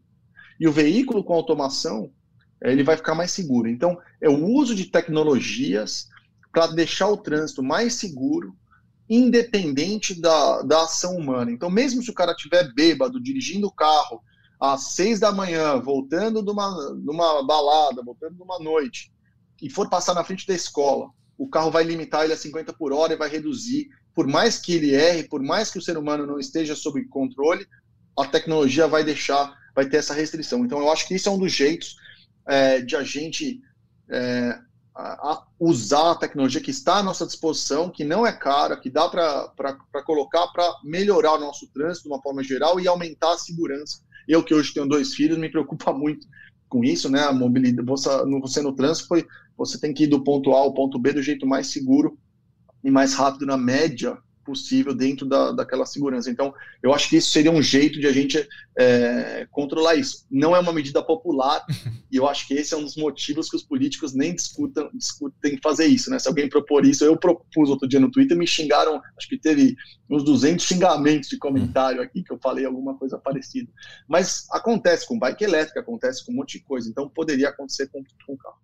e 0.58 0.68
o 0.68 0.72
veículo 0.72 1.24
com 1.24 1.34
automação, 1.34 2.12
ele 2.62 2.84
vai 2.84 2.96
ficar 2.96 3.14
mais 3.14 3.30
seguro. 3.30 3.68
Então, 3.68 3.98
é 4.20 4.28
o 4.28 4.44
uso 4.44 4.74
de 4.74 4.86
tecnologias 4.86 6.08
para 6.52 6.68
deixar 6.68 7.08
o 7.08 7.16
trânsito 7.16 7.62
mais 7.62 7.94
seguro, 7.94 8.56
independente 9.08 10.18
da, 10.20 10.62
da 10.62 10.84
ação 10.84 11.16
humana. 11.16 11.50
Então, 11.50 11.70
mesmo 11.70 12.02
se 12.02 12.10
o 12.10 12.14
cara 12.14 12.32
estiver 12.32 12.72
bêbado, 12.74 13.22
dirigindo 13.22 13.66
o 13.66 13.72
carro 13.72 14.22
às 14.58 14.94
seis 14.94 15.20
da 15.20 15.30
manhã, 15.30 15.78
voltando 15.78 16.42
de 16.42 16.50
uma, 16.50 16.70
de 16.96 17.10
uma 17.10 17.42
balada, 17.46 18.02
voltando 18.02 18.34
de 18.34 18.42
uma 18.42 18.58
noite, 18.58 19.12
e 19.60 19.68
for 19.68 19.88
passar 19.88 20.14
na 20.14 20.24
frente 20.24 20.46
da 20.46 20.54
escola, 20.54 21.10
o 21.36 21.48
carro 21.48 21.70
vai 21.70 21.84
limitar 21.84 22.24
ele 22.24 22.32
a 22.32 22.36
50 22.36 22.72
por 22.72 22.92
hora 22.92 23.12
e 23.12 23.16
vai 23.16 23.28
reduzir. 23.28 23.88
Por 24.14 24.26
mais 24.26 24.58
que 24.58 24.74
ele 24.74 24.94
erre, 24.94 25.24
por 25.24 25.42
mais 25.42 25.70
que 25.70 25.78
o 25.78 25.82
ser 25.82 25.98
humano 25.98 26.26
não 26.26 26.38
esteja 26.38 26.74
sob 26.74 27.04
controle, 27.08 27.66
a 28.18 28.24
tecnologia 28.24 28.86
vai 28.86 29.02
deixar, 29.04 29.54
vai 29.74 29.86
ter 29.86 29.98
essa 29.98 30.14
restrição. 30.14 30.64
Então, 30.64 30.78
eu 30.78 30.90
acho 30.90 31.06
que 31.06 31.14
isso 31.14 31.28
é 31.28 31.32
um 31.32 31.38
dos 31.38 31.52
jeitos 31.52 31.96
é, 32.46 32.80
de 32.80 32.96
a 32.96 33.02
gente 33.02 33.60
é, 34.10 34.58
a 34.96 35.42
usar 35.58 36.12
a 36.12 36.14
tecnologia 36.14 36.60
que 36.60 36.70
está 36.70 36.98
à 36.98 37.02
nossa 37.02 37.26
disposição, 37.26 37.90
que 37.90 38.04
não 38.04 38.24
é 38.24 38.32
cara, 38.32 38.76
que 38.76 38.88
dá 38.88 39.08
para 39.08 40.02
colocar 40.04 40.46
para 40.48 40.64
melhorar 40.84 41.34
o 41.34 41.40
nosso 41.40 41.66
trânsito 41.72 42.08
de 42.08 42.14
uma 42.14 42.22
forma 42.22 42.44
geral 42.44 42.78
e 42.78 42.86
aumentar 42.86 43.32
a 43.32 43.38
segurança. 43.38 44.00
Eu, 44.28 44.42
que 44.42 44.54
hoje 44.54 44.72
tenho 44.72 44.88
dois 44.88 45.12
filhos, 45.12 45.36
me 45.36 45.50
preocupa 45.50 45.90
muito 45.92 46.26
com 46.68 46.84
isso, 46.84 47.08
né? 47.10 47.22
A 47.24 47.32
mobilidade, 47.32 47.86
você, 47.86 48.08
você 48.40 48.62
no 48.62 48.74
trânsito, 48.74 49.08
foi, 49.08 49.26
você 49.56 49.78
tem 49.80 49.92
que 49.92 50.04
ir 50.04 50.06
do 50.06 50.22
ponto 50.22 50.52
A 50.52 50.58
ao 50.58 50.72
ponto 50.72 50.98
B 50.98 51.12
do 51.12 51.22
jeito 51.22 51.46
mais 51.46 51.68
seguro 51.68 52.16
e 52.82 52.90
mais 52.90 53.14
rápido 53.14 53.46
na 53.46 53.56
média 53.56 54.16
possível 54.44 54.94
dentro 54.94 55.26
da, 55.26 55.52
daquela 55.52 55.86
segurança. 55.86 56.30
Então, 56.30 56.54
eu 56.82 56.92
acho 56.92 57.08
que 57.08 57.16
isso 57.16 57.30
seria 57.30 57.50
um 57.50 57.62
jeito 57.62 57.98
de 57.98 58.06
a 58.06 58.12
gente 58.12 58.46
é, 58.76 59.46
controlar 59.50 59.94
isso. 59.94 60.26
Não 60.30 60.54
é 60.54 60.58
uma 60.58 60.72
medida 60.72 61.02
popular, 61.02 61.64
e 62.10 62.16
eu 62.16 62.28
acho 62.28 62.46
que 62.46 62.54
esse 62.54 62.74
é 62.74 62.76
um 62.76 62.84
dos 62.84 62.96
motivos 62.96 63.48
que 63.48 63.56
os 63.56 63.62
políticos 63.62 64.14
nem 64.14 64.34
discutam, 64.34 64.90
discutem 64.92 65.58
fazer 65.62 65.86
isso. 65.86 66.10
Né? 66.10 66.18
Se 66.18 66.28
alguém 66.28 66.48
propor 66.48 66.84
isso, 66.84 67.04
eu 67.04 67.16
propus 67.16 67.70
outro 67.70 67.88
dia 67.88 68.00
no 68.00 68.10
Twitter, 68.10 68.36
me 68.36 68.46
xingaram, 68.46 69.00
acho 69.16 69.28
que 69.28 69.38
teve 69.38 69.76
uns 70.10 70.24
200 70.24 70.64
xingamentos 70.64 71.28
de 71.28 71.38
comentário 71.38 72.02
aqui, 72.02 72.22
que 72.22 72.32
eu 72.32 72.38
falei 72.38 72.64
alguma 72.64 72.94
coisa 72.96 73.18
parecida. 73.18 73.70
Mas 74.06 74.46
acontece 74.50 75.06
com 75.06 75.18
bike 75.18 75.44
elétrica, 75.44 75.80
acontece 75.80 76.24
com 76.24 76.32
um 76.32 76.36
monte 76.36 76.58
de 76.58 76.64
coisa, 76.64 76.88
então 76.88 77.08
poderia 77.08 77.48
acontecer 77.48 77.88
com, 77.88 78.02
com 78.26 78.36
carro. 78.36 78.56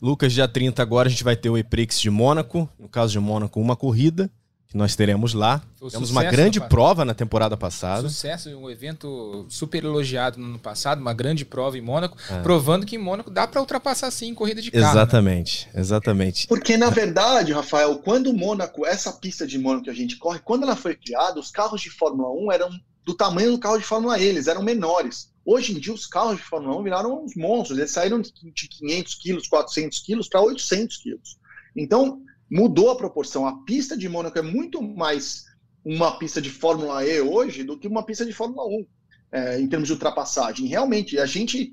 Lucas, 0.00 0.32
dia 0.32 0.46
30 0.46 0.82
agora 0.82 1.08
a 1.08 1.10
gente 1.10 1.24
vai 1.24 1.36
ter 1.36 1.50
o 1.50 1.56
EPRIX 1.56 1.98
de 2.00 2.10
Mônaco, 2.10 2.68
no 2.78 2.88
caso 2.88 3.12
de 3.12 3.18
Mônaco, 3.18 3.60
uma 3.60 3.74
corrida 3.74 4.30
nós 4.76 4.94
teremos 4.94 5.34
lá. 5.34 5.62
Foi 5.78 5.90
Temos 5.90 6.10
uma 6.10 6.24
grande 6.24 6.60
prova 6.60 7.04
na 7.04 7.14
temporada 7.14 7.56
passada. 7.56 8.08
Sucesso, 8.08 8.50
um 8.50 8.70
evento 8.70 9.46
super 9.48 9.82
elogiado 9.82 10.38
no 10.38 10.46
ano 10.46 10.58
passado, 10.58 11.00
uma 11.00 11.14
grande 11.14 11.44
prova 11.44 11.78
em 11.78 11.80
Mônaco, 11.80 12.16
é. 12.30 12.40
provando 12.42 12.86
que 12.86 12.96
em 12.96 12.98
Mônaco 12.98 13.30
dá 13.30 13.46
para 13.46 13.60
ultrapassar 13.60 14.10
sim 14.10 14.28
em 14.28 14.34
corrida 14.34 14.60
de 14.60 14.70
carro. 14.70 14.84
Né? 14.84 14.90
Exatamente, 14.90 15.68
né? 15.72 15.80
exatamente. 15.80 16.46
Porque 16.46 16.76
na 16.76 16.90
verdade, 16.90 17.52
Rafael, 17.52 17.98
quando 17.98 18.32
Mônaco, 18.32 18.86
essa 18.86 19.12
pista 19.12 19.46
de 19.46 19.58
Mônaco 19.58 19.84
que 19.84 19.90
a 19.90 19.94
gente 19.94 20.16
corre, 20.16 20.38
quando 20.40 20.64
ela 20.64 20.76
foi 20.76 20.94
criada, 20.94 21.40
os 21.40 21.50
carros 21.50 21.80
de 21.80 21.90
Fórmula 21.90 22.30
1 22.30 22.52
eram 22.52 22.70
do 23.04 23.14
tamanho 23.14 23.52
do 23.52 23.58
carro 23.58 23.78
de 23.78 23.84
Fórmula 23.84 24.18
E, 24.18 24.24
eles 24.24 24.48
eram 24.48 24.62
menores. 24.62 25.30
Hoje 25.44 25.72
em 25.72 25.78
dia, 25.78 25.94
os 25.94 26.06
carros 26.06 26.36
de 26.36 26.42
Fórmula 26.42 26.76
1 26.80 26.82
viraram 26.82 27.24
uns 27.24 27.36
monstros, 27.36 27.78
eles 27.78 27.92
saíram 27.92 28.20
de 28.20 28.32
500 28.32 29.14
quilos, 29.14 29.46
400 29.46 30.00
quilos 30.00 30.28
para 30.28 30.40
800 30.40 30.96
quilos. 30.96 31.38
Então, 31.76 32.20
mudou 32.50 32.90
a 32.90 32.96
proporção. 32.96 33.46
A 33.46 33.64
pista 33.64 33.96
de 33.96 34.08
Mônaco 34.08 34.38
é 34.38 34.42
muito 34.42 34.82
mais 34.82 35.44
uma 35.84 36.18
pista 36.18 36.40
de 36.40 36.50
Fórmula 36.50 37.04
E 37.04 37.20
hoje 37.20 37.62
do 37.62 37.78
que 37.78 37.86
uma 37.86 38.04
pista 38.04 38.24
de 38.24 38.32
Fórmula 38.32 38.66
1, 38.66 38.86
é, 39.32 39.60
em 39.60 39.68
termos 39.68 39.88
de 39.88 39.94
ultrapassagem. 39.94 40.66
Realmente, 40.66 41.18
a 41.18 41.26
gente 41.26 41.72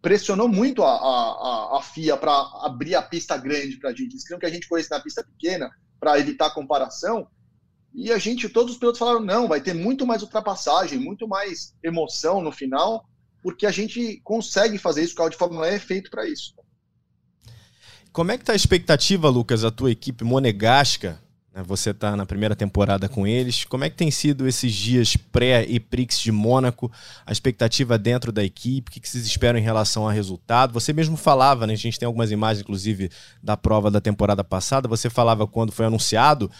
pressionou 0.00 0.48
muito 0.48 0.82
a, 0.82 0.90
a, 0.90 1.78
a 1.78 1.82
FIA 1.82 2.16
para 2.16 2.32
abrir 2.62 2.94
a 2.94 3.02
pista 3.02 3.36
grande 3.36 3.76
para 3.78 3.90
a 3.90 3.94
gente. 3.94 4.12
Eles 4.12 4.22
queriam 4.22 4.40
que 4.40 4.46
a 4.46 4.50
gente 4.50 4.68
corresse 4.68 4.90
na 4.90 5.00
pista 5.00 5.24
pequena 5.24 5.70
para 6.00 6.18
evitar 6.18 6.54
comparação. 6.54 7.26
E 7.94 8.10
a 8.10 8.18
gente, 8.18 8.48
todos 8.48 8.72
os 8.72 8.78
pilotos 8.78 8.98
falaram: 8.98 9.20
não, 9.20 9.46
vai 9.46 9.60
ter 9.60 9.74
muito 9.74 10.06
mais 10.06 10.22
ultrapassagem, 10.22 10.98
muito 10.98 11.28
mais 11.28 11.74
emoção 11.82 12.42
no 12.42 12.50
final, 12.50 13.06
porque 13.42 13.66
a 13.66 13.70
gente 13.70 14.20
consegue 14.24 14.78
fazer 14.78 15.02
isso. 15.02 15.12
O 15.12 15.16
carro 15.16 15.30
de 15.30 15.36
Fórmula 15.36 15.70
E 15.70 15.74
é 15.74 15.78
feito 15.78 16.10
para 16.10 16.26
isso. 16.26 16.54
Como 18.12 18.30
é 18.30 18.36
que 18.36 18.44
tá 18.44 18.52
a 18.52 18.56
expectativa, 18.56 19.30
Lucas, 19.30 19.64
a 19.64 19.70
tua 19.70 19.90
equipe 19.90 20.22
monegasca? 20.22 21.18
Né, 21.54 21.62
você 21.66 21.90
está 21.90 22.14
na 22.14 22.26
primeira 22.26 22.54
temporada 22.54 23.08
com 23.08 23.26
eles. 23.26 23.64
Como 23.64 23.84
é 23.84 23.90
que 23.90 23.96
tem 23.96 24.10
sido 24.10 24.46
esses 24.46 24.70
dias 24.74 25.16
pré 25.16 25.64
e 25.66 25.80
Prix 25.80 26.20
de 26.20 26.30
Mônaco? 26.30 26.92
A 27.24 27.32
expectativa 27.32 27.96
dentro 27.96 28.30
da 28.30 28.44
equipe? 28.44 28.90
O 28.90 28.92
que 28.92 29.08
vocês 29.08 29.24
esperam 29.24 29.58
em 29.58 29.62
relação 29.62 30.02
ao 30.02 30.10
resultado? 30.10 30.74
Você 30.74 30.92
mesmo 30.92 31.16
falava, 31.16 31.66
né? 31.66 31.72
A 31.72 31.76
gente 31.76 31.98
tem 31.98 32.06
algumas 32.06 32.30
imagens, 32.30 32.60
inclusive, 32.60 33.10
da 33.42 33.56
prova 33.56 33.90
da 33.90 34.00
temporada 34.00 34.44
passada. 34.44 34.86
Você 34.88 35.08
falava 35.08 35.46
quando 35.46 35.72
foi 35.72 35.86
anunciado 35.86 36.50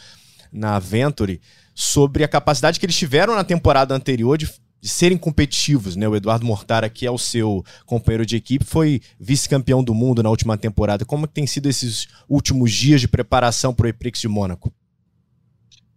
na 0.51 0.79
Venturi 0.79 1.39
sobre 1.75 2.25
a 2.25 2.29
capacidade 2.29 2.81
que 2.81 2.87
eles 2.87 2.97
tiveram 2.97 3.35
na 3.35 3.45
temporada 3.45 3.95
anterior 3.95 4.39
de 4.39 4.51
de 4.83 4.89
serem 4.89 5.16
competitivos, 5.16 5.95
né? 5.95 6.09
O 6.09 6.16
Eduardo 6.16 6.45
Mortara, 6.45 6.91
que 6.91 7.07
é 7.07 7.11
o 7.11 7.16
seu 7.16 7.64
companheiro 7.87 8.26
de 8.26 8.35
equipe, 8.35 8.64
foi 8.64 9.01
vice-campeão 9.18 9.83
do 9.83 9.95
mundo 9.95 10.24
na 10.24 10.28
última 10.28 10.59
temporada. 10.59 11.05
Como 11.05 11.28
tem 11.28 11.47
sido 11.47 11.68
esses 11.68 12.09
últimos 12.28 12.72
dias 12.72 13.01
de 13.01 13.07
preparação 13.07 13.72
para 13.72 13.87
o 13.87 13.89
EPRIX 13.89 14.20
de 14.20 14.28
Mônaco? 14.28 14.72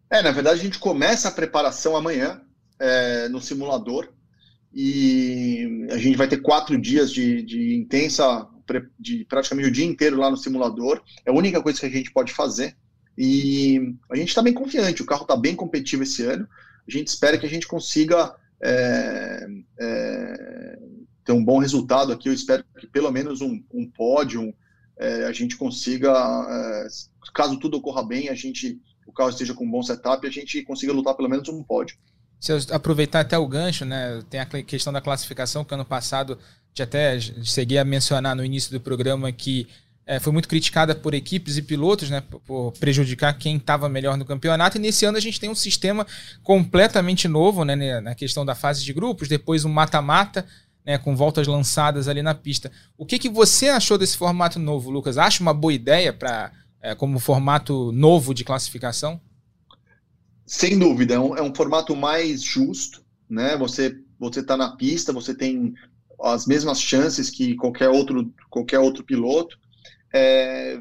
É, 0.08 0.22
na 0.22 0.32
verdade, 0.32 0.60
a 0.60 0.64
gente 0.64 0.78
começa 0.78 1.28
a 1.28 1.32
preparação 1.32 1.98
amanhã 1.98 2.40
é, 2.80 3.28
no 3.28 3.42
simulador 3.42 4.10
e 4.72 5.88
a 5.90 5.98
gente 5.98 6.16
vai 6.16 6.28
ter 6.28 6.38
quatro 6.38 6.80
dias 6.80 7.12
de, 7.12 7.42
de 7.42 7.76
intensa, 7.76 8.48
de 9.00 9.26
praticamente 9.26 9.68
o 9.68 9.72
dia 9.72 9.86
inteiro 9.86 10.18
lá 10.18 10.30
no 10.30 10.38
simulador. 10.38 11.02
É 11.26 11.32
a 11.32 11.34
única 11.34 11.60
coisa 11.60 11.80
que 11.80 11.88
a 11.88 11.90
gente 11.90 12.12
pode 12.12 12.32
fazer. 12.32 12.76
E 13.18 13.96
a 14.12 14.16
gente 14.16 14.28
está 14.28 14.44
bem 14.44 14.54
confiante, 14.54 15.02
o 15.02 15.06
carro 15.06 15.24
está 15.24 15.36
bem 15.36 15.56
competitivo 15.56 16.04
esse 16.04 16.22
ano. 16.22 16.48
A 16.88 16.92
gente 16.92 17.08
espera 17.08 17.38
que 17.38 17.48
a 17.48 17.50
gente 17.50 17.66
consiga 17.66 18.36
é, 18.66 19.48
é, 19.80 20.80
ter 21.24 21.32
um 21.32 21.44
bom 21.44 21.60
resultado 21.60 22.12
aqui. 22.12 22.30
Eu 22.30 22.34
espero 22.34 22.64
que 22.80 22.88
pelo 22.88 23.12
menos 23.12 23.42
um, 23.42 23.64
um 23.74 23.90
pódio 23.90 24.54
é, 24.98 25.26
a 25.26 25.32
gente 25.32 25.56
consiga, 25.56 26.12
é, 26.12 26.88
caso 27.34 27.60
tudo 27.60 27.78
ocorra 27.78 28.04
bem, 28.04 28.30
a 28.30 28.36
gente 28.36 28.80
o 29.06 29.14
carro 29.14 29.30
esteja 29.30 29.54
com 29.54 29.64
um 29.64 29.70
bom 29.70 29.84
setup 29.84 30.26
a 30.26 30.32
gente 30.32 30.64
consiga 30.64 30.92
lutar 30.92 31.14
pelo 31.14 31.30
menos 31.30 31.48
um 31.48 31.64
pódio. 31.64 31.96
Se 32.40 32.52
eu 32.52 32.58
aproveitar 32.72 33.22
até 33.22 33.38
o 33.38 33.48
gancho, 33.48 33.86
né, 33.86 34.22
tem 34.30 34.40
a 34.40 34.46
questão 34.46 34.92
da 34.92 35.00
classificação 35.00 35.64
que 35.64 35.74
ano 35.74 35.86
passado 35.86 36.38
de 36.74 36.84
até 36.84 37.20
cheguei 37.20 37.78
a 37.78 37.86
mencionar 37.86 38.36
no 38.36 38.44
início 38.44 38.72
do 38.72 38.82
programa 38.82 39.32
que 39.32 39.68
é, 40.08 40.20
foi 40.20 40.32
muito 40.32 40.48
criticada 40.48 40.94
por 40.94 41.14
equipes 41.14 41.58
e 41.58 41.62
pilotos, 41.62 42.10
né, 42.10 42.22
por 42.46 42.72
prejudicar 42.74 43.38
quem 43.38 43.58
estava 43.58 43.90
melhor 43.90 44.18
no 44.18 44.26
campeonato. 44.26 44.78
E 44.78 44.80
nesse 44.80 45.06
ano 45.06 45.18
a 45.18 45.22
gente 45.22 45.40
tem 45.40 45.50
um 45.50 45.56
sistema 45.56 46.06
completamente 46.44 47.28
novo, 47.28 47.66
né, 47.66 48.00
na 48.00 48.14
questão 48.14 48.46
da 48.46 48.54
fase 48.54 48.84
de 48.84 48.94
grupos, 48.94 49.28
depois 49.28 49.66
um 49.66 49.70
mata-mata, 49.70 50.46
né, 50.86 51.00
com 51.00 51.16
voltas 51.16 51.48
lançadas 51.48 52.08
ali 52.08 52.22
na 52.22 52.36
pista. 52.36 52.72
O 52.98 53.06
que, 53.06 53.18
que 53.18 53.30
você 53.30 53.70
achou 53.70 53.98
desse 53.98 54.16
formato 54.16 54.60
novo, 54.60 54.92
Lucas? 54.92 55.18
Acha 55.18 55.42
uma 55.42 55.54
boa 55.54 55.74
ideia 55.74 56.14
para 56.14 56.52
é, 56.80 56.94
como 56.94 57.18
formato 57.18 57.92
novo 57.92 58.34
de 58.34 58.44
classificação? 58.44 59.20
Sem 60.46 60.78
dúvida, 60.78 61.16
é 61.16 61.20
um, 61.20 61.36
é 61.36 61.42
um 61.42 61.54
formato 61.56 61.96
mais 61.96 62.44
justo, 62.44 63.04
né? 63.28 63.58
Você 63.58 63.98
você 64.18 64.40
está 64.40 64.56
na 64.56 64.78
pista, 64.78 65.12
você 65.12 65.36
tem 65.36 65.74
as 66.22 66.46
mesmas 66.46 66.80
chances 66.80 67.30
que 67.30 67.56
qualquer 67.56 67.90
outro 67.90 68.32
qualquer 68.50 68.80
outro 68.80 69.04
piloto. 69.04 69.58
É, 70.18 70.80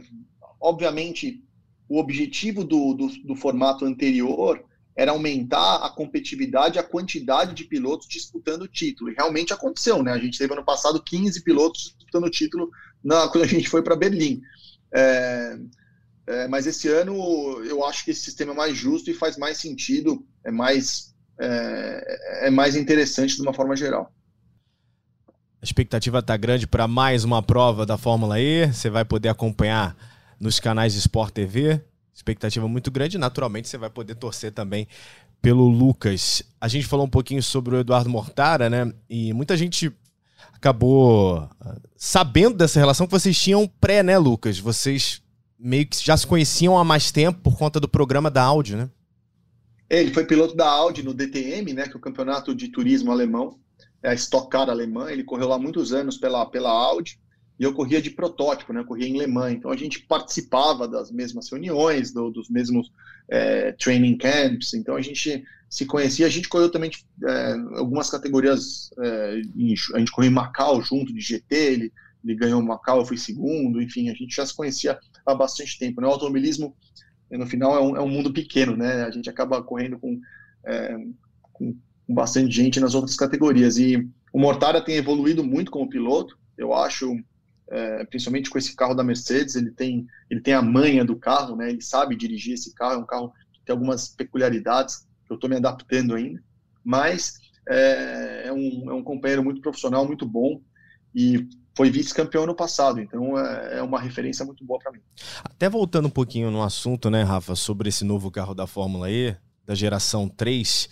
obviamente, 0.61 1.43
o 1.89 1.99
objetivo 1.99 2.63
do, 2.63 2.95
do, 2.95 3.09
do, 3.25 3.35
formato 3.35 3.85
anterior 3.85 4.65
era 4.97 5.11
aumentar 5.11 5.85
a 5.85 5.91
competitividade, 5.91 6.79
a 6.79 6.85
quantidade 6.85 7.53
de 7.53 7.65
pilotos 7.65 8.07
disputando 8.07 8.63
o 8.63 8.69
título. 8.69 9.11
E 9.11 9.15
realmente 9.15 9.53
aconteceu, 9.53 10.05
né? 10.05 10.13
A 10.13 10.19
gente 10.19 10.39
teve 10.39 10.53
ano 10.53 10.65
passado 10.65 11.03
15 11.03 11.43
pilotos 11.43 11.97
disputando 11.99 12.27
o 12.27 12.31
título 12.31 12.71
na, 13.03 13.27
quando 13.29 13.43
a 13.43 13.49
gente 13.49 13.69
foi 13.69 13.83
para 13.83 13.97
Berlim. 13.97 14.41
É, 14.95 15.59
é, 16.29 16.47
mas 16.47 16.69
esse 16.69 16.87
ano 16.87 17.17
eu 17.65 17.85
acho 17.85 18.05
que 18.05 18.13
esse 18.13 18.21
sistema 18.21 18.53
é 18.53 18.57
mais 18.57 18.77
justo 18.77 19.11
e 19.11 19.15
faz 19.15 19.37
mais 19.37 19.59
sentido, 19.59 20.25
é 20.45 20.53
mais, 20.53 21.13
é, 21.41 22.47
é 22.47 22.51
mais 22.51 22.77
interessante 22.77 23.35
de 23.35 23.43
uma 23.43 23.53
forma 23.53 23.75
geral. 23.75 24.15
A 25.65 25.67
expectativa 25.67 26.19
está 26.19 26.37
grande 26.37 26.67
para 26.67 26.87
mais 26.87 27.25
uma 27.25 27.43
prova 27.43 27.87
da 27.87 27.97
Fórmula 27.97 28.39
E. 28.39 28.67
Você 28.67 28.91
vai 28.91 29.03
poder 29.03 29.31
acompanhar 29.31 29.97
nos 30.39 30.61
canais 30.61 30.93
de 30.93 30.99
Sport 30.99 31.33
TV. 31.33 31.81
Expectativa 32.15 32.69
muito 32.69 32.91
grande. 32.91 33.17
Naturalmente, 33.17 33.67
você 33.67 33.79
vai 33.79 33.89
poder 33.89 34.15
torcer 34.15 34.53
também 34.53 34.87
pelo 35.41 35.67
Lucas. 35.67 36.43
A 36.61 36.69
gente 36.69 36.87
falou 36.87 37.07
um 37.07 37.09
pouquinho 37.09 37.43
sobre 37.43 37.75
o 37.77 37.81
Eduardo 37.81 38.11
Mortara, 38.11 38.69
né? 38.69 38.93
E 39.09 39.33
muita 39.33 39.57
gente 39.57 39.91
acabou 40.53 41.49
ah, 41.59 41.77
sabendo 41.97 42.59
dessa 42.59 42.79
relação 42.79 43.07
que 43.07 43.13
vocês 43.13 43.39
tinham 43.39 43.67
pré, 43.67 44.03
né, 44.03 44.19
Lucas? 44.19 44.59
Vocês 44.59 45.23
meio 45.59 45.87
que 45.87 45.97
já 46.05 46.15
se 46.15 46.27
conheciam 46.27 46.77
há 46.77 46.85
mais 46.85 47.11
tempo 47.11 47.41
por 47.41 47.57
conta 47.57 47.81
do 47.81 47.89
programa 47.89 48.31
da 48.31 48.43
Audi, 48.43 48.77
né? 48.77 48.91
Ele 49.89 50.13
foi 50.13 50.27
piloto 50.27 50.55
da 50.55 50.69
Audi 50.69 51.03
no 51.03 51.15
DTM, 51.15 51.73
né, 51.73 51.85
que 51.85 51.95
é 51.95 51.97
o 51.97 52.01
campeonato 52.01 52.55
de 52.55 52.69
turismo 52.69 53.11
alemão 53.11 53.64
é 54.05 54.11
a 54.11 54.15
Stock 54.15 54.51
Car 54.51 54.69
alemã, 54.69 55.11
ele 55.11 55.25
correu 55.25 55.49
lá 55.49 55.59
muitos 55.59 55.95
anos 55.95 56.19
pela, 56.19 56.45
pela 56.45 56.71
Audi, 56.71 57.19
e 57.59 57.65
eu 57.65 57.73
corria 57.73 58.03
de 58.03 58.11
protótipo, 58.11 58.73
né? 58.73 58.81
Eu 58.81 58.85
corria 58.85 59.09
em 59.09 59.17
Le 59.17 59.27
Mans, 59.27 59.55
então 59.55 59.71
a 59.71 59.77
gente 59.77 60.01
participava 60.01 60.87
das 60.87 61.11
mesmas 61.11 61.51
reuniões, 61.51 62.13
do, 62.13 62.31
dos 62.31 62.51
mesmos 62.51 62.93
é, 63.29 63.73
training 63.73 64.19
camps, 64.19 64.75
então 64.75 64.95
a 64.95 65.01
gente 65.01 65.43
se 65.71 65.87
conhecia, 65.87 66.27
a 66.27 66.31
gente 66.31 66.49
correu 66.49 66.71
também 66.71 66.91
é, 67.27 67.53
algumas 67.79 68.11
categorias, 68.11 68.91
é, 69.01 69.41
em, 69.57 69.75
a 69.95 69.99
gente 69.99 70.13
correu 70.13 70.31
em 70.31 70.35
Macau 70.35 70.83
junto 70.83 71.13
de 71.15 71.21
GT, 71.21 71.55
ele, 71.55 71.93
ele 72.23 72.35
ganhou 72.35 72.63
Macau, 72.63 72.99
eu 72.99 73.07
fui 73.07 73.17
segundo, 73.17 73.81
enfim, 73.81 74.11
a 74.11 74.15
gente 74.15 74.37
já 74.37 74.45
se 74.45 74.55
conhecia 74.55 74.99
há 75.25 75.35
bastante 75.35 75.79
tempo, 75.79 76.03
né? 76.03 76.07
O 76.07 76.11
automobilismo, 76.11 76.77
no 77.31 77.47
final, 77.47 77.75
é 77.75 77.81
um, 77.81 77.97
é 77.97 78.01
um 78.03 78.09
mundo 78.09 78.33
pequeno, 78.33 78.77
né? 78.77 79.05
A 79.05 79.11
gente 79.11 79.31
acaba 79.31 79.63
correndo 79.63 79.99
com, 79.99 80.21
é, 80.67 80.95
com 81.53 81.75
com 82.07 82.15
bastante 82.15 82.55
gente 82.55 82.81
nas 82.81 82.95
outras 82.95 83.17
categorias. 83.17 83.77
E 83.79 84.09
o 84.33 84.39
Mortara 84.39 84.81
tem 84.81 84.97
evoluído 84.97 85.45
muito 85.45 85.71
como 85.71 85.89
piloto, 85.89 86.39
eu 86.57 86.75
acho, 86.75 87.17
é, 87.71 88.05
principalmente 88.05 88.51
com 88.51 88.59
esse 88.59 88.75
carro 88.75 88.95
da 88.95 89.03
Mercedes, 89.03 89.57
ele 89.57 89.71
tem, 89.71 90.07
ele 90.31 90.41
tem 90.41 90.55
a 90.55 90.63
manha 90.63 91.05
do 91.05 91.17
carro, 91.17 91.57
né? 91.57 91.71
ele 91.71 91.83
sabe 91.83 92.17
dirigir 92.17 92.55
esse 92.55 92.75
carro, 92.75 92.95
é 92.95 92.99
um 92.99 93.07
carro 93.07 93.33
que 93.53 93.61
tem 93.65 93.73
algumas 93.73 94.09
peculiaridades, 94.09 95.07
que 95.27 95.33
eu 95.33 95.37
estou 95.37 95.49
me 95.49 95.57
adaptando 95.57 96.15
ainda, 96.15 96.43
mas 96.85 97.39
é, 97.69 98.45
é, 98.47 98.53
um, 98.53 98.91
é 98.91 98.95
um 98.95 99.03
companheiro 99.03 99.43
muito 99.43 99.61
profissional, 99.61 100.07
muito 100.07 100.27
bom, 100.27 100.61
e 101.15 101.49
foi 101.77 101.91
vice-campeão 101.91 102.47
no 102.47 102.55
passado, 102.55 103.01
então 103.01 103.39
é, 103.39 103.79
é 103.79 103.83
uma 103.83 104.01
referência 104.01 104.45
muito 104.45 104.65
boa 104.65 104.79
para 104.79 104.93
mim. 104.93 105.01
Até 105.43 105.69
voltando 105.69 106.07
um 106.07 106.11
pouquinho 106.11 106.51
no 106.51 106.63
assunto, 106.63 107.11
né, 107.11 107.23
Rafa, 107.23 107.57
sobre 107.57 107.89
esse 107.89 108.05
novo 108.05 108.31
carro 108.31 108.55
da 108.55 108.67
Fórmula 108.67 109.11
E, 109.11 109.35
da 109.67 109.75
geração 109.75 110.29
3. 110.29 110.89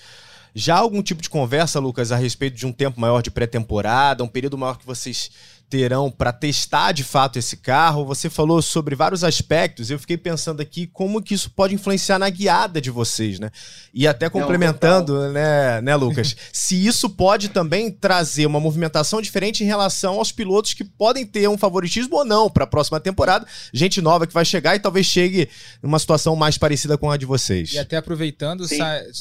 Já 0.55 0.77
algum 0.77 1.03
tipo 1.03 1.23
de 1.23 1.31
conversa, 1.31 1.81
Lucas, 1.81 2.13
a 2.13 2.17
respeito 2.17 2.57
de 2.57 2.67
um 2.67 2.73
tempo 2.73 3.01
maior 3.01 3.23
de 3.23 3.31
pré-temporada, 3.31 4.23
um 4.23 4.29
período 4.29 4.59
maior 4.59 4.77
que 4.79 4.85
vocês 4.85 5.31
terão 5.73 6.11
para 6.11 6.35
testar 6.35 6.93
de 6.93 7.03
fato 7.03 7.39
esse 7.39 7.57
carro. 7.57 8.05
Você 8.05 8.29
falou 8.29 8.61
sobre 8.61 8.95
vários 8.95 9.25
aspectos. 9.25 9.91
Eu 9.91 9.99
fiquei 9.99 10.19
pensando 10.19 10.61
aqui 10.61 10.87
como 10.87 11.23
que 11.23 11.33
isso 11.33 11.49
pode 11.51 11.75
influenciar 11.75 12.19
na 12.19 12.29
guiada 12.29 12.79
de 12.79 12.91
vocês, 12.91 13.39
né? 13.39 13.49
E 13.95 14.07
até 14.07 14.29
complementando, 14.29 15.15
Não, 15.15 15.33
né, 15.33 15.81
né, 15.81 15.97
Lucas? 15.97 16.37
se 16.53 16.87
isso 16.87 17.09
pode 17.09 17.49
também 17.49 17.91
trazer 17.91 18.45
uma 18.45 18.61
movimentação 18.61 19.23
diferente 19.23 19.65
em 19.65 19.67
relação 19.67 20.19
aos 20.19 20.31
pilotos 20.31 20.75
que 20.75 20.85
podem 20.85 21.25
ter 21.25 21.49
um 21.49 21.57
favoritismo 21.57 22.17
ou 22.17 22.25
não 22.25 22.51
para 22.51 22.65
a 22.65 22.67
próxima 22.67 23.01
temporada. 23.01 23.47
Gente 23.73 24.03
nova 24.03 24.27
que 24.27 24.35
vai 24.35 24.45
chegar 24.45 24.77
e 24.77 24.79
talvez 24.79 25.07
chegue 25.07 25.49
numa 25.83 25.99
situação 25.99 26.37
mais 26.37 26.59
parecida 26.59 26.99
com 26.99 27.11
a 27.11 27.17
de 27.17 27.25
vocês. 27.25 27.73
E 27.73 27.79
até 27.79 27.97
aproveitando, 27.97 28.67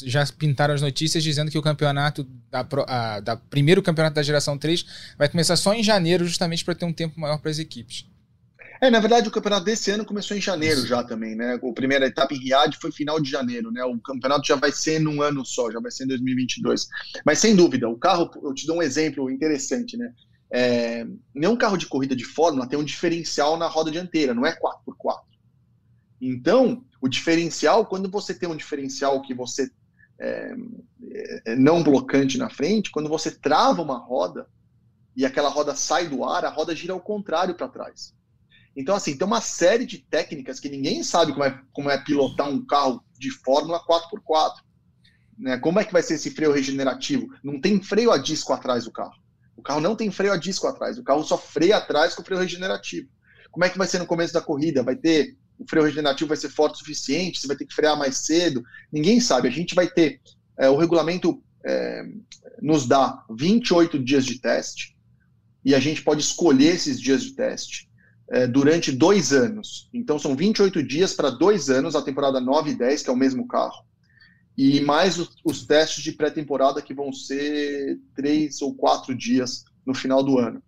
já 0.04 0.26
pintaram 0.38 0.74
as 0.74 0.82
notícias 0.82 1.24
dizendo 1.24 1.50
que 1.50 1.58
o 1.58 1.62
campeonato 1.62 2.28
da, 2.52 2.68
a, 2.88 3.20
da 3.22 3.38
primeiro 3.38 3.82
campeonato 3.82 4.16
da 4.16 4.24
geração 4.24 4.58
3 4.58 4.86
vai 5.18 5.30
começar 5.30 5.56
só 5.56 5.74
em 5.74 5.82
janeiro, 5.82 6.26
justamente 6.42 6.66
para 6.66 6.76
ter 6.76 6.86
um 6.86 6.94
tempo 6.94 7.20
maior 7.20 7.40
para 7.40 7.52
as 7.52 7.60
equipes. 7.60 8.06
É, 8.82 8.90
na 8.90 9.00
verdade, 9.00 9.28
o 9.28 9.32
campeonato 9.32 9.64
desse 9.64 9.92
ano 9.92 10.04
começou 10.04 10.36
em 10.36 10.42
janeiro 10.42 10.80
Isso. 10.80 10.88
já 10.88 11.04
também, 11.04 11.36
né? 11.36 11.54
A 11.54 11.74
primeira 11.74 12.08
etapa 12.08 12.34
em 12.34 12.40
Riad 12.40 12.76
foi 12.78 12.92
final 12.92 13.20
de 13.22 13.30
janeiro, 13.30 13.72
né? 13.72 13.84
O 13.84 14.00
campeonato 14.00 14.48
já 14.48 14.56
vai 14.56 14.72
ser 14.72 15.00
num 15.00 15.22
ano 15.22 15.46
só, 15.46 15.70
já 15.70 15.80
vai 15.80 15.92
ser 15.92 16.06
em 16.06 16.08
2022. 16.08 16.88
Mas 17.24 17.38
sem 17.38 17.56
dúvida, 17.56 17.88
o 17.88 17.98
carro, 17.98 18.32
eu 18.44 18.54
te 18.56 18.66
dou 18.66 18.78
um 18.78 18.82
exemplo 18.82 19.30
interessante, 19.30 19.96
né? 19.96 20.12
É, 20.52 21.06
nenhum 21.34 21.56
carro 21.56 21.78
de 21.78 21.86
corrida 21.86 22.16
de 22.16 22.26
Fórmula 22.26 22.68
tem 22.68 22.78
um 22.78 22.84
diferencial 22.84 23.56
na 23.56 23.68
roda 23.68 23.92
dianteira, 23.92 24.34
não 24.34 24.46
é 24.46 24.52
4x4. 24.52 25.20
Então, 26.20 26.84
o 27.00 27.08
diferencial, 27.08 27.86
quando 27.86 28.10
você 28.10 28.34
tem 28.34 28.50
um 28.50 28.56
diferencial 28.56 29.22
que 29.22 29.34
você 29.34 29.70
é, 30.20 30.56
é, 31.46 31.56
não 31.56 31.84
blocante 31.84 32.38
na 32.38 32.50
frente, 32.50 32.92
quando 32.92 33.10
você 33.10 33.32
trava 33.32 33.82
uma 33.82 33.98
roda, 33.98 34.48
e 35.16 35.26
aquela 35.26 35.50
roda 35.50 35.76
sai 35.76 36.08
do 36.08 36.24
ar, 36.24 36.46
a 36.46 36.50
roda 36.50 36.76
gira 36.76 36.94
ao 36.94 37.02
contrário 37.02 37.56
para 37.56 37.68
trás. 37.68 38.14
Então, 38.76 38.96
assim, 38.96 39.18
tem 39.18 39.28
uma 39.28 39.42
série 39.42 39.86
de 39.86 39.98
técnicas 39.98 40.60
que 40.60 40.70
ninguém 40.70 41.04
sabe 41.04 41.34
como 41.34 41.44
é, 41.44 41.62
como 41.74 41.90
é 41.90 41.98
pilotar 41.98 42.50
um 42.50 42.66
carro 42.66 43.04
de 43.20 43.30
Fórmula 43.30 43.84
4x4. 43.86 44.54
Né? 45.38 45.58
Como 45.58 45.80
é 45.80 45.84
que 45.84 45.92
vai 45.92 46.02
ser 46.02 46.14
esse 46.14 46.32
freio 46.32 46.54
regenerativo? 46.54 47.28
Não 47.44 47.60
tem 47.60 47.82
freio 47.82 48.12
a 48.12 48.18
disco 48.18 48.54
atrás 48.54 48.86
do 48.86 48.92
carro. 48.92 49.20
O 49.58 49.62
carro 49.62 49.82
não 49.82 49.96
tem 49.96 50.10
freio 50.10 50.34
a 50.34 50.38
disco 50.38 50.68
atrás. 50.68 50.98
O 50.98 51.04
carro 51.04 51.24
só 51.24 51.38
freia 51.38 51.78
atrás 51.78 52.16
com 52.16 52.22
o 52.22 52.26
freio 52.26 52.40
regenerativo. 52.40 53.10
Como 53.52 53.66
é 53.66 53.70
que 53.70 53.78
vai 53.78 53.88
ser 53.88 54.00
no 54.00 54.08
começo 54.08 54.34
da 54.34 54.42
corrida? 54.42 54.82
Vai 54.82 54.96
ter 54.96 55.36
o 55.60 55.68
freio 55.68 55.86
regenerativo 55.86 56.30
vai 56.30 56.38
ser 56.38 56.50
forte 56.50 56.76
o 56.76 56.78
suficiente? 56.78 57.40
Você 57.40 57.48
vai 57.48 57.56
ter 57.56 57.66
que 57.66 57.76
frear 57.76 57.98
mais 57.98 58.18
cedo? 58.18 58.64
Ninguém 58.92 59.20
sabe. 59.20 59.48
A 59.48 59.52
gente 59.52 59.76
vai 59.76 59.88
ter 59.88 60.22
é, 60.58 60.70
o 60.70 60.78
regulamento 60.78 61.44
é, 61.64 62.04
nos 62.62 62.88
dá 62.88 63.24
28 63.30 64.00
dias 64.00 64.26
de 64.26 64.40
teste 64.40 64.98
e 65.64 65.76
a 65.76 65.80
gente 65.80 66.04
pode 66.04 66.22
escolher 66.22 66.76
esses 66.76 67.00
dias 67.00 67.24
de 67.24 67.34
teste 67.34 67.90
é, 68.30 68.48
durante 68.48 68.92
dois 68.92 69.32
anos. 69.32 69.90
Então, 69.94 70.18
são 70.18 70.36
28 70.36 70.82
dias 70.82 71.14
para 71.14 71.30
dois 71.30 71.70
anos, 71.70 71.96
a 71.96 72.02
temporada 72.02 72.40
9 72.40 72.72
e 72.72 72.76
10, 72.76 73.04
que 73.04 73.10
é 73.10 73.14
o 73.14 73.18
mesmo 73.18 73.48
carro, 73.48 73.86
e 74.58 74.82
mais 74.82 75.20
os, 75.20 75.36
os 75.44 75.66
testes 75.66 76.04
de 76.04 76.14
pré-temporada, 76.14 76.82
que 76.82 76.94
vão 76.94 77.12
ser 77.12 78.00
três 78.16 78.62
ou 78.62 78.74
quatro 78.74 79.16
dias 79.16 79.66
no 79.86 79.94
final 79.94 80.24
do 80.24 80.40
ano. 80.40 80.62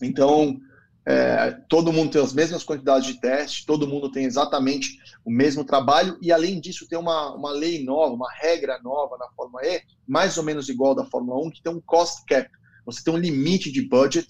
Então, 0.00 0.58
é, 1.04 1.50
todo 1.68 1.92
mundo 1.92 2.12
tem 2.12 2.22
as 2.22 2.32
mesmas 2.32 2.62
quantidades 2.62 3.06
de 3.06 3.20
teste, 3.20 3.66
todo 3.66 3.88
mundo 3.88 4.10
tem 4.10 4.24
exatamente 4.24 4.98
o 5.24 5.30
mesmo 5.30 5.64
trabalho, 5.64 6.16
e 6.22 6.30
além 6.30 6.60
disso, 6.60 6.86
tem 6.88 6.98
uma, 6.98 7.34
uma 7.34 7.50
lei 7.50 7.84
nova, 7.84 8.14
uma 8.14 8.30
regra 8.32 8.78
nova 8.82 9.16
na 9.18 9.28
Fórmula 9.36 9.64
E, 9.66 9.82
mais 10.06 10.36
ou 10.36 10.44
menos 10.44 10.68
igual 10.68 10.94
da 10.94 11.04
Fórmula 11.04 11.44
1, 11.46 11.50
que 11.50 11.62
tem 11.62 11.72
um 11.72 11.80
cost 11.80 12.24
cap 12.26 12.48
você 12.84 13.02
tem 13.02 13.12
um 13.12 13.18
limite 13.18 13.70
de 13.70 13.82
budget, 13.82 14.28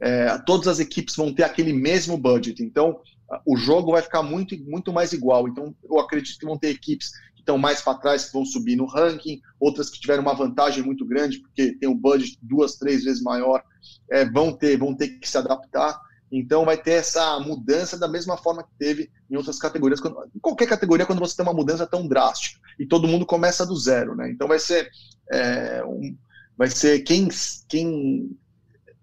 é, 0.00 0.36
todas 0.38 0.66
as 0.66 0.80
equipes 0.80 1.14
vão 1.14 1.32
ter 1.32 1.44
aquele 1.44 1.72
mesmo 1.72 2.18
budget, 2.18 2.62
então 2.62 3.00
o 3.46 3.56
jogo 3.56 3.92
vai 3.92 4.02
ficar 4.02 4.22
muito, 4.22 4.56
muito 4.64 4.92
mais 4.92 5.12
igual. 5.12 5.48
Então, 5.48 5.74
eu 5.82 5.98
acredito 5.98 6.38
que 6.38 6.46
vão 6.46 6.58
ter 6.58 6.68
equipes 6.68 7.12
que 7.34 7.40
estão 7.40 7.56
mais 7.56 7.80
para 7.80 7.98
trás, 7.98 8.26
que 8.26 8.32
vão 8.32 8.44
subir 8.44 8.76
no 8.76 8.86
ranking, 8.86 9.40
outras 9.58 9.88
que 9.88 10.00
tiveram 10.00 10.22
uma 10.22 10.34
vantagem 10.34 10.82
muito 10.82 11.06
grande, 11.06 11.38
porque 11.38 11.72
tem 11.72 11.88
um 11.88 11.96
budget 11.96 12.38
duas, 12.42 12.76
três 12.76 13.04
vezes 13.04 13.22
maior, 13.22 13.62
é, 14.10 14.24
vão, 14.24 14.52
ter, 14.52 14.76
vão 14.76 14.94
ter 14.94 15.08
que 15.08 15.28
se 15.28 15.38
adaptar. 15.38 15.98
Então, 16.30 16.64
vai 16.64 16.76
ter 16.76 16.92
essa 16.92 17.38
mudança 17.40 17.98
da 17.98 18.08
mesma 18.08 18.36
forma 18.36 18.62
que 18.62 18.70
teve 18.78 19.10
em 19.30 19.36
outras 19.36 19.58
categorias. 19.58 20.00
Quando, 20.00 20.16
em 20.34 20.38
qualquer 20.38 20.66
categoria, 20.66 21.06
quando 21.06 21.20
você 21.20 21.36
tem 21.36 21.44
uma 21.44 21.54
mudança 21.54 21.86
tão 21.86 22.06
drástica 22.06 22.60
e 22.78 22.86
todo 22.86 23.08
mundo 23.08 23.26
começa 23.26 23.66
do 23.66 23.76
zero, 23.76 24.14
né? 24.14 24.30
Então, 24.30 24.48
vai 24.48 24.58
ser 24.58 24.90
é, 25.30 25.84
um, 25.84 26.16
vai 26.62 26.70
ser 26.70 27.00
quem, 27.00 27.28
quem, 27.68 28.38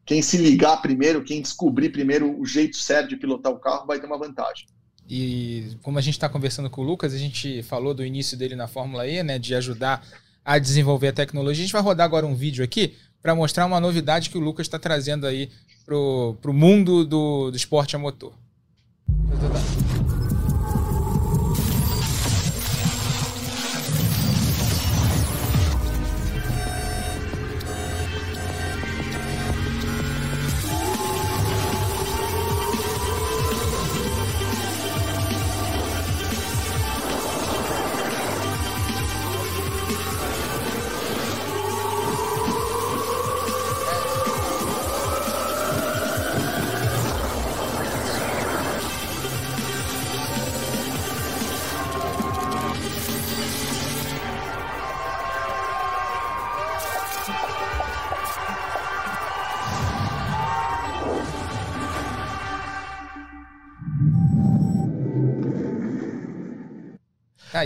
quem 0.05 0.21
se 0.21 0.37
ligar 0.37 0.77
primeiro, 0.77 1.25
quem 1.25 1.41
descobrir 1.41 1.89
primeiro 1.89 2.39
o 2.39 2.45
jeito 2.45 2.77
certo 2.77 3.09
de 3.09 3.17
pilotar 3.17 3.51
o 3.51 3.59
carro, 3.59 3.85
vai 3.85 3.99
ter 3.99 4.05
uma 4.05 4.17
vantagem. 4.17 4.65
E 5.09 5.75
como 5.83 5.99
a 5.99 6.01
gente 6.01 6.13
está 6.13 6.29
conversando 6.29 6.69
com 6.69 6.79
o 6.79 6.85
Lucas, 6.85 7.13
a 7.13 7.17
gente 7.17 7.61
falou 7.63 7.93
do 7.93 8.05
início 8.05 8.37
dele 8.37 8.55
na 8.55 8.65
Fórmula 8.65 9.05
E, 9.05 9.21
né, 9.23 9.37
de 9.37 9.53
ajudar 9.55 10.07
a 10.45 10.57
desenvolver 10.57 11.09
a 11.09 11.13
tecnologia. 11.13 11.61
A 11.61 11.65
gente 11.65 11.73
vai 11.73 11.81
rodar 11.81 12.05
agora 12.05 12.25
um 12.25 12.33
vídeo 12.33 12.63
aqui 12.63 12.95
para 13.21 13.35
mostrar 13.35 13.65
uma 13.65 13.81
novidade 13.81 14.29
que 14.29 14.37
o 14.37 14.41
Lucas 14.41 14.65
está 14.65 14.79
trazendo 14.79 15.27
aí 15.27 15.49
para 15.85 15.97
o 15.97 16.53
mundo 16.53 17.03
do, 17.03 17.51
do 17.51 17.57
esporte 17.57 17.93
a 17.93 17.99
motor. 17.99 18.31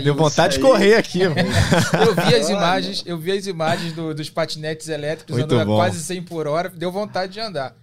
Deu 0.02 0.14
vontade 0.14 0.54
de 0.54 0.60
correr 0.60 0.94
aqui. 0.96 1.20
eu 1.22 1.34
vi 2.14 2.34
as 2.34 2.48
imagens, 2.48 3.02
eu 3.06 3.18
vi 3.18 3.32
as 3.32 3.46
imagens 3.46 3.92
do, 3.92 4.14
dos 4.14 4.30
patinetes 4.30 4.88
elétricos 4.88 5.36
Muito 5.36 5.54
andando 5.54 5.66
bom. 5.68 5.74
a 5.74 5.84
quase 5.84 6.02
100 6.02 6.22
por 6.22 6.46
hora, 6.46 6.68
deu 6.68 6.90
vontade 6.90 7.32
de 7.32 7.40
andar. 7.40 7.76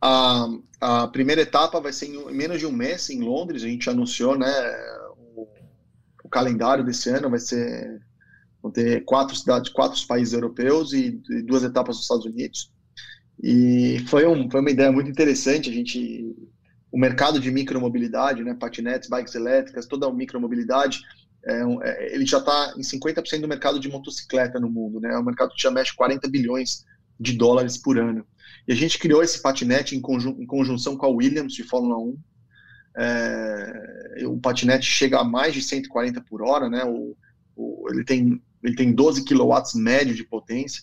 A, 0.00 0.48
a 0.80 1.08
primeira 1.08 1.40
etapa 1.40 1.80
vai 1.80 1.92
ser 1.92 2.06
em 2.06 2.32
menos 2.32 2.58
de 2.58 2.66
um 2.66 2.72
mês 2.72 3.08
em 3.10 3.20
Londres, 3.20 3.62
a 3.62 3.68
gente 3.68 3.88
anunciou, 3.88 4.38
né, 4.38 4.52
o, 5.34 5.48
o 6.22 6.28
calendário 6.28 6.84
desse 6.84 7.08
ano 7.10 7.30
vai 7.30 7.38
ser 7.38 8.00
vão 8.66 8.70
ter 8.70 9.04
quatro 9.04 9.36
cidades, 9.36 9.70
quatro 9.70 10.04
países 10.06 10.34
europeus 10.34 10.92
e, 10.92 11.20
e 11.30 11.42
duas 11.42 11.62
etapas 11.62 11.96
nos 11.96 12.04
Estados 12.04 12.26
Unidos. 12.26 12.70
E 13.42 14.04
foi, 14.08 14.26
um, 14.26 14.50
foi 14.50 14.60
uma 14.60 14.70
ideia 14.70 14.90
muito 14.90 15.10
interessante. 15.10 15.70
A 15.70 15.72
gente 15.72 16.34
o 16.90 16.98
mercado 16.98 17.40
de 17.40 17.50
micromobilidade, 17.50 18.44
né, 18.44 18.54
patinetes, 18.54 19.08
bikes 19.08 19.34
elétricas, 19.34 19.86
toda 19.86 20.06
a 20.06 20.12
micromobilidade, 20.12 21.00
é, 21.46 21.62
é, 21.82 22.14
ele 22.14 22.26
já 22.26 22.38
está 22.38 22.74
em 22.76 22.80
50% 22.80 23.40
do 23.40 23.48
mercado 23.48 23.78
de 23.78 23.88
motocicleta 23.88 24.58
no 24.58 24.68
mundo, 24.68 25.00
né? 25.00 25.14
É 25.14 25.18
um 25.18 25.24
mercado 25.24 25.54
que 25.54 25.62
já 25.62 25.70
mexe 25.70 25.94
40 25.94 26.28
bilhões 26.28 26.84
de 27.18 27.34
dólares 27.34 27.78
por 27.78 27.98
ano. 27.98 28.26
E 28.66 28.72
a 28.72 28.74
gente 28.74 28.98
criou 28.98 29.22
esse 29.22 29.40
patinete 29.40 29.94
em, 29.94 30.00
conjun 30.00 30.36
em 30.40 30.46
conjunção 30.46 30.96
com 30.96 31.06
a 31.06 31.08
Williams 31.08 31.52
de 31.52 31.62
Fórmula 31.62 31.98
1. 31.98 32.18
É, 32.98 34.26
o 34.26 34.38
patinete 34.38 34.86
chega 34.86 35.20
a 35.20 35.24
mais 35.24 35.54
de 35.54 35.62
140 35.62 36.20
por 36.22 36.42
hora, 36.42 36.68
né? 36.68 36.84
O, 36.84 37.16
o, 37.54 37.86
ele, 37.90 38.04
tem, 38.04 38.42
ele 38.62 38.74
tem 38.74 38.92
12 38.92 39.24
kW 39.24 39.54
médio 39.76 40.16
de 40.16 40.24
potência 40.24 40.82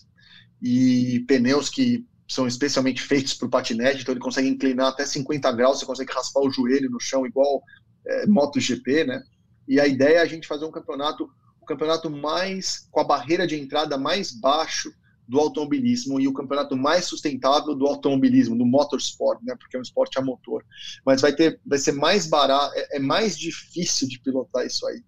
e 0.62 1.22
pneus 1.28 1.68
que 1.68 2.06
são 2.28 2.46
especialmente 2.46 3.00
feitos 3.02 3.34
para 3.34 3.46
o 3.46 3.50
patinete, 3.50 4.02
então 4.02 4.12
ele 4.12 4.20
consegue 4.20 4.48
inclinar 4.48 4.88
até 4.88 5.04
50 5.04 5.50
graus, 5.52 5.78
você 5.78 5.86
consegue 5.86 6.12
raspar 6.12 6.40
o 6.40 6.50
joelho 6.50 6.90
no 6.90 7.00
chão 7.00 7.26
igual 7.26 7.62
é, 8.06 8.26
MotoGP, 8.26 9.04
né? 9.04 9.22
E 9.66 9.80
a 9.80 9.86
ideia 9.86 10.18
é 10.18 10.22
a 10.22 10.26
gente 10.26 10.46
fazer 10.46 10.64
um 10.64 10.70
campeonato, 10.70 11.24
o 11.24 11.28
um 11.62 11.66
campeonato 11.66 12.10
mais 12.10 12.86
com 12.90 13.00
a 13.00 13.04
barreira 13.04 13.46
de 13.46 13.58
entrada 13.58 13.96
mais 13.96 14.30
baixo 14.30 14.92
do 15.26 15.40
automobilismo 15.40 16.20
e 16.20 16.28
o 16.28 16.34
campeonato 16.34 16.76
mais 16.76 17.06
sustentável 17.06 17.74
do 17.74 17.86
automobilismo, 17.86 18.56
do 18.56 18.66
motorsport, 18.66 19.40
né? 19.42 19.54
Porque 19.58 19.76
é 19.76 19.78
um 19.78 19.82
esporte 19.82 20.18
a 20.18 20.22
motor. 20.22 20.64
Mas 21.04 21.22
vai 21.22 21.32
ter, 21.32 21.58
vai 21.64 21.78
ser 21.78 21.92
mais 21.92 22.26
barato, 22.26 22.74
é, 22.76 22.96
é 22.96 22.98
mais 22.98 23.38
difícil 23.38 24.06
de 24.06 24.20
pilotar 24.20 24.66
isso 24.66 24.86
aí 24.86 25.02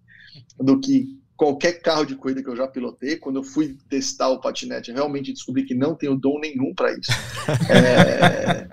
do 0.59 0.79
que 0.79 1.19
qualquer 1.37 1.73
carro 1.81 2.03
de 2.03 2.15
corrida 2.15 2.41
que 2.41 2.49
eu 2.49 2.55
já 2.55 2.67
pilotei. 2.67 3.15
Quando 3.17 3.37
eu 3.37 3.43
fui 3.43 3.77
testar 3.87 4.29
o 4.29 4.41
patinete, 4.41 4.91
realmente 4.91 5.31
descobri 5.31 5.63
que 5.63 5.75
não 5.75 5.95
tenho 5.95 6.17
dom 6.17 6.39
nenhum 6.39 6.73
para 6.73 6.91
isso. 6.91 7.11
é, 7.71 8.67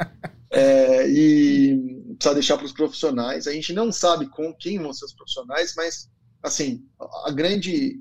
é, 0.51 1.09
e 1.09 2.15
precisa 2.17 2.35
deixar 2.35 2.57
para 2.57 2.67
os 2.67 2.73
profissionais. 2.73 3.47
A 3.47 3.53
gente 3.53 3.73
não 3.73 3.93
sabe 3.93 4.27
com 4.27 4.53
quem 4.55 4.79
vão 4.79 4.93
ser 4.93 5.05
os 5.05 5.13
profissionais, 5.13 5.75
mas 5.77 6.09
assim 6.43 6.83
a 7.25 7.31
grande 7.31 8.01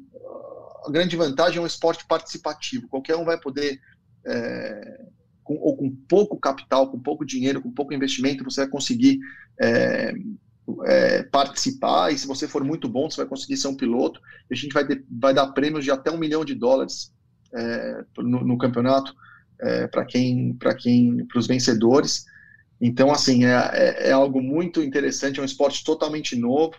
a 0.86 0.91
grande 0.91 1.16
vantagem 1.16 1.59
é 1.59 1.61
um 1.61 1.68
esporte 1.68 2.05
participativo. 2.07 2.88
Qualquer 2.88 3.16
um 3.16 3.24
vai 3.24 3.39
poder 3.39 3.80
é, 4.26 5.01
com, 5.43 5.55
ou 5.55 5.76
com 5.76 5.89
pouco 6.07 6.38
capital, 6.38 6.89
com 6.89 6.99
pouco 6.99 7.26
dinheiro, 7.26 7.61
com 7.61 7.72
pouco 7.72 7.93
investimento, 7.93 8.43
você 8.43 8.61
vai 8.61 8.70
conseguir 8.70 9.20
é, 10.86 11.18
é, 11.18 11.24
participar, 11.24 12.11
e 12.11 12.18
se 12.18 12.26
você 12.26 12.47
for 12.47 12.64
muito 12.64 12.88
bom, 12.88 13.09
você 13.09 13.18
vai 13.18 13.26
conseguir 13.26 13.57
ser 13.57 13.68
um 13.68 13.76
piloto, 13.76 14.22
e 14.49 14.53
a 14.53 14.57
gente 14.57 14.74
vai, 14.74 14.86
de, 14.86 15.03
vai 15.09 15.34
dar 15.34 15.47
prêmios 15.47 15.84
de 15.84 15.91
até 15.91 16.09
um 16.09 16.18
milhão 16.18 16.45
de 16.45 16.55
dólares 16.55 17.11
é, 17.53 18.05
no, 18.18 18.43
no, 18.43 18.57
campeonato 18.57 19.14
é, 19.59 19.88
para 19.88 20.05
quem, 20.05 20.53
para 20.53 20.74
quem, 20.74 21.26
para 21.26 21.38
os 21.38 21.47
vencedores. 21.47 22.26
Então, 22.80 23.11
assim, 23.11 23.45
é, 23.45 23.51
é, 23.74 24.09
é, 24.09 24.11
algo 24.11 24.41
muito 24.41 24.82
interessante, 24.82 25.39
é 25.39 25.41
um 25.41 25.45
esporte 25.45 25.84
totalmente 25.84 26.36
novo 26.36 26.76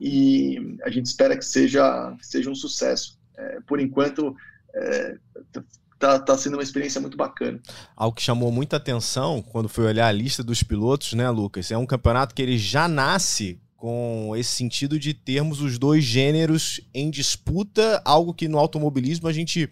e 0.00 0.76
a 0.82 0.90
gente 0.90 1.06
espera 1.06 1.36
que 1.36 1.44
seja, 1.44 2.14
que 2.18 2.26
seja 2.26 2.50
um 2.50 2.54
sucesso. 2.54 3.18
É, 3.36 3.60
por 3.66 3.78
enquanto, 3.78 4.34
tá, 5.98 6.18
tá 6.18 6.36
sendo 6.36 6.54
uma 6.54 6.62
experiência 6.62 7.00
muito 7.00 7.16
bacana. 7.16 7.60
Algo 7.96 8.16
que 8.16 8.22
chamou 8.22 8.50
muita 8.50 8.76
atenção 8.76 9.42
quando 9.42 9.68
fui 9.68 9.84
olhar 9.84 10.06
a 10.06 10.12
lista 10.12 10.42
dos 10.42 10.62
pilotos, 10.62 11.12
né, 11.12 11.28
Lucas? 11.30 11.70
É 11.70 11.78
um 11.78 11.86
campeonato 11.86 12.34
que 12.34 12.42
ele 12.42 12.58
já 12.58 12.88
nasce 12.88 13.60
com 13.76 14.34
esse 14.36 14.50
sentido 14.50 14.98
de 14.98 15.12
termos 15.12 15.60
os 15.60 15.78
dois 15.78 16.02
gêneros 16.02 16.80
em 16.94 17.10
disputa, 17.10 18.00
algo 18.04 18.32
que 18.32 18.48
no 18.48 18.58
automobilismo 18.58 19.28
a 19.28 19.32
gente 19.32 19.68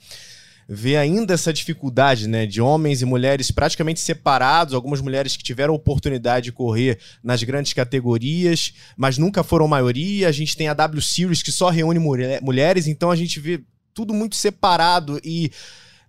vê 0.68 0.96
ainda 0.96 1.34
essa 1.34 1.52
dificuldade, 1.52 2.26
né, 2.26 2.46
de 2.46 2.60
homens 2.60 3.02
e 3.02 3.04
mulheres 3.04 3.50
praticamente 3.50 4.00
separados, 4.00 4.72
algumas 4.72 5.00
mulheres 5.00 5.36
que 5.36 5.42
tiveram 5.42 5.74
oportunidade 5.74 6.44
de 6.44 6.52
correr 6.52 6.98
nas 7.22 7.42
grandes 7.42 7.72
categorias, 7.72 8.72
mas 8.96 9.18
nunca 9.18 9.42
foram 9.42 9.68
maioria. 9.68 10.28
A 10.28 10.32
gente 10.32 10.56
tem 10.56 10.68
a 10.68 10.74
W 10.74 11.02
Series 11.02 11.42
que 11.42 11.52
só 11.52 11.68
reúne 11.68 11.98
mulheres, 11.98 12.86
então 12.86 13.10
a 13.10 13.16
gente 13.16 13.38
vê 13.40 13.62
tudo 13.92 14.14
muito 14.14 14.36
separado 14.36 15.20
e 15.22 15.50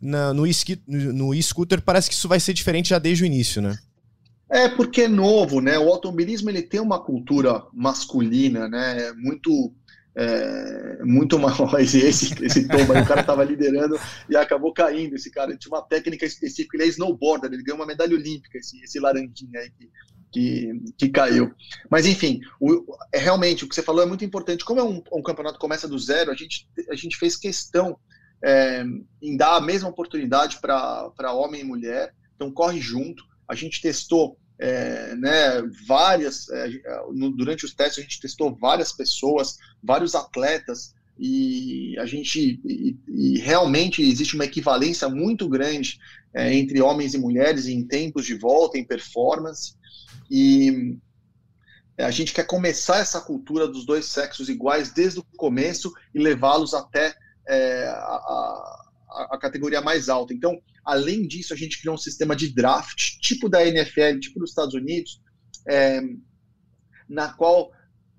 na, 0.06 0.34
no, 0.34 0.44
no 0.88 1.34
e-scooter 1.34 1.82
parece 1.82 2.10
que 2.10 2.16
isso 2.16 2.28
vai 2.28 2.40
ser 2.40 2.54
diferente 2.54 2.90
já 2.90 3.00
desde 3.00 3.24
o 3.24 3.26
início, 3.26 3.62
né? 3.62 3.78
É 4.50 4.70
porque 4.70 5.02
é 5.02 5.08
novo, 5.08 5.60
né? 5.60 5.78
O 5.78 5.90
automobilismo 5.90 6.50
ele 6.50 6.62
tem 6.62 6.80
uma 6.80 7.00
cultura 7.04 7.64
masculina, 7.74 8.68
né? 8.70 9.12
Muito 9.14 9.74
é, 10.16 11.04
muito 11.04 11.38
mal 11.40 11.54
esse, 11.80 12.00
esse, 12.00 12.68
tombo 12.68 12.94
aí, 12.94 13.02
o 13.02 13.06
cara 13.06 13.22
estava 13.22 13.44
liderando 13.44 14.00
e 14.30 14.36
acabou 14.36 14.72
caindo. 14.72 15.16
Esse 15.16 15.30
cara 15.30 15.52
ele 15.52 15.60
tinha 15.60 15.74
uma 15.76 15.82
técnica 15.82 16.26
específica, 16.26 16.78
ele 16.78 16.86
é 16.86 16.88
snowboarder, 16.88 17.52
ele 17.52 17.64
ganhou 17.64 17.80
uma 17.80 17.88
medalha 17.88 18.16
olímpica, 18.16 18.58
esse, 18.58 18.82
esse 18.82 19.00
laranjinha 19.00 19.60
aí 19.60 19.70
que, 19.72 19.90
que, 20.32 20.94
que 20.98 21.10
caiu. 21.10 21.52
Mas 21.90 22.06
enfim, 22.06 22.40
o, 22.62 22.86
é, 23.12 23.18
realmente 23.18 23.66
o 23.66 23.68
que 23.68 23.76
você 23.76 23.82
falou 23.82 24.04
é 24.04 24.06
muito 24.06 24.24
importante. 24.24 24.64
Como 24.64 24.80
é 24.80 24.84
um, 24.84 25.04
um 25.12 25.22
campeonato 25.22 25.56
que 25.56 25.62
começa 25.62 25.88
do 25.88 26.00
zero, 26.00 26.32
a 26.32 26.36
gente, 26.36 26.68
a 26.90 26.96
gente 26.96 27.18
fez 27.18 27.36
questão 27.36 27.98
é, 28.44 28.84
em 29.22 29.38
dar 29.38 29.56
a 29.56 29.62
mesma 29.62 29.90
oportunidade 29.90 30.60
para 30.60 31.34
homem 31.34 31.62
e 31.62 31.66
mulher. 31.66 32.14
Então, 32.36 32.52
corre 32.52 32.80
junto. 32.80 33.24
A 33.48 33.56
gente 33.56 33.82
testou 33.82 34.38
é, 34.60 35.16
né, 35.16 35.62
várias, 35.88 36.50
é, 36.50 36.68
no, 37.14 37.32
durante 37.32 37.66
os 37.66 37.74
testes, 37.74 38.00
a 38.00 38.02
gente 38.02 38.20
testou 38.20 38.56
várias 38.56 38.92
pessoas, 38.92 39.58
vários 39.84 40.16
atletas, 40.16 40.94
e 41.18 41.98
a 41.98 42.06
gente 42.06 42.60
e, 42.66 42.98
e 43.08 43.40
realmente 43.40 44.02
existe 44.02 44.36
uma 44.36 44.44
equivalência 44.44 45.08
muito 45.08 45.48
grande 45.48 45.98
é, 46.34 46.54
entre 46.54 46.82
homens 46.82 47.14
e 47.14 47.18
mulheres 47.18 47.68
em 47.68 47.86
tempos 47.88 48.26
de 48.26 48.36
volta, 48.36 48.78
em 48.78 48.84
performance, 48.84 49.76
e 50.30 50.98
a 51.98 52.12
gente 52.12 52.34
quer 52.34 52.46
começar 52.46 52.98
essa 52.98 53.22
cultura 53.22 53.68
dos 53.68 53.86
dois 53.86 54.06
sexos 54.06 54.50
iguais 54.50 54.92
desde 54.92 55.20
o 55.20 55.26
começo 55.38 55.94
e 56.14 56.20
levá-los 56.20 56.74
até 56.74 57.16
é, 57.48 57.86
a, 57.88 58.86
a, 59.32 59.38
categoria 59.40 59.82
mais 59.82 60.10
alta. 60.10 60.34
Então, 60.34 60.60
além 60.84 61.28
disso, 61.28 61.54
a 61.54 61.58
gente 61.58 61.80
criou 61.80 61.96
um 61.96 62.00
sistema 62.00 62.36
de 62.36 62.54
draft, 62.54 63.18
tipo 63.22 63.50
da 63.50 63.66
NFL, 63.66 64.20
tipo 64.20 64.40
dos 64.40 64.50
Estados 64.50 64.74
Unidos, 64.74 65.22
é, 65.68 66.02
na 67.08 67.34
qual 67.34 67.72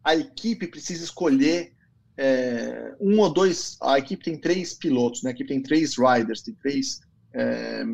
a 0.05 0.15
equipe 0.15 0.67
precisa 0.67 1.05
escolher 1.05 1.73
é, 2.17 2.95
um 3.01 3.19
ou 3.19 3.33
dois. 3.33 3.77
A 3.83 3.99
equipe 3.99 4.25
tem 4.25 4.41
três 4.41 4.75
pilotos, 4.75 5.23
né? 5.23 5.31
A 5.31 5.33
equipe 5.33 5.49
tem 5.49 5.63
três 5.63 5.97
riders, 5.97 6.43
tem 6.43 6.55
três, 6.55 7.01
é, 7.35 7.85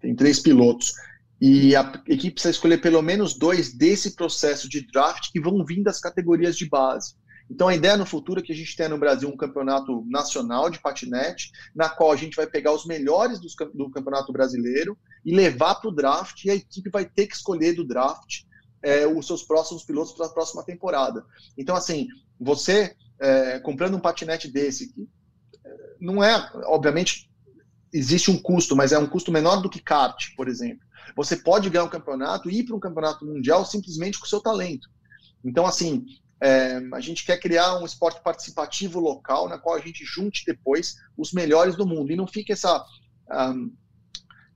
tem 0.00 0.14
três 0.14 0.40
pilotos. 0.40 0.92
E 1.40 1.76
a 1.76 2.02
equipe 2.08 2.32
precisa 2.32 2.52
escolher 2.52 2.80
pelo 2.80 3.02
menos 3.02 3.34
dois 3.34 3.72
desse 3.72 4.16
processo 4.16 4.68
de 4.68 4.86
draft 4.86 5.30
que 5.30 5.40
vão 5.40 5.64
vir 5.64 5.82
das 5.82 6.00
categorias 6.00 6.56
de 6.56 6.66
base. 6.66 7.14
Então, 7.48 7.68
a 7.68 7.74
ideia 7.74 7.96
no 7.96 8.04
futuro 8.04 8.40
é 8.40 8.42
que 8.42 8.52
a 8.52 8.56
gente 8.56 8.76
tenha 8.76 8.88
no 8.88 8.98
Brasil 8.98 9.28
um 9.28 9.36
campeonato 9.36 10.04
nacional 10.08 10.68
de 10.68 10.80
patinete, 10.80 11.52
na 11.74 11.88
qual 11.88 12.10
a 12.10 12.16
gente 12.16 12.36
vai 12.36 12.46
pegar 12.46 12.72
os 12.72 12.84
melhores 12.84 13.38
do, 13.38 13.48
do 13.72 13.90
campeonato 13.90 14.32
brasileiro 14.32 14.98
e 15.24 15.34
levar 15.34 15.76
para 15.76 15.88
o 15.88 15.94
draft, 15.94 16.44
e 16.44 16.50
a 16.50 16.54
equipe 16.54 16.90
vai 16.90 17.04
ter 17.04 17.26
que 17.26 17.36
escolher 17.36 17.72
do 17.74 17.86
draft 17.86 18.42
é, 18.82 19.06
os 19.06 19.26
seus 19.26 19.42
próximos 19.42 19.84
pilotos 19.84 20.12
para 20.12 20.26
a 20.26 20.30
próxima 20.30 20.64
temporada. 20.64 21.24
Então, 21.56 21.76
assim, 21.76 22.08
você 22.38 22.94
é, 23.20 23.58
comprando 23.60 23.96
um 23.96 24.00
patinete 24.00 24.48
desse, 24.48 24.92
que 24.92 25.08
é, 25.64 25.70
não 26.00 26.22
é, 26.22 26.50
obviamente, 26.64 27.30
existe 27.92 28.30
um 28.30 28.38
custo, 28.38 28.76
mas 28.76 28.92
é 28.92 28.98
um 28.98 29.06
custo 29.06 29.32
menor 29.32 29.62
do 29.62 29.70
que 29.70 29.80
kart, 29.80 30.34
por 30.36 30.48
exemplo. 30.48 30.84
Você 31.16 31.36
pode 31.36 31.70
ganhar 31.70 31.84
um 31.84 31.88
campeonato 31.88 32.50
e 32.50 32.58
ir 32.58 32.64
para 32.64 32.76
um 32.76 32.80
campeonato 32.80 33.24
mundial 33.24 33.64
simplesmente 33.64 34.18
com 34.18 34.26
o 34.26 34.28
seu 34.28 34.40
talento. 34.40 34.88
Então, 35.44 35.64
assim, 35.64 36.04
é, 36.40 36.80
a 36.92 37.00
gente 37.00 37.24
quer 37.24 37.38
criar 37.38 37.78
um 37.78 37.86
esporte 37.86 38.22
participativo 38.22 39.00
local, 39.00 39.48
na 39.48 39.58
qual 39.58 39.76
a 39.76 39.80
gente 39.80 40.04
junte 40.04 40.44
depois 40.46 40.96
os 41.16 41.32
melhores 41.32 41.76
do 41.76 41.86
mundo. 41.86 42.12
E 42.12 42.16
não 42.16 42.26
fique 42.26 42.52
essa, 42.52 42.84
um, 43.30 43.72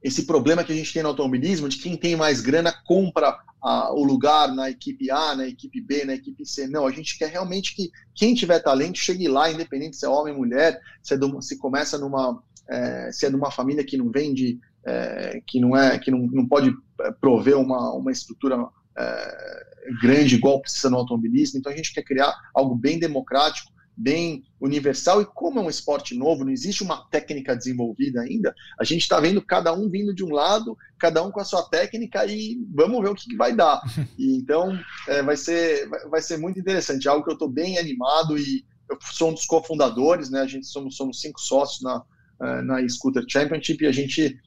esse 0.02 0.26
problema 0.26 0.62
que 0.62 0.72
a 0.72 0.76
gente 0.76 0.92
tem 0.92 1.02
no 1.02 1.08
automobilismo 1.08 1.68
de 1.68 1.78
quem 1.78 1.96
tem 1.96 2.16
mais 2.16 2.40
grana 2.40 2.72
compra 2.84 3.38
uh, 3.62 3.92
o 3.94 4.04
lugar 4.04 4.54
na 4.54 4.70
equipe 4.70 5.10
A, 5.10 5.34
na 5.34 5.46
equipe 5.46 5.80
B, 5.80 6.04
na 6.04 6.14
equipe 6.14 6.44
C. 6.44 6.66
Não, 6.66 6.86
a 6.86 6.92
gente 6.92 7.16
quer 7.18 7.30
realmente 7.30 7.74
que 7.74 7.90
quem 8.14 8.34
tiver 8.34 8.60
talento 8.60 8.98
chegue 8.98 9.28
lá, 9.28 9.50
independente 9.50 9.96
se 9.96 10.04
é 10.04 10.08
homem 10.08 10.34
ou 10.34 10.40
mulher, 10.40 10.78
se, 11.02 11.14
é 11.14 11.16
do, 11.16 11.40
se 11.40 11.58
começa 11.58 11.98
numa. 11.98 12.42
É, 12.68 13.10
se 13.10 13.26
é 13.26 13.30
de 13.30 13.34
uma 13.34 13.50
família 13.50 13.82
que 13.84 13.96
não 13.96 14.12
vende, 14.12 14.60
é, 14.86 15.42
que 15.44 15.58
não 15.58 15.76
é, 15.76 15.98
que 15.98 16.08
não, 16.08 16.20
não 16.20 16.46
pode 16.46 16.72
é, 17.00 17.10
prover 17.10 17.58
uma, 17.58 17.92
uma 17.92 18.12
estrutura 18.12 18.56
é, 18.98 19.66
grande 20.00 20.36
igual 20.36 20.60
precisa 20.60 20.90
no 20.90 20.96
automobilismo. 20.98 21.58
Então 21.58 21.72
a 21.72 21.76
gente 21.76 21.92
quer 21.92 22.02
criar 22.02 22.34
algo 22.54 22.74
bem 22.74 22.98
democrático, 22.98 23.72
bem 23.96 24.44
universal. 24.60 25.20
E 25.20 25.26
como 25.26 25.58
é 25.58 25.62
um 25.62 25.68
esporte 25.68 26.14
novo, 26.14 26.44
não 26.44 26.52
existe 26.52 26.82
uma 26.82 27.04
técnica 27.10 27.56
desenvolvida 27.56 28.22
ainda, 28.22 28.54
a 28.78 28.84
gente 28.84 29.02
está 29.02 29.20
vendo 29.20 29.42
cada 29.42 29.72
um 29.72 29.90
vindo 29.90 30.14
de 30.14 30.24
um 30.24 30.30
lado, 30.30 30.76
cada 30.98 31.22
um 31.22 31.30
com 31.30 31.40
a 31.40 31.44
sua 31.44 31.62
técnica 31.62 32.24
e 32.26 32.58
vamos 32.74 33.00
ver 33.02 33.10
o 33.10 33.14
que, 33.14 33.28
que 33.28 33.36
vai 33.36 33.54
dar. 33.54 33.80
E, 34.18 34.36
então 34.36 34.78
é, 35.08 35.22
vai, 35.22 35.36
ser, 35.36 35.88
vai 36.10 36.20
ser 36.20 36.36
muito 36.36 36.58
interessante, 36.58 37.08
algo 37.08 37.24
que 37.24 37.30
eu 37.30 37.34
estou 37.34 37.48
bem 37.48 37.78
animado 37.78 38.36
e 38.36 38.64
eu 38.90 38.98
sou 39.00 39.30
um 39.30 39.34
dos 39.34 39.46
cofundadores, 39.46 40.30
né? 40.30 40.40
A 40.40 40.46
gente 40.46 40.66
somos, 40.66 40.96
somos 40.96 41.20
cinco 41.20 41.40
sócios 41.40 41.80
na, 41.80 42.02
é, 42.42 42.62
na 42.62 42.88
Scooter 42.88 43.24
Championship 43.28 43.84
e 43.84 43.86
a 43.86 43.92
gente 43.92 44.38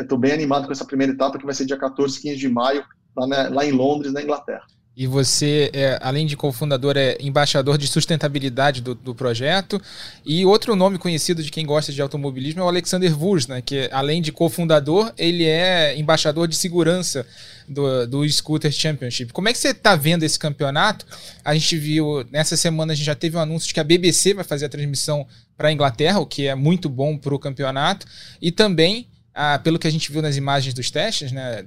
estou 0.00 0.18
é, 0.18 0.20
bem 0.20 0.32
animado 0.32 0.66
com 0.66 0.72
essa 0.72 0.84
primeira 0.84 1.12
etapa 1.12 1.38
que 1.38 1.44
vai 1.44 1.54
ser 1.54 1.66
dia 1.66 1.76
14, 1.76 2.20
15 2.20 2.36
de 2.36 2.48
maio 2.48 2.84
lá, 3.16 3.26
na, 3.26 3.48
lá 3.48 3.64
em 3.64 3.72
Londres, 3.72 4.12
na 4.12 4.22
Inglaterra. 4.22 4.64
E 4.96 5.06
você, 5.06 5.70
é, 5.74 5.98
além 6.00 6.24
de 6.24 6.38
cofundador, 6.38 6.96
é 6.96 7.18
embaixador 7.20 7.76
de 7.76 7.86
sustentabilidade 7.86 8.80
do, 8.80 8.94
do, 8.94 9.14
projeto. 9.14 9.78
E 10.24 10.46
outro 10.46 10.74
nome 10.74 10.96
conhecido 10.96 11.42
de 11.42 11.50
quem 11.50 11.66
gosta 11.66 11.92
de 11.92 12.00
automobilismo 12.00 12.62
é 12.62 12.64
o 12.64 12.68
Alexander 12.68 13.22
Wurz, 13.22 13.46
né? 13.46 13.60
que 13.60 13.90
além 13.92 14.22
de 14.22 14.32
cofundador, 14.32 15.12
ele 15.18 15.44
é 15.44 15.94
embaixador 15.98 16.48
de 16.48 16.56
segurança 16.56 17.26
do, 17.68 18.06
do 18.06 18.26
Scooter 18.26 18.72
Championship. 18.72 19.34
Como 19.34 19.50
é 19.50 19.52
que 19.52 19.58
você 19.58 19.68
está 19.68 19.94
vendo 19.94 20.22
esse 20.22 20.38
campeonato? 20.38 21.04
A 21.44 21.52
gente 21.52 21.76
viu, 21.76 22.24
nessa 22.32 22.56
semana 22.56 22.94
a 22.94 22.96
gente 22.96 23.04
já 23.04 23.14
teve 23.14 23.36
um 23.36 23.40
anúncio 23.40 23.68
de 23.68 23.74
que 23.74 23.80
a 23.80 23.84
BBC 23.84 24.32
vai 24.32 24.44
fazer 24.44 24.64
a 24.64 24.70
transmissão 24.70 25.26
para 25.58 25.68
a 25.68 25.72
Inglaterra, 25.72 26.20
o 26.20 26.26
que 26.26 26.46
é 26.46 26.54
muito 26.54 26.88
bom 26.88 27.18
para 27.18 27.34
o 27.34 27.38
campeonato. 27.38 28.06
E 28.40 28.50
também 28.50 29.08
ah, 29.38 29.58
pelo 29.58 29.78
que 29.78 29.86
a 29.86 29.90
gente 29.90 30.10
viu 30.10 30.22
nas 30.22 30.38
imagens 30.38 30.72
dos 30.72 30.90
testes, 30.90 31.30
né, 31.30 31.62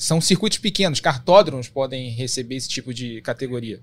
são 0.00 0.20
circuitos 0.20 0.58
pequenos, 0.58 0.98
cartódromos 0.98 1.68
podem 1.68 2.10
receber 2.10 2.56
esse 2.56 2.68
tipo 2.68 2.92
de 2.92 3.22
categoria. 3.22 3.80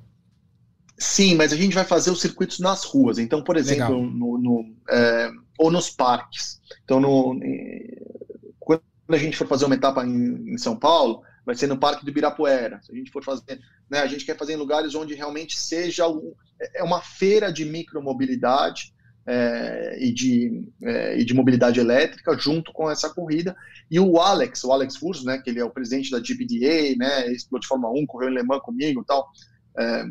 Sim, 0.97 1.35
mas 1.35 1.53
a 1.53 1.55
gente 1.55 1.73
vai 1.73 1.85
fazer 1.85 2.11
os 2.11 2.19
circuitos 2.19 2.59
nas 2.59 2.83
ruas. 2.83 3.17
Então, 3.17 3.41
por 3.41 3.55
exemplo, 3.55 4.05
no, 4.05 4.37
no 4.37 4.75
é, 4.89 5.31
ou 5.57 5.71
nos 5.71 5.89
parques. 5.89 6.59
Então, 6.83 6.99
no, 6.99 7.39
quando 8.59 8.81
a 9.07 9.17
gente 9.17 9.37
for 9.37 9.47
fazer 9.47 9.65
uma 9.65 9.75
etapa 9.75 10.05
em, 10.05 10.53
em 10.53 10.57
São 10.57 10.75
Paulo, 10.75 11.21
vai 11.45 11.55
ser 11.55 11.67
no 11.67 11.77
Parque 11.77 12.03
do 12.03 12.11
Ibirapuera. 12.11 12.81
Se 12.83 12.91
a 12.91 12.95
gente 12.95 13.09
for 13.09 13.23
fazer, 13.23 13.59
né, 13.89 13.99
a 13.99 14.07
gente 14.07 14.25
quer 14.25 14.37
fazer 14.37 14.53
em 14.53 14.57
lugares 14.57 14.95
onde 14.95 15.15
realmente 15.15 15.57
seja 15.57 16.09
um, 16.09 16.33
é 16.75 16.83
uma 16.83 17.01
feira 17.01 17.53
de 17.53 17.63
micromobilidade 17.63 18.93
é, 19.25 19.97
e, 19.99 20.11
de, 20.11 20.67
é, 20.81 21.19
e 21.19 21.25
de 21.25 21.33
mobilidade 21.33 21.79
elétrica 21.79 22.37
junto 22.37 22.71
com 22.73 22.89
essa 22.89 23.09
corrida. 23.09 23.55
E 23.89 23.99
o 23.99 24.19
Alex, 24.19 24.63
o 24.63 24.71
Alex 24.71 24.97
Furso, 24.97 25.25
né, 25.25 25.37
que 25.37 25.49
ele 25.49 25.59
é 25.59 25.65
o 25.65 25.69
presidente 25.69 26.11
da 26.11 26.19
GPDA, 26.19 26.95
né, 26.97 27.27
ex-piloto 27.27 27.61
de 27.61 27.67
Fórmula 27.67 27.93
1, 27.93 28.05
correu 28.05 28.29
em 28.29 28.33
Le 28.33 28.43
Mans 28.43 28.61
comigo 28.61 29.01
e 29.01 29.05
tal, 29.05 29.27
é, 29.77 30.05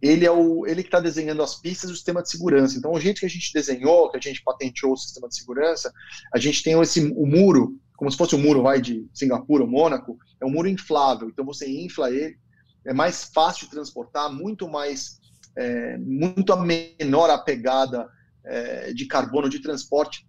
ele 0.00 0.24
é 0.24 0.30
o 0.30 0.66
ele 0.66 0.82
que 0.82 0.88
está 0.88 1.00
desenhando 1.00 1.42
as 1.42 1.56
pistas 1.56 1.90
e 1.90 1.92
o 1.92 1.96
sistema 1.96 2.22
de 2.22 2.30
segurança. 2.30 2.78
Então, 2.78 2.92
o 2.92 3.00
jeito 3.00 3.20
que 3.20 3.26
a 3.26 3.30
gente 3.30 3.52
desenhou, 3.52 4.10
que 4.10 4.16
a 4.16 4.20
gente 4.20 4.42
patenteou 4.42 4.92
o 4.92 4.96
sistema 4.96 5.28
de 5.28 5.36
segurança, 5.36 5.92
a 6.32 6.38
gente 6.38 6.62
tem 6.62 6.80
esse 6.80 7.00
o 7.00 7.26
muro, 7.26 7.78
como 7.96 8.10
se 8.10 8.16
fosse 8.16 8.34
o 8.34 8.38
um 8.38 8.42
muro 8.42 8.62
vai 8.62 8.80
de 8.80 9.06
Singapura 9.12 9.62
ou 9.62 9.68
Mônaco, 9.68 10.18
é 10.40 10.46
um 10.46 10.50
muro 10.50 10.68
inflável. 10.68 11.28
Então, 11.28 11.44
você 11.44 11.68
infla 11.68 12.10
ele, 12.10 12.38
é 12.86 12.94
mais 12.94 13.24
fácil 13.24 13.66
de 13.66 13.72
transportar, 13.72 14.32
muito 14.32 14.66
mais 14.66 15.20
é, 15.56 15.98
muito 15.98 16.56
menor 16.56 17.28
a 17.28 17.36
pegada 17.36 18.08
é, 18.44 18.92
de 18.92 19.06
carbono 19.06 19.48
de 19.48 19.60
transporte. 19.60 20.26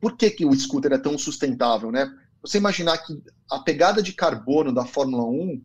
Por 0.00 0.16
que, 0.16 0.30
que 0.30 0.44
o 0.44 0.54
scooter 0.54 0.92
é 0.92 0.98
tão 0.98 1.16
sustentável, 1.18 1.90
né? 1.90 2.12
Você 2.42 2.58
imaginar 2.58 2.98
que 2.98 3.20
a 3.50 3.58
pegada 3.58 4.02
de 4.02 4.12
carbono 4.12 4.72
da 4.72 4.84
Fórmula 4.84 5.24
1 5.24 5.62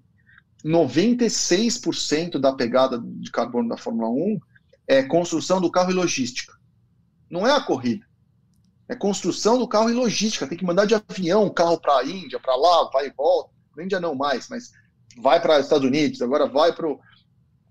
96% 0.64 2.40
da 2.40 2.54
pegada 2.54 3.02
de 3.04 3.32
carbono 3.32 3.70
da 3.70 3.78
Fórmula 3.78 4.10
1 4.10 4.40
é 4.88 5.04
construção 5.04 5.60
do 5.60 5.72
carro 5.72 5.92
e 5.92 5.94
logística. 5.94 6.54
Não 7.30 7.48
é 7.48 7.52
a 7.52 7.62
corrida. 7.62 8.06
É 8.88 8.96
construção 8.96 9.58
do 9.58 9.68
carro 9.68 9.90
e 9.90 9.94
logística. 9.94 10.46
Tem 10.48 10.58
que 10.58 10.66
mandar 10.66 10.86
de 10.86 10.94
avião 10.94 11.46
o 11.46 11.54
carro 11.54 11.80
para 11.80 11.98
a 11.98 12.06
Índia, 12.06 12.40
para 12.40 12.56
lá, 12.56 12.90
vai 12.92 13.08
e 13.08 13.12
volta. 13.12 13.52
Na 13.76 13.84
Índia 13.84 14.00
não 14.00 14.14
mais, 14.14 14.50
mas 14.50 14.72
vai 15.18 15.42
para 15.42 15.58
os 15.58 15.66
Estados 15.66 15.88
Unidos, 15.88 16.22
agora 16.22 16.46
vai 16.46 16.74
para 16.74 16.88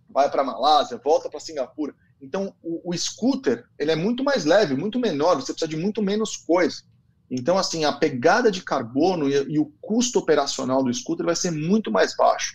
vai 0.09 0.29
para 0.29 0.43
Malásia, 0.43 1.01
volta 1.03 1.31
para 1.31 1.39
Singapura. 1.39 1.95
Então, 2.21 2.55
o, 2.63 2.91
o, 2.91 2.97
scooter 2.97 3.65
ele 3.79 3.91
é 3.91 3.97
muito 3.97 4.23
mais 4.23 4.45
leve, 4.45 4.75
muito 4.75 4.99
menor, 4.99 5.37
você 5.37 5.53
precisa 5.53 5.69
de 5.69 5.77
muito 5.77 6.03
menos 6.03 6.37
coisa. 6.37 6.83
Então, 7.31 7.57
assim, 7.57 7.85
a 7.85 7.93
pegada 7.93 8.51
de 8.51 8.63
carbono 8.63 9.29
e, 9.29 9.35
e 9.53 9.59
o 9.59 9.73
custo 9.81 10.19
operacional 10.19 10.83
do 10.83 10.93
scooter 10.93 11.25
vai 11.25 11.37
ser 11.37 11.51
muito 11.51 11.91
mais 11.91 12.15
baixo 12.17 12.55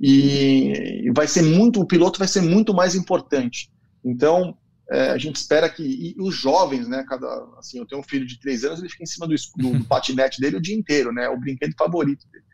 e 0.00 1.10
vai 1.14 1.26
ser 1.26 1.42
muito, 1.42 1.80
o 1.80 1.86
piloto 1.86 2.18
vai 2.18 2.28
ser 2.28 2.40
muito 2.40 2.72
mais 2.72 2.94
importante. 2.94 3.70
Então, 4.04 4.56
é, 4.90 5.10
a 5.10 5.18
gente 5.18 5.36
espera 5.36 5.68
que 5.68 5.82
e 5.82 6.14
os 6.18 6.34
jovens, 6.34 6.88
né? 6.88 7.04
Cada, 7.06 7.26
assim, 7.58 7.78
eu 7.78 7.86
tenho 7.86 8.00
um 8.00 8.04
filho 8.04 8.26
de 8.26 8.40
três 8.40 8.64
anos, 8.64 8.78
ele 8.78 8.88
fica 8.88 9.02
em 9.02 9.06
cima 9.06 9.26
do, 9.26 9.34
do, 9.56 9.78
do 9.78 9.84
patinete 9.84 10.40
dele 10.40 10.56
o 10.56 10.62
dia 10.62 10.74
inteiro, 10.74 11.12
né? 11.12 11.28
O 11.28 11.38
brinquedo 11.38 11.74
favorito 11.76 12.26
dele. 12.30 12.44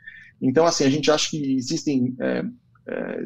Então, 0.43 0.67
assim, 0.67 0.85
a 0.85 0.91
gente 0.91 1.11
acha 1.11 1.31
que 1.31 1.57
existem, 1.57 2.15
é, 2.21 2.45
é, 2.89 3.19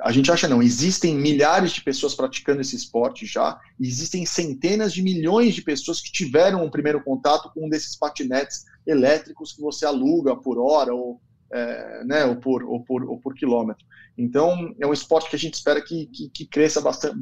a 0.00 0.10
gente 0.10 0.30
acha 0.30 0.48
não, 0.48 0.62
existem 0.62 1.14
milhares 1.14 1.72
de 1.72 1.82
pessoas 1.82 2.14
praticando 2.14 2.60
esse 2.60 2.74
esporte 2.74 3.26
já, 3.26 3.58
existem 3.80 4.26
centenas 4.26 4.92
de 4.92 5.02
milhões 5.02 5.54
de 5.54 5.62
pessoas 5.62 6.00
que 6.00 6.10
tiveram 6.10 6.64
um 6.64 6.70
primeiro 6.70 7.02
contato 7.02 7.50
com 7.52 7.66
um 7.66 7.68
desses 7.68 7.96
patinetes 7.96 8.64
elétricos 8.86 9.52
que 9.52 9.60
você 9.60 9.86
aluga 9.86 10.36
por 10.36 10.58
hora 10.58 10.92
ou 10.92 11.20
é, 11.52 12.04
né, 12.04 12.24
ou 12.24 12.36
por, 12.36 12.64
ou, 12.64 12.82
por, 12.82 13.04
ou 13.04 13.20
por 13.20 13.34
quilômetro. 13.34 13.86
Então, 14.18 14.74
é 14.80 14.86
um 14.86 14.92
esporte 14.92 15.30
que 15.30 15.36
a 15.36 15.38
gente 15.38 15.54
espera 15.54 15.80
que, 15.80 16.06
que, 16.06 16.28
que 16.28 16.46
cresça 16.46 16.80
bastante, 16.80 17.16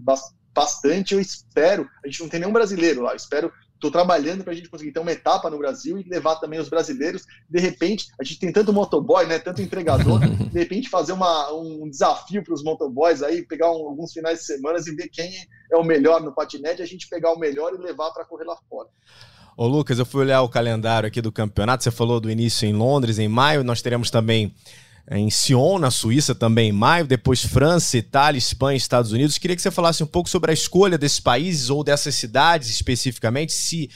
bastante. 0.55 1.15
Eu 1.15 1.21
espero, 1.21 1.87
a 2.03 2.09
gente 2.09 2.21
não 2.21 2.29
tem 2.31 2.41
nenhum 2.41 2.53
brasileiro 2.53 3.03
lá, 3.03 3.13
eu 3.13 3.17
espero 3.17 3.53
estou 3.83 3.91
trabalhando 3.91 4.45
para 4.45 4.53
a 4.53 4.57
gente 4.57 4.69
conseguir 4.69 4.93
ter 4.93 5.01
uma 5.01 5.11
etapa 5.11 5.51
no 5.51 5.59
Brasil 5.59 5.99
e 5.99 6.05
levar 6.05 6.37
também 6.37 6.61
os 6.61 6.69
brasileiros. 6.69 7.25
De 7.51 7.59
repente, 7.59 8.07
a 8.21 8.23
gente 8.23 8.39
tem 8.39 8.53
tanto 8.53 8.73
motoboy, 8.73 9.27
né, 9.27 9.41
tanto 9.41 9.61
entregador, 9.61 10.21
de 10.53 10.59
repente 10.59 10.89
fazer 10.89 11.13
uma, 11.13 11.53
um 11.53 11.91
desafio 11.91 12.45
para 12.45 12.55
os 12.55 12.63
motoboys 12.63 13.23
aí, 13.23 13.43
pegar 13.43 13.73
um, 13.73 13.89
alguns 13.89 14.13
finais 14.13 14.39
de 14.39 14.45
semana 14.45 14.79
e 14.79 14.95
ver 14.95 15.09
quem 15.09 15.33
é 15.71 15.77
o 15.77 15.83
melhor 15.83 16.23
no 16.23 16.33
patinete, 16.33 16.81
a 16.81 16.87
gente 16.87 17.09
pegar 17.09 17.33
o 17.33 17.39
melhor 17.39 17.75
e 17.75 17.79
levar 17.79 18.13
para 18.13 18.25
correr 18.25 18.45
lá 18.45 18.57
fora. 18.71 18.89
Ô 19.57 19.67
Lucas, 19.67 19.99
eu 19.99 20.07
fui 20.07 20.23
olhar 20.23 20.43
o 20.43 20.49
calendário 20.49 21.07
aqui 21.07 21.21
do 21.21 21.33
campeonato. 21.33 21.83
Você 21.85 21.91
falou 21.91 22.21
do 22.21 22.31
início 22.31 22.67
em 22.67 22.73
Londres, 22.73 23.19
em 23.19 23.29
maio. 23.29 23.63
Nós 23.63 23.83
teremos 23.83 24.11
também 24.11 24.55
em 25.11 25.31
Sion, 25.31 25.79
na 25.79 25.91
Suíça, 25.91 26.35
também 26.35 26.71
em 26.71 26.73
maio. 26.73 27.07
Depois 27.07 27.45
França, 27.45 27.97
Itália, 27.97 28.39
Espanha, 28.39 28.77
Estados 28.77 29.13
Unidos. 29.13 29.39
Queria 29.39 29.57
que 29.57 29.63
você 29.63 29.71
falasse 29.71 30.03
um 30.03 30.07
pouco 30.07 30.29
sobre 30.29 30.51
a 30.51 30.55
escolha 30.55 30.97
desses 30.97 31.21
países 31.21 31.71
ou 31.71 31.83
dessas 31.83 32.15
cidades 32.15 32.71
especificamente. 32.71 33.53
Se 33.53 33.91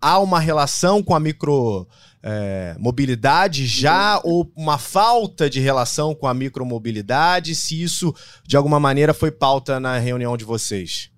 há 0.00 0.18
uma 0.18 0.40
relação 0.40 1.02
com 1.02 1.14
a 1.14 1.20
micro. 1.20 1.86
É, 2.22 2.76
mobilidade 2.78 3.66
já 3.66 4.20
ou 4.22 4.52
uma 4.54 4.76
falta 4.76 5.48
de 5.48 5.58
relação 5.58 6.14
com 6.14 6.26
a 6.26 6.34
micromobilidade, 6.34 7.54
se 7.54 7.82
isso 7.82 8.14
de 8.46 8.58
alguma 8.58 8.78
maneira 8.78 9.14
foi 9.14 9.30
pauta 9.30 9.80
na 9.80 9.96
reunião 9.96 10.36
de 10.36 10.44
vocês. 10.44 11.10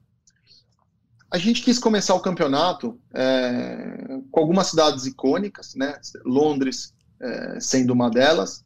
A 1.28 1.38
gente 1.38 1.62
quis 1.62 1.78
começar 1.78 2.14
o 2.14 2.20
campeonato 2.20 3.00
é, 3.12 4.18
com 4.30 4.38
algumas 4.38 4.66
cidades 4.68 5.06
icônicas, 5.06 5.74
né? 5.74 5.98
Londres 6.26 6.94
é, 7.22 7.58
sendo 7.58 7.94
uma 7.94 8.10
delas, 8.10 8.62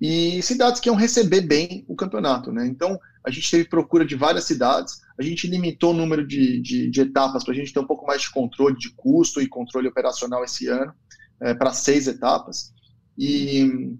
e 0.00 0.42
cidades 0.42 0.80
que 0.80 0.88
iam 0.88 0.96
receber 0.96 1.42
bem 1.42 1.84
o 1.86 1.94
campeonato. 1.94 2.50
Né? 2.50 2.66
Então, 2.66 2.98
a 3.24 3.30
gente 3.30 3.50
teve 3.50 3.68
procura 3.68 4.04
de 4.04 4.16
várias 4.16 4.44
cidades, 4.44 5.02
a 5.18 5.22
gente 5.22 5.46
limitou 5.46 5.90
o 5.90 5.96
número 5.96 6.26
de, 6.26 6.58
de, 6.60 6.88
de 6.88 7.00
etapas 7.02 7.44
para 7.44 7.52
a 7.52 7.56
gente 7.56 7.72
ter 7.72 7.80
um 7.80 7.86
pouco 7.86 8.06
mais 8.06 8.22
de 8.22 8.30
controle 8.30 8.76
de 8.76 8.90
custo 8.94 9.42
e 9.42 9.48
controle 9.48 9.88
operacional 9.88 10.42
esse 10.42 10.68
ano, 10.68 10.92
é, 11.40 11.52
para 11.52 11.72
seis 11.72 12.08
etapas. 12.08 12.72
E, 13.18 13.94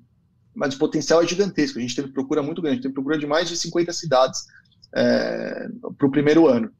mas 0.54 0.74
o 0.74 0.78
potencial 0.78 1.22
é 1.22 1.26
gigantesco, 1.26 1.78
a 1.78 1.82
gente 1.82 1.94
teve 1.94 2.08
procura 2.08 2.42
muito 2.42 2.62
grande, 2.62 2.80
teve 2.80 2.94
procura 2.94 3.18
de 3.18 3.26
mais 3.26 3.48
de 3.48 3.56
50 3.56 3.92
cidades 3.92 4.46
é, 4.94 5.68
para 5.98 6.06
o 6.06 6.10
primeiro 6.10 6.46
ano. 6.46 6.72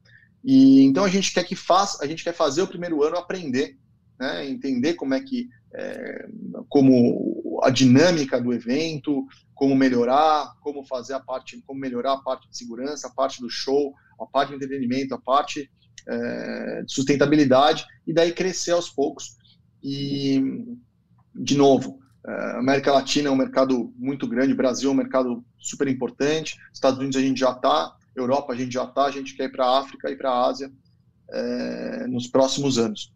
E 0.43 0.81
então 0.81 1.03
a 1.03 1.09
gente 1.09 1.31
quer 1.31 1.43
que 1.43 1.55
faça, 1.55 2.03
a 2.03 2.07
gente 2.07 2.23
quer 2.23 2.33
fazer 2.33 2.63
o 2.63 2.67
primeiro 2.67 3.03
ano 3.03 3.17
aprender, 3.17 3.77
né, 4.19 4.47
entender 4.49 4.95
como 4.95 5.13
é 5.13 5.21
que 5.21 5.47
é, 5.73 6.27
como 6.67 7.40
a 7.61 7.69
dinâmica 7.69 8.39
do 8.39 8.53
evento, 8.53 9.25
como 9.53 9.75
melhorar, 9.75 10.53
como 10.61 10.83
fazer 10.85 11.13
a 11.13 11.19
parte, 11.19 11.61
como 11.65 11.79
melhorar 11.79 12.13
a 12.13 12.21
parte 12.21 12.49
de 12.49 12.57
segurança, 12.57 13.07
a 13.07 13.11
parte 13.11 13.39
do 13.41 13.49
show, 13.49 13.93
a 14.19 14.25
parte 14.25 14.49
de 14.49 14.55
entretenimento, 14.55 15.13
a 15.13 15.19
parte 15.19 15.69
é, 16.07 16.83
de 16.83 16.91
sustentabilidade 16.91 17.85
e 18.05 18.13
daí 18.13 18.33
crescer 18.33 18.71
aos 18.71 18.89
poucos. 18.89 19.37
E 19.83 20.65
de 21.33 21.55
novo, 21.55 21.99
a 22.25 22.31
é, 22.31 22.59
América 22.59 22.91
Latina 22.91 23.29
é 23.29 23.31
um 23.31 23.35
mercado 23.35 23.93
muito 23.97 24.27
grande, 24.27 24.53
Brasil 24.53 24.89
é 24.89 24.93
um 24.93 24.97
mercado 24.97 25.43
super 25.57 25.87
importante, 25.87 26.57
Estados 26.73 26.99
Unidos 26.99 27.17
a 27.17 27.21
gente 27.21 27.39
já 27.39 27.51
está, 27.51 27.95
Europa 28.15 28.53
a 28.53 28.55
gente 28.55 28.73
já 28.73 28.83
está, 28.83 29.05
a 29.05 29.11
gente 29.11 29.35
quer 29.35 29.45
ir 29.45 29.51
para 29.51 29.65
a 29.65 29.79
África 29.79 30.09
e 30.09 30.15
para 30.15 30.31
a 30.31 30.47
Ásia 30.47 30.71
é, 31.29 32.07
nos 32.07 32.27
próximos 32.27 32.77
anos. 32.77 33.13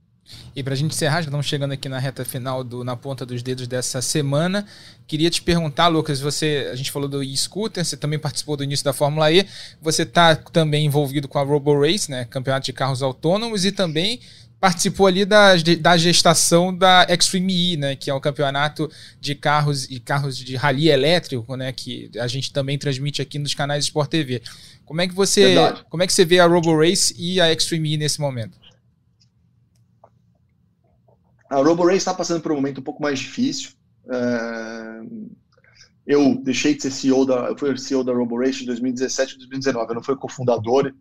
E 0.55 0.63
para 0.63 0.73
a 0.73 0.77
gente 0.77 0.93
encerrar, 0.93 1.21
já 1.21 1.27
estamos 1.27 1.45
chegando 1.45 1.73
aqui 1.73 1.87
na 1.87 1.99
reta 1.99 2.25
final 2.25 2.63
do 2.63 2.83
Na 2.83 2.95
Ponta 2.95 3.25
dos 3.25 3.43
Dedos 3.43 3.67
dessa 3.67 4.01
semana. 4.01 4.65
Queria 5.07 5.29
te 5.29 5.41
perguntar, 5.41 5.87
Lucas, 5.87 6.19
você, 6.19 6.69
a 6.71 6.75
gente 6.75 6.91
falou 6.91 7.07
do 7.07 7.21
e-scooter, 7.21 7.83
você 7.83 7.95
também 7.95 8.17
participou 8.17 8.57
do 8.57 8.63
início 8.63 8.83
da 8.83 8.93
Fórmula 8.93 9.31
E, 9.31 9.45
você 9.81 10.03
está 10.03 10.35
também 10.35 10.85
envolvido 10.85 11.27
com 11.27 11.37
a 11.37 11.43
Robo 11.43 11.79
Race, 11.79 12.09
né, 12.09 12.25
campeonato 12.25 12.65
de 12.65 12.73
carros 12.73 13.03
autônomos, 13.03 13.65
e 13.65 13.71
também 13.71 14.19
participou 14.59 15.05
ali 15.05 15.25
da, 15.25 15.55
da 15.79 15.97
gestação 15.97 16.75
da 16.75 17.05
Extreme 17.07 17.73
E, 17.73 17.77
né, 17.77 17.95
que 17.95 18.09
é 18.09 18.13
o 18.13 18.21
campeonato 18.21 18.89
de 19.21 19.35
carros 19.35 19.83
e 19.91 19.99
carros 19.99 20.37
de 20.37 20.55
rally 20.55 20.89
elétrico, 20.89 21.55
né, 21.55 21.71
que 21.71 22.09
a 22.17 22.27
gente 22.27 22.51
também 22.51 22.77
transmite 22.77 23.21
aqui 23.21 23.37
nos 23.37 23.53
canais 23.53 23.83
Sport 23.83 24.09
TV. 24.09 24.41
Como 24.83 25.01
é 25.01 25.07
que 25.07 25.13
você, 25.13 25.53
Verdade. 25.53 25.85
como 25.89 26.01
é 26.01 26.07
que 26.07 26.13
você 26.13 26.25
vê 26.25 26.39
a 26.39 26.47
Robo 26.47 26.75
Race 26.79 27.13
e 27.17 27.39
a 27.39 27.51
Extreme 27.51 27.93
E 27.93 27.97
nesse 27.97 28.19
momento? 28.19 28.64
A 31.49 31.57
Robo 31.57 31.83
Race 31.83 31.97
está 31.97 32.13
passando 32.13 32.41
por 32.41 32.51
um 32.51 32.55
momento 32.55 32.79
um 32.79 32.83
pouco 32.83 33.01
mais 33.01 33.19
difícil. 33.19 33.71
É, 34.09 35.01
eu 36.07 36.35
deixei 36.43 36.75
de 36.75 36.83
ser 36.83 36.91
CEO 36.91 37.25
da, 37.25 37.47
eu 37.47 37.57
fui 37.57 37.75
CEO 37.77 38.03
da 38.03 38.13
Robo 38.13 38.39
Race 38.39 38.63
em 38.63 38.65
2017 38.65 39.33
e 39.33 39.37
2019. 39.37 39.89
Eu 39.89 39.95
não 39.95 40.03
fui 40.03 40.15
cofundador 40.15 40.93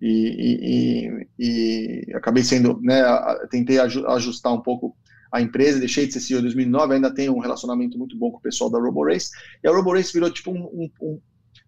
e, 0.00 1.08
e, 1.08 1.28
e, 1.38 2.14
acabei 2.14 2.42
sendo, 2.42 2.80
né, 2.80 3.02
tentei 3.50 3.78
ajustar 3.78 4.52
um 4.52 4.60
pouco 4.60 4.96
a 5.30 5.40
empresa, 5.40 5.78
deixei 5.78 6.06
de 6.06 6.12
ser 6.12 6.20
CEO 6.20 6.40
em 6.40 6.42
2009, 6.42 6.94
ainda 6.94 7.14
tenho 7.14 7.34
um 7.34 7.38
relacionamento 7.38 7.96
muito 7.96 8.18
bom 8.18 8.30
com 8.30 8.36
o 8.36 8.42
pessoal 8.42 8.68
da 8.68 8.78
RoboRace, 8.78 9.30
e 9.62 9.68
a 9.68 9.72
RoboRace 9.72 10.12
virou 10.12 10.30
tipo 10.30 10.50
um, 10.50 10.64
um, 10.64 10.90
um 11.00 11.20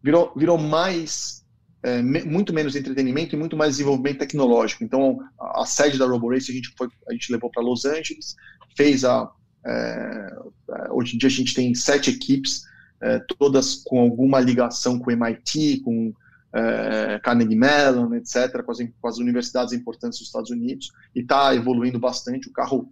virou, 0.03 0.32
virou 0.37 0.59
mais, 0.59 1.43
é, 1.85 2.01
me, 2.03 2.22
muito 2.22 2.53
menos 2.53 2.74
entretenimento 2.74 3.35
e 3.35 3.39
muito 3.39 3.57
mais 3.57 3.72
desenvolvimento 3.72 4.18
tecnológico. 4.18 4.82
Então, 4.82 5.20
a, 5.39 5.62
a 5.62 5.66
sede 5.66 5.99
da 5.99 6.07
RoboRace 6.07 6.51
a 6.51 6.55
gente 6.55 6.72
foi, 6.76 6.89
a 7.09 7.12
gente 7.12 7.30
levou 7.30 7.51
para 7.51 7.62
Los 7.62 7.85
Angeles, 7.85 8.35
fez 8.74 9.05
a, 9.05 9.30
é, 9.66 10.37
é, 10.70 10.93
hoje 10.93 11.14
em 11.14 11.18
dia 11.18 11.28
a 11.28 11.32
gente 11.32 11.55
tem 11.55 11.74
sete 11.74 12.11
equipes, 12.11 12.62
é, 13.03 13.18
todas 13.39 13.74
com 13.74 14.01
alguma 14.01 14.41
ligação 14.41 14.99
com 14.99 15.11
o 15.11 15.12
MIT, 15.12 15.80
com 15.80 16.14
é, 16.55 17.20
Carnegie 17.22 17.55
Mellon, 17.55 18.14
etc., 18.14 18.62
com 18.62 18.72
as, 18.72 18.78
com 18.78 19.09
as, 19.09 19.18
universidades 19.18 19.74
importantes 19.74 20.18
dos 20.18 20.28
Estados 20.28 20.51
Unidos, 20.51 20.91
e 21.14 21.20
está 21.20 21.55
evoluindo 21.55 21.99
bastante. 21.99 22.49
O 22.49 22.53
carro, 22.53 22.91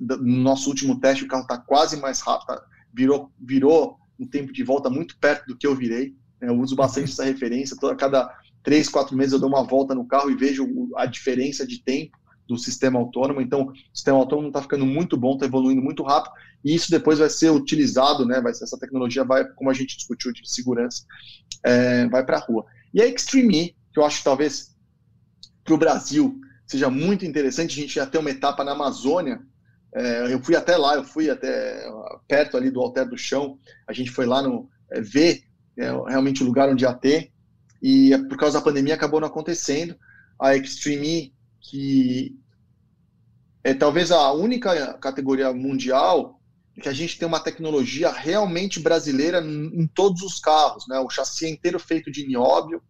no 0.00 0.42
nosso 0.42 0.68
último 0.68 0.98
teste, 0.98 1.24
o 1.24 1.28
carro 1.28 1.42
está 1.42 1.58
quase 1.58 1.96
mais 1.96 2.20
rápido, 2.20 2.46
tá, 2.46 2.64
virou, 2.92 3.30
virou 3.38 3.98
um 4.18 4.26
tempo 4.26 4.52
de 4.52 4.64
volta 4.64 4.90
muito 4.90 5.16
perto 5.18 5.46
do 5.46 5.56
que 5.56 5.66
eu 5.66 5.76
virei. 5.76 6.18
Né? 6.40 6.48
Eu 6.48 6.58
uso 6.58 6.76
bastante 6.76 7.10
essa 7.10 7.24
referência. 7.24 7.76
Toda, 7.76 7.94
cada 7.94 8.32
três, 8.62 8.88
quatro 8.88 9.16
meses 9.16 9.32
eu 9.32 9.38
dou 9.38 9.48
uma 9.48 9.62
volta 9.62 9.94
no 9.94 10.06
carro 10.06 10.30
e 10.30 10.36
vejo 10.36 10.66
a 10.96 11.06
diferença 11.06 11.66
de 11.66 11.82
tempo 11.82 12.18
do 12.46 12.58
sistema 12.58 12.98
autônomo. 12.98 13.40
Então, 13.40 13.68
o 13.68 13.72
sistema 13.96 14.18
autônomo 14.18 14.48
está 14.48 14.60
ficando 14.60 14.84
muito 14.84 15.16
bom, 15.16 15.34
está 15.34 15.46
evoluindo 15.46 15.80
muito 15.80 16.02
rápido, 16.02 16.34
e 16.64 16.74
isso 16.74 16.90
depois 16.90 17.18
vai 17.18 17.30
ser 17.30 17.50
utilizado, 17.50 18.26
né? 18.26 18.40
Vai 18.40 18.50
essa 18.50 18.78
tecnologia 18.78 19.24
vai, 19.24 19.44
como 19.52 19.70
a 19.70 19.74
gente 19.74 19.96
discutiu 19.96 20.32
de 20.32 20.42
segurança, 20.50 21.04
é, 21.64 22.08
vai 22.08 22.24
para 22.24 22.38
a 22.38 22.40
rua. 22.40 22.66
E 22.92 23.00
a 23.00 23.06
Extreme 23.06 23.76
que 23.92 23.98
eu 23.98 24.04
acho 24.04 24.18
que 24.18 24.24
talvez 24.24 24.76
para 25.64 25.74
o 25.74 25.78
Brasil 25.78 26.40
seja 26.66 26.88
muito 26.88 27.24
interessante, 27.24 27.78
a 27.78 27.82
gente 27.82 27.94
já 27.94 28.06
tem 28.06 28.20
uma 28.20 28.30
etapa 28.30 28.62
na 28.62 28.72
Amazônia. 28.72 29.40
É, 29.92 30.32
eu 30.32 30.40
fui 30.40 30.54
até 30.54 30.76
lá, 30.76 30.94
eu 30.94 31.04
fui 31.04 31.28
até 31.28 31.84
perto 32.28 32.56
ali 32.56 32.70
do 32.70 32.80
Alter 32.80 33.08
do 33.08 33.18
Chão, 33.18 33.58
a 33.88 33.92
gente 33.92 34.10
foi 34.10 34.24
lá 34.24 34.40
no 34.40 34.68
é, 34.92 35.00
ver 35.00 35.42
é, 35.80 35.90
realmente 36.08 36.42
o 36.42 36.46
lugar 36.46 36.68
onde 36.68 36.84
ia 36.84 36.92
ter, 36.92 37.32
e 37.82 38.16
por 38.28 38.36
causa 38.36 38.58
da 38.58 38.64
pandemia 38.64 38.94
acabou 38.94 39.20
não 39.20 39.28
acontecendo. 39.28 39.96
A 40.38 40.54
Extreme 40.54 41.34
que 41.60 42.34
é 43.62 43.74
talvez 43.74 44.10
a 44.10 44.32
única 44.32 44.94
categoria 44.94 45.52
mundial 45.52 46.40
que 46.80 46.88
a 46.88 46.92
gente 46.92 47.18
tem 47.18 47.28
uma 47.28 47.40
tecnologia 47.40 48.10
realmente 48.10 48.80
brasileira 48.80 49.40
em 49.40 49.86
todos 49.86 50.22
os 50.22 50.38
carros, 50.38 50.86
né? 50.88 50.98
O 50.98 51.10
chassi 51.10 51.44
é 51.44 51.50
inteiro 51.50 51.78
feito 51.78 52.10
de 52.10 52.26
nióbio, 52.26 52.82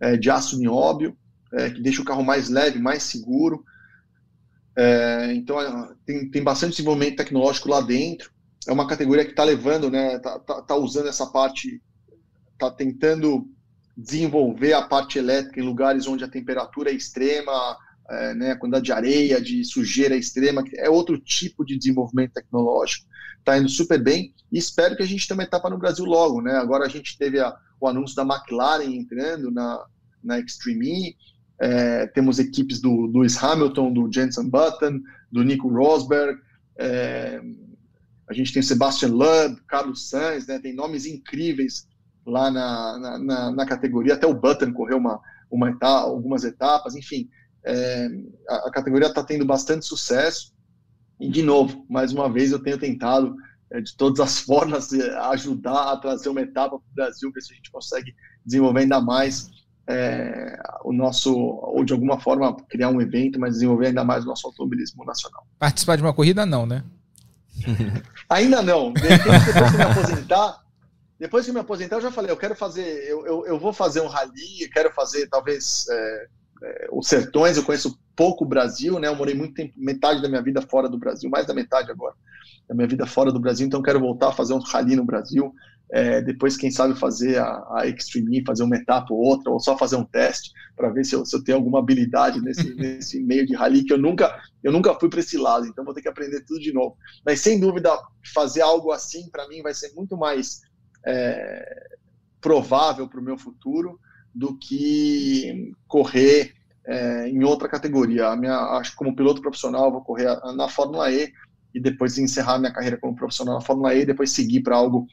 é, 0.00 0.16
de 0.16 0.28
aço 0.30 0.58
nióbio, 0.58 1.16
é, 1.52 1.70
que 1.70 1.80
deixa 1.80 2.02
o 2.02 2.04
carro 2.04 2.24
mais 2.24 2.48
leve, 2.48 2.80
mais 2.80 3.04
seguro. 3.04 3.64
É, 4.76 5.32
então 5.34 5.60
é, 5.60 5.94
tem, 6.04 6.28
tem 6.28 6.42
bastante 6.42 6.72
desenvolvimento 6.72 7.16
tecnológico 7.16 7.68
lá 7.68 7.80
dentro. 7.80 8.32
É 8.66 8.72
uma 8.72 8.88
categoria 8.88 9.24
que 9.24 9.30
está 9.30 9.44
levando, 9.44 9.90
né? 9.90 10.18
Tá, 10.18 10.40
tá, 10.40 10.62
tá 10.62 10.74
usando 10.74 11.08
essa 11.08 11.26
parte, 11.26 11.80
está 12.56 12.70
tentando 12.70 13.46
desenvolver 13.96 14.72
a 14.72 14.82
parte 14.82 15.18
elétrica 15.18 15.60
em 15.60 15.64
lugares 15.64 16.06
onde 16.06 16.24
a 16.24 16.28
temperatura 16.28 16.90
é 16.90 16.94
extrema, 16.94 17.76
é, 18.08 18.34
né, 18.34 18.50
a 18.52 18.56
quantidade 18.56 18.84
de 18.84 18.92
areia, 18.92 19.40
de 19.40 19.64
sujeira 19.64 20.16
extrema, 20.16 20.62
é 20.74 20.88
outro 20.88 21.18
tipo 21.18 21.64
de 21.64 21.78
desenvolvimento 21.78 22.32
tecnológico. 22.32 23.06
Está 23.38 23.58
indo 23.58 23.68
super 23.68 24.02
bem 24.02 24.34
e 24.52 24.58
espero 24.58 24.96
que 24.96 25.02
a 25.02 25.06
gente 25.06 25.26
tenha 25.26 25.36
uma 25.36 25.44
etapa 25.44 25.70
no 25.70 25.78
Brasil 25.78 26.04
logo. 26.04 26.42
Né? 26.42 26.52
Agora 26.52 26.84
a 26.84 26.88
gente 26.88 27.16
teve 27.16 27.38
a, 27.40 27.56
o 27.80 27.88
anúncio 27.88 28.16
da 28.16 28.22
McLaren 28.22 28.94
entrando 28.94 29.50
na, 29.50 29.84
na 30.22 30.38
Extreme 30.38 31.08
E, 31.08 31.16
é, 31.58 32.06
temos 32.08 32.38
equipes 32.38 32.80
do 32.80 33.06
Lewis 33.06 33.42
Hamilton, 33.42 33.92
do 33.92 34.12
Jenson 34.12 34.48
Button, 34.48 35.00
do 35.32 35.42
Nico 35.42 35.68
Rosberg, 35.68 36.38
é, 36.78 37.40
a 38.28 38.34
gente 38.34 38.52
tem 38.52 38.62
Sebastian 38.62 39.10
Loeb, 39.10 39.56
Carlos 39.66 40.08
Sainz, 40.08 40.46
né, 40.46 40.58
tem 40.58 40.74
nomes 40.74 41.06
incríveis 41.06 41.86
lá 42.26 42.50
na, 42.50 42.98
na, 42.98 43.18
na, 43.18 43.50
na 43.52 43.66
categoria, 43.66 44.14
até 44.14 44.26
o 44.26 44.34
Button 44.34 44.72
correu 44.72 44.98
uma, 44.98 45.20
uma 45.50 45.70
etapa, 45.70 46.08
algumas 46.08 46.44
etapas, 46.44 46.96
enfim, 46.96 47.28
é, 47.64 48.08
a, 48.48 48.68
a, 48.68 48.70
categoria 48.70 49.08
está 49.08 49.22
tendo 49.22 49.44
bastante 49.44 49.86
sucesso. 49.86 50.52
E, 51.18 51.28
de 51.28 51.42
novo, 51.42 51.86
mais 51.88 52.12
uma 52.12 52.30
vez, 52.30 52.52
eu 52.52 52.58
tenho 52.58 52.78
tentado, 52.78 53.34
é, 53.70 53.80
de 53.80 53.96
todas 53.96 54.20
as 54.20 54.40
formas, 54.44 54.92
é, 54.92 55.16
ajudar 55.30 55.92
a 55.92 55.96
trazer 55.96 56.28
uma 56.28 56.40
etapa 56.40 56.78
para 56.78 56.78
o 56.78 56.94
Brasil, 56.94 57.30
ver 57.32 57.40
se 57.40 57.52
a 57.52 57.56
gente 57.56 57.70
consegue 57.70 58.14
desenvolver 58.44 58.80
ainda 58.80 59.00
mais 59.00 59.50
é, 59.88 60.58
o 60.84 60.92
nosso, 60.92 61.34
ou 61.36 61.84
de 61.84 61.92
alguma 61.92 62.20
forma 62.20 62.54
criar 62.68 62.88
um 62.88 63.00
evento, 63.00 63.38
mas 63.38 63.54
desenvolver 63.54 63.88
ainda 63.88 64.04
mais 64.04 64.24
o 64.24 64.28
nosso 64.28 64.46
automobilismo 64.46 65.04
nacional. 65.04 65.46
Participar 65.58 65.96
de 65.96 66.02
uma 66.02 66.12
corrida, 66.12 66.44
não, 66.44 66.66
né? 66.66 66.82
ainda 68.28 68.62
não. 68.62 68.92
Depois 68.92 69.44
que 69.44 69.76
me 69.76 69.82
aposentar, 69.82 70.65
depois 71.18 71.46
que 71.46 71.52
me 71.52 71.60
aposentar, 71.60 71.96
eu 71.96 72.02
já 72.02 72.12
falei, 72.12 72.30
eu 72.30 72.36
quero 72.36 72.54
fazer, 72.54 72.86
eu, 73.08 73.26
eu, 73.26 73.46
eu 73.46 73.58
vou 73.58 73.72
fazer 73.72 74.00
um 74.00 74.06
rally, 74.06 74.68
quero 74.72 74.92
fazer 74.92 75.28
talvez 75.28 75.86
é, 75.88 76.26
é, 76.62 76.88
os 76.92 77.08
sertões, 77.08 77.56
eu 77.56 77.64
conheço 77.64 77.98
pouco 78.14 78.44
o 78.44 78.48
Brasil, 78.48 78.98
né? 78.98 79.08
Eu 79.08 79.16
morei 79.16 79.34
muito 79.34 79.54
tempo, 79.54 79.72
metade 79.76 80.20
da 80.22 80.28
minha 80.28 80.42
vida 80.42 80.60
fora 80.62 80.88
do 80.88 80.98
Brasil, 80.98 81.30
mais 81.30 81.46
da 81.46 81.54
metade 81.54 81.90
agora 81.90 82.14
da 82.68 82.74
minha 82.74 82.88
vida 82.88 83.06
fora 83.06 83.32
do 83.32 83.40
Brasil, 83.40 83.66
então 83.66 83.82
quero 83.82 84.00
voltar 84.00 84.28
a 84.28 84.32
fazer 84.32 84.54
um 84.54 84.58
rally 84.58 84.96
no 84.96 85.04
Brasil. 85.04 85.52
É, 85.88 86.20
depois, 86.20 86.56
quem 86.56 86.68
sabe, 86.68 86.98
fazer 86.98 87.38
a, 87.38 87.64
a 87.76 87.86
Extreme, 87.86 88.42
fazer 88.44 88.64
uma 88.64 88.76
etapa 88.76 89.14
ou 89.14 89.20
outra, 89.20 89.52
ou 89.52 89.60
só 89.60 89.78
fazer 89.78 89.94
um 89.94 90.04
teste 90.04 90.50
para 90.74 90.90
ver 90.90 91.04
se 91.04 91.14
eu, 91.14 91.24
se 91.24 91.36
eu, 91.36 91.44
tenho 91.44 91.58
alguma 91.58 91.78
habilidade 91.78 92.40
nesse, 92.40 92.74
nesse 92.74 93.22
meio 93.22 93.46
de 93.46 93.54
rally, 93.54 93.84
que 93.84 93.92
eu 93.92 93.98
nunca, 93.98 94.36
eu 94.64 94.72
nunca 94.72 94.92
fui 94.98 95.08
para 95.08 95.20
esse 95.20 95.38
lado, 95.38 95.64
então 95.66 95.84
vou 95.84 95.94
ter 95.94 96.02
que 96.02 96.08
aprender 96.08 96.44
tudo 96.44 96.58
de 96.58 96.72
novo. 96.72 96.96
Mas 97.24 97.40
sem 97.40 97.60
dúvida, 97.60 97.96
fazer 98.34 98.62
algo 98.62 98.90
assim 98.90 99.30
para 99.30 99.46
mim 99.48 99.62
vai 99.62 99.74
ser 99.74 99.92
muito 99.94 100.16
mais 100.16 100.60
é, 101.06 101.96
provável 102.40 103.08
para 103.08 103.20
o 103.20 103.22
meu 103.22 103.38
futuro 103.38 104.00
do 104.34 104.56
que 104.58 105.72
correr 105.86 106.54
é, 106.84 107.28
em 107.28 107.42
outra 107.44 107.68
categoria. 107.68 108.28
A 108.28 108.36
minha, 108.36 108.56
acho 108.78 108.90
que 108.92 108.96
como 108.96 109.16
piloto 109.16 109.40
profissional 109.40 109.90
vou 109.90 110.02
correr 110.02 110.26
na 110.54 110.68
Fórmula 110.68 111.10
E 111.10 111.32
e 111.74 111.80
depois 111.80 112.18
encerrar 112.18 112.58
minha 112.58 112.72
carreira 112.72 112.96
como 112.96 113.14
profissional 113.14 113.54
na 113.54 113.60
Fórmula 113.60 113.94
E 113.94 114.00
e 114.00 114.06
depois 114.06 114.30
seguir 114.30 114.60
para 114.60 114.76
algo 114.76 115.06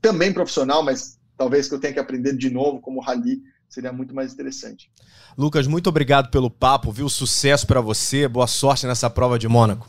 também 0.00 0.32
profissional, 0.32 0.82
mas 0.82 1.18
talvez 1.36 1.68
que 1.68 1.74
eu 1.74 1.80
tenha 1.80 1.92
que 1.92 2.00
aprender 2.00 2.36
de 2.36 2.50
novo 2.50 2.80
como 2.80 3.00
rally 3.00 3.40
seria 3.68 3.92
muito 3.92 4.14
mais 4.14 4.34
interessante. 4.34 4.90
Lucas, 5.36 5.66
muito 5.66 5.88
obrigado 5.88 6.30
pelo 6.30 6.50
papo, 6.50 6.92
viu? 6.92 7.08
Sucesso 7.08 7.66
para 7.66 7.80
você, 7.80 8.28
boa 8.28 8.46
sorte 8.46 8.86
nessa 8.86 9.08
prova 9.08 9.38
de 9.38 9.48
Mônaco. 9.48 9.88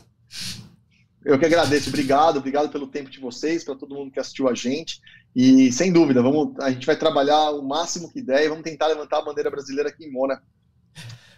Eu 1.24 1.38
que 1.38 1.46
agradeço, 1.46 1.88
obrigado, 1.88 2.36
obrigado 2.36 2.68
pelo 2.68 2.86
tempo 2.86 3.10
de 3.10 3.18
vocês, 3.18 3.64
para 3.64 3.74
todo 3.74 3.94
mundo 3.94 4.10
que 4.10 4.20
assistiu 4.20 4.46
a 4.48 4.54
gente. 4.54 5.00
E 5.34 5.72
sem 5.72 5.90
dúvida, 5.90 6.22
vamos, 6.22 6.54
a 6.60 6.70
gente 6.70 6.86
vai 6.86 6.96
trabalhar 6.96 7.50
o 7.52 7.62
máximo 7.62 8.12
que 8.12 8.20
der 8.20 8.44
e 8.44 8.48
vamos 8.48 8.62
tentar 8.62 8.88
levantar 8.88 9.18
a 9.18 9.24
bandeira 9.24 9.50
brasileira 9.50 9.88
aqui 9.88 10.04
em 10.04 10.12
Mônaco. 10.12 10.42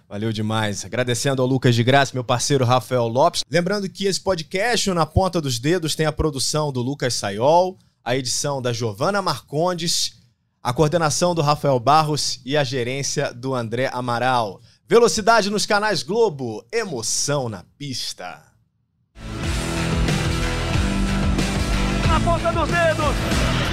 Valeu 0.09 0.33
demais. 0.33 0.85
Agradecendo 0.85 1.41
ao 1.41 1.49
Lucas 1.49 1.75
de 1.75 1.83
Graça, 1.83 2.13
meu 2.15 2.25
parceiro 2.25 2.65
Rafael 2.65 3.07
Lopes. 3.07 3.43
Lembrando 3.51 3.89
que 3.89 4.07
esse 4.07 4.21
podcast, 4.21 4.91
Na 4.91 5.07
Ponta 5.07 5.41
dos 5.41 5.59
Dedos, 5.59 5.95
tem 5.95 6.07
a 6.07 6.13
produção 6.13 6.73
do 6.73 6.81
Lucas 6.81 7.15
Sayol, 7.15 7.79
a 8.05 8.17
edição 8.17 8.63
da 8.63 8.73
Giovana 8.73 9.23
Marcondes, 9.23 10.21
a 10.63 10.73
coordenação 10.73 11.35
do 11.35 11.43
Rafael 11.43 11.79
Barros 11.81 12.41
e 12.45 12.57
a 12.57 12.63
gerência 12.63 13.33
do 13.33 13.55
André 13.55 13.89
Amaral. 13.93 14.61
Velocidade 14.89 15.51
nos 15.51 15.67
canais 15.67 16.03
Globo, 16.05 16.65
emoção 16.73 17.49
na 17.49 17.65
pista. 17.77 18.46
Ponta 22.25 22.51
dos 22.51 22.69
dedos. 22.69 23.66